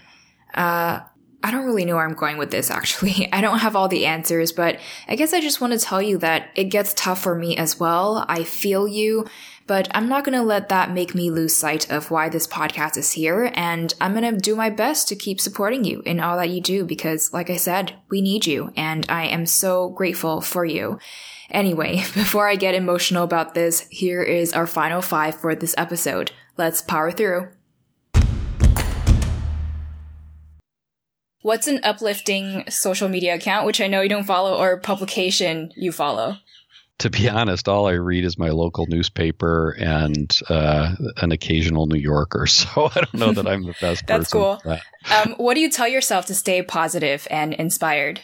uh, 0.55 1.01
I 1.43 1.51
don't 1.51 1.65
really 1.65 1.85
know 1.85 1.97
where 1.97 2.05
I'm 2.05 2.15
going 2.15 2.39
with 2.39 2.51
this 2.51 2.71
actually. 2.71 3.29
I 3.33 3.41
don't 3.41 3.59
have 3.59 3.77
all 3.77 3.89
the 3.89 4.07
answers, 4.07 4.53
but 4.53 4.79
I 5.09 5.17
guess 5.17 5.33
I 5.33 5.41
just 5.41 5.61
want 5.61 5.73
to 5.73 5.79
tell 5.79 6.01
you 6.01 6.19
that 6.19 6.51
it 6.55 6.65
gets 6.65 6.95
tough 6.95 7.23
for 7.23 7.35
me 7.35 7.57
as 7.57 7.81
well. 7.81 8.25
I 8.29 8.45
feel 8.45 8.87
you, 8.87 9.27
but 9.67 9.89
I'm 9.95 10.09
not 10.09 10.25
going 10.25 10.39
to 10.39 10.45
let 10.45 10.69
that 10.69 10.93
make 10.93 11.15
me 11.15 11.31
lose 11.31 11.57
sight 11.57 11.91
of 11.91 12.11
why 12.11 12.29
this 12.29 12.47
podcast 12.47 12.97
is 12.97 13.13
here. 13.13 13.51
And 13.55 13.93
I'm 14.01 14.15
going 14.15 14.35
to 14.35 14.41
do 14.41 14.55
my 14.55 14.71
best 14.71 15.09
to 15.09 15.17
keep 15.17 15.41
supporting 15.41 15.85
you 15.85 16.01
in 16.05 16.21
all 16.21 16.37
that 16.37 16.51
you 16.51 16.61
do 16.61 16.85
because, 16.85 17.33
like 17.33 17.51
I 17.51 17.57
said, 17.57 17.95
we 18.11 18.21
need 18.21 18.47
you 18.47 18.73
and 18.77 19.07
I 19.09 19.27
am 19.27 19.47
so 19.47 19.89
grateful 19.91 20.41
for 20.41 20.65
you. 20.65 20.99
Anyway, 21.51 21.97
before 22.15 22.49
I 22.49 22.57
get 22.57 22.75
emotional 22.75 23.25
about 23.25 23.55
this, 23.55 23.87
here 23.91 24.23
is 24.23 24.53
our 24.53 24.67
final 24.67 25.03
five 25.03 25.37
for 25.41 25.55
this 25.55 25.75
episode. 25.77 26.33
Let's 26.57 26.83
power 26.83 27.11
through. 27.11 27.49
What's 31.43 31.67
an 31.67 31.81
uplifting 31.83 32.65
social 32.71 33.09
media 33.09 33.35
account, 33.35 33.67
which 33.67 33.81
I 33.81 33.89
know 33.89 34.01
you 34.01 34.09
don't 34.09 34.25
follow, 34.25 34.57
or 34.57 34.79
publication 34.79 35.73
you 35.77 35.93
follow? 35.93 36.37
To 36.99 37.11
be 37.11 37.29
honest, 37.29 37.69
all 37.69 37.89
I 37.89 37.93
read 37.93 38.25
is 38.25 38.39
my 38.39 38.51
local 38.51 38.87
newspaper 38.87 39.71
and 39.73 40.39
uh, 40.49 40.95
an 41.17 41.33
occasional 41.33 41.87
New 41.87 41.99
Yorker. 41.99 42.47
So 42.53 42.91
I 42.95 42.95
don't 42.95 43.15
know 43.15 43.33
that 43.33 43.49
I'm 43.49 43.65
the 43.65 43.75
best 43.81 43.83
person. 43.83 44.07
That's 44.07 44.33
cool. 44.33 44.61
That. 44.65 44.83
Um, 45.11 45.35
what 45.37 45.55
do 45.55 45.61
you 45.61 45.71
tell 45.71 45.89
yourself 45.89 46.27
to 46.27 46.35
stay 46.35 46.63
positive 46.63 47.27
and 47.29 47.55
inspired? 47.55 48.21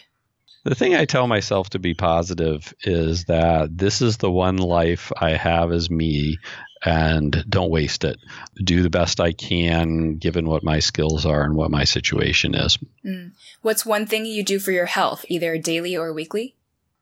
The 0.63 0.75
thing 0.75 0.93
I 0.93 1.05
tell 1.05 1.27
myself 1.27 1.69
to 1.71 1.79
be 1.79 1.93
positive 1.93 2.73
is 2.83 3.25
that 3.25 3.69
this 3.75 4.01
is 4.01 4.17
the 4.17 4.31
one 4.31 4.57
life 4.57 5.11
I 5.15 5.31
have 5.31 5.71
as 5.71 5.89
me 5.89 6.37
and 6.83 7.45
don't 7.47 7.71
waste 7.71 8.03
it. 8.03 8.17
Do 8.61 8.83
the 8.83 8.89
best 8.89 9.19
I 9.19 9.31
can 9.31 10.15
given 10.17 10.47
what 10.47 10.63
my 10.63 10.79
skills 10.79 11.25
are 11.25 11.43
and 11.43 11.55
what 11.55 11.71
my 11.71 11.83
situation 11.83 12.55
is. 12.55 12.77
Mm. 13.05 13.31
What's 13.61 13.85
one 13.85 14.05
thing 14.05 14.25
you 14.25 14.43
do 14.43 14.59
for 14.59 14.71
your 14.71 14.85
health, 14.85 15.25
either 15.29 15.57
daily 15.57 15.95
or 15.95 16.13
weekly? 16.13 16.55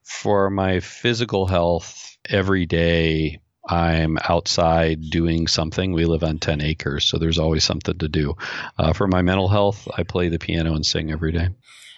For 0.03 0.49
my 0.49 0.79
physical 0.79 1.47
health, 1.47 2.17
every 2.29 2.65
day 2.65 3.39
I'm 3.67 4.17
outside 4.17 5.09
doing 5.09 5.47
something. 5.47 5.91
We 5.91 6.05
live 6.05 6.23
on 6.23 6.39
10 6.39 6.61
acres, 6.61 7.05
so 7.05 7.17
there's 7.17 7.39
always 7.39 7.63
something 7.63 7.97
to 7.97 8.07
do. 8.07 8.35
Uh, 8.77 8.93
for 8.93 9.07
my 9.07 9.21
mental 9.21 9.47
health, 9.47 9.87
I 9.95 10.03
play 10.03 10.29
the 10.29 10.39
piano 10.39 10.73
and 10.73 10.85
sing 10.85 11.11
every 11.11 11.33
day. 11.33 11.49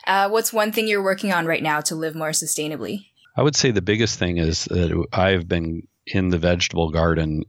Uh, 0.09 0.27
what's 0.27 0.51
one 0.51 0.71
thing 0.71 0.87
you're 0.87 1.03
working 1.03 1.31
on 1.31 1.45
right 1.45 1.61
now 1.61 1.81
to 1.81 1.93
live 1.93 2.15
more 2.15 2.31
sustainably? 2.31 3.05
I 3.37 3.43
would 3.43 3.55
say 3.55 3.69
the 3.69 3.79
biggest 3.79 4.17
thing 4.17 4.39
is 4.39 4.65
that 4.65 5.05
I've 5.13 5.47
been 5.47 5.87
in 6.07 6.29
the 6.29 6.39
vegetable 6.39 6.89
garden 6.89 7.43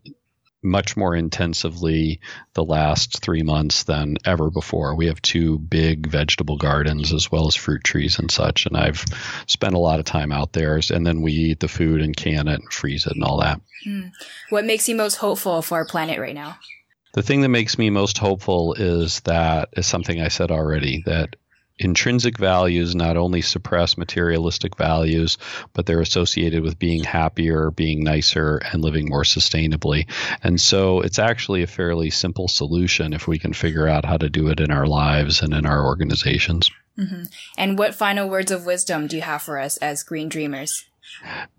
much 0.63 0.95
more 0.95 1.17
intensively 1.17 2.21
the 2.53 2.63
last 2.63 3.23
three 3.23 3.43
months 3.43 3.85
than 3.85 4.19
ever 4.27 4.51
before. 4.51 4.95
We 4.95 5.07
have 5.07 5.23
two 5.23 5.59
big 5.59 6.07
vegetable 6.07 6.59
gardens 6.59 7.15
as 7.15 7.33
well 7.33 7.47
as 7.47 7.55
fruit 7.55 7.83
trees 7.83 8.19
and 8.19 8.31
such, 8.31 8.67
and 8.67 8.77
I've 8.77 9.07
spent 9.47 9.75
a 9.75 9.79
lot 9.79 9.99
of 9.99 10.05
time 10.05 10.31
out 10.31 10.53
there. 10.53 10.79
And 10.93 11.07
then 11.07 11.23
we 11.23 11.33
eat 11.33 11.61
the 11.61 11.69
food 11.69 12.03
and 12.03 12.15
can 12.15 12.47
it 12.47 12.61
and 12.61 12.71
freeze 12.71 13.07
it 13.07 13.15
and 13.15 13.25
all 13.25 13.41
that. 13.41 13.59
Mm. 13.87 14.13
What 14.51 14.67
makes 14.67 14.87
you 14.87 14.97
most 14.97 15.15
hopeful 15.15 15.63
for 15.63 15.77
our 15.77 15.87
planet 15.87 16.21
right 16.21 16.35
now? 16.35 16.59
The 17.15 17.23
thing 17.23 17.41
that 17.41 17.49
makes 17.49 17.79
me 17.79 17.89
most 17.89 18.19
hopeful 18.19 18.75
is 18.75 19.21
that 19.21 19.71
is 19.79 19.87
something 19.87 20.21
I 20.21 20.29
said 20.29 20.51
already 20.51 21.03
that 21.07 21.37
intrinsic 21.81 22.39
values 22.39 22.95
not 22.95 23.17
only 23.17 23.41
suppress 23.41 23.97
materialistic 23.97 24.77
values, 24.77 25.39
but 25.73 25.87
they're 25.87 26.01
associated 26.01 26.63
with 26.63 26.79
being 26.79 27.03
happier, 27.03 27.71
being 27.71 28.05
nicer, 28.05 28.59
and 28.59 28.83
living 28.83 29.09
more 29.09 29.25
sustainably. 29.25 30.09
And 30.43 30.61
so 30.61 31.01
it's 31.01 31.19
actually 31.19 31.63
a 31.63 31.67
fairly 31.67 32.11
simple 32.11 32.49
solution 32.49 33.13
if 33.15 33.27
we 33.27 33.39
can 33.39 33.55
figure 33.55 33.89
out 33.89 34.05
how 34.05 34.19
to 34.19 34.29
do 34.29 34.49
it 34.49 34.61
in 34.61 34.71
our 34.71 34.87
lives 34.87 35.43
and 35.43 35.55
in 35.55 35.67
our 35.67 35.85
organizations. 35.85 36.71
Mm-hmm. 36.99 37.23
And 37.57 37.79
what 37.79 37.95
final 37.95 38.29
words 38.29 38.51
of 38.51 38.67
wisdom 38.67 39.07
do 39.07 39.17
you 39.17 39.23
have 39.23 39.43
for 39.43 39.59
us 39.59 39.79
as 39.79 40.03
green 40.03 40.29
dreamers? 40.29 40.85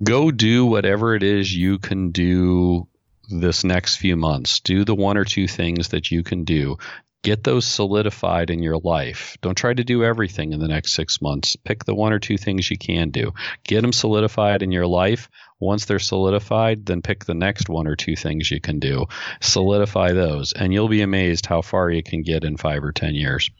Go 0.03 0.31
do 0.31 0.65
whatever 0.65 1.15
it 1.15 1.23
is 1.23 1.53
you 1.53 1.79
can 1.79 2.11
do 2.11 2.87
this 3.29 3.63
next 3.63 3.95
few 3.95 4.15
months. 4.15 4.59
Do 4.59 4.85
the 4.85 4.95
one 4.95 5.17
or 5.17 5.25
two 5.25 5.47
things 5.47 5.89
that 5.89 6.11
you 6.11 6.23
can 6.23 6.43
do. 6.43 6.77
Get 7.23 7.43
those 7.43 7.67
solidified 7.67 8.49
in 8.49 8.63
your 8.63 8.79
life. 8.79 9.37
Don't 9.41 9.55
try 9.55 9.75
to 9.75 9.83
do 9.83 10.03
everything 10.03 10.53
in 10.53 10.59
the 10.59 10.67
next 10.67 10.93
six 10.93 11.21
months. 11.21 11.55
Pick 11.55 11.85
the 11.85 11.93
one 11.93 12.13
or 12.13 12.19
two 12.19 12.35
things 12.35 12.71
you 12.71 12.79
can 12.79 13.11
do. 13.11 13.33
Get 13.63 13.81
them 13.81 13.93
solidified 13.93 14.63
in 14.63 14.71
your 14.71 14.87
life. 14.87 15.29
Once 15.59 15.85
they're 15.85 15.99
solidified, 15.99 16.87
then 16.87 17.03
pick 17.03 17.25
the 17.25 17.35
next 17.35 17.69
one 17.69 17.85
or 17.85 17.95
two 17.95 18.15
things 18.15 18.49
you 18.49 18.59
can 18.59 18.79
do. 18.79 19.05
Solidify 19.39 20.13
those, 20.13 20.53
and 20.53 20.73
you'll 20.73 20.87
be 20.87 21.03
amazed 21.03 21.45
how 21.45 21.61
far 21.61 21.91
you 21.91 22.01
can 22.01 22.23
get 22.23 22.43
in 22.43 22.57
five 22.57 22.83
or 22.83 22.91
10 22.91 23.13
years. 23.13 23.51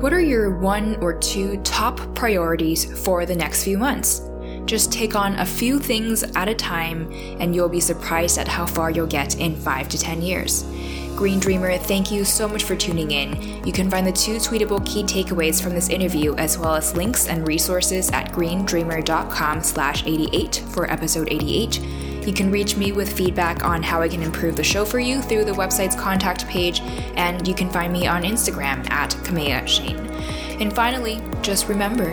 What 0.00 0.12
are 0.12 0.20
your 0.20 0.58
one 0.58 0.96
or 0.96 1.16
two 1.16 1.58
top 1.62 2.14
priorities 2.16 3.00
for 3.04 3.24
the 3.24 3.36
next 3.36 3.62
few 3.62 3.78
months? 3.78 4.28
Just 4.66 4.92
take 4.92 5.14
on 5.14 5.34
a 5.38 5.46
few 5.46 5.78
things 5.78 6.22
at 6.22 6.48
a 6.48 6.54
time, 6.54 7.10
and 7.40 7.54
you'll 7.54 7.68
be 7.68 7.80
surprised 7.80 8.38
at 8.38 8.48
how 8.48 8.64
far 8.66 8.90
you'll 8.90 9.06
get 9.06 9.38
in 9.38 9.56
5 9.56 9.88
to 9.90 9.98
10 9.98 10.22
years. 10.22 10.64
Green 11.16 11.38
Dreamer, 11.38 11.78
thank 11.78 12.10
you 12.10 12.24
so 12.24 12.48
much 12.48 12.64
for 12.64 12.74
tuning 12.74 13.12
in. 13.12 13.64
You 13.64 13.72
can 13.72 13.88
find 13.88 14.04
the 14.06 14.12
two 14.12 14.36
tweetable 14.36 14.84
key 14.84 15.04
takeaways 15.04 15.62
from 15.62 15.72
this 15.72 15.88
interview, 15.88 16.34
as 16.34 16.58
well 16.58 16.74
as 16.74 16.96
links 16.96 17.28
and 17.28 17.46
resources 17.46 18.10
at 18.10 18.32
greendreamer.com 18.32 19.62
slash 19.62 20.04
88 20.04 20.64
for 20.70 20.90
episode 20.90 21.28
88. 21.30 21.80
You 22.26 22.32
can 22.32 22.50
reach 22.50 22.76
me 22.76 22.90
with 22.90 23.12
feedback 23.12 23.64
on 23.64 23.82
how 23.82 24.00
I 24.00 24.08
can 24.08 24.22
improve 24.22 24.56
the 24.56 24.64
show 24.64 24.84
for 24.84 24.98
you 24.98 25.20
through 25.22 25.44
the 25.44 25.52
website's 25.52 25.94
contact 25.94 26.48
page, 26.48 26.80
and 27.16 27.46
you 27.46 27.54
can 27.54 27.70
find 27.70 27.92
me 27.92 28.06
on 28.06 28.22
Instagram 28.22 28.90
at 28.90 29.10
Kaméa 29.10 29.64
Chayne. 29.66 30.10
And 30.60 30.74
finally, 30.74 31.20
just 31.42 31.68
remember, 31.68 32.12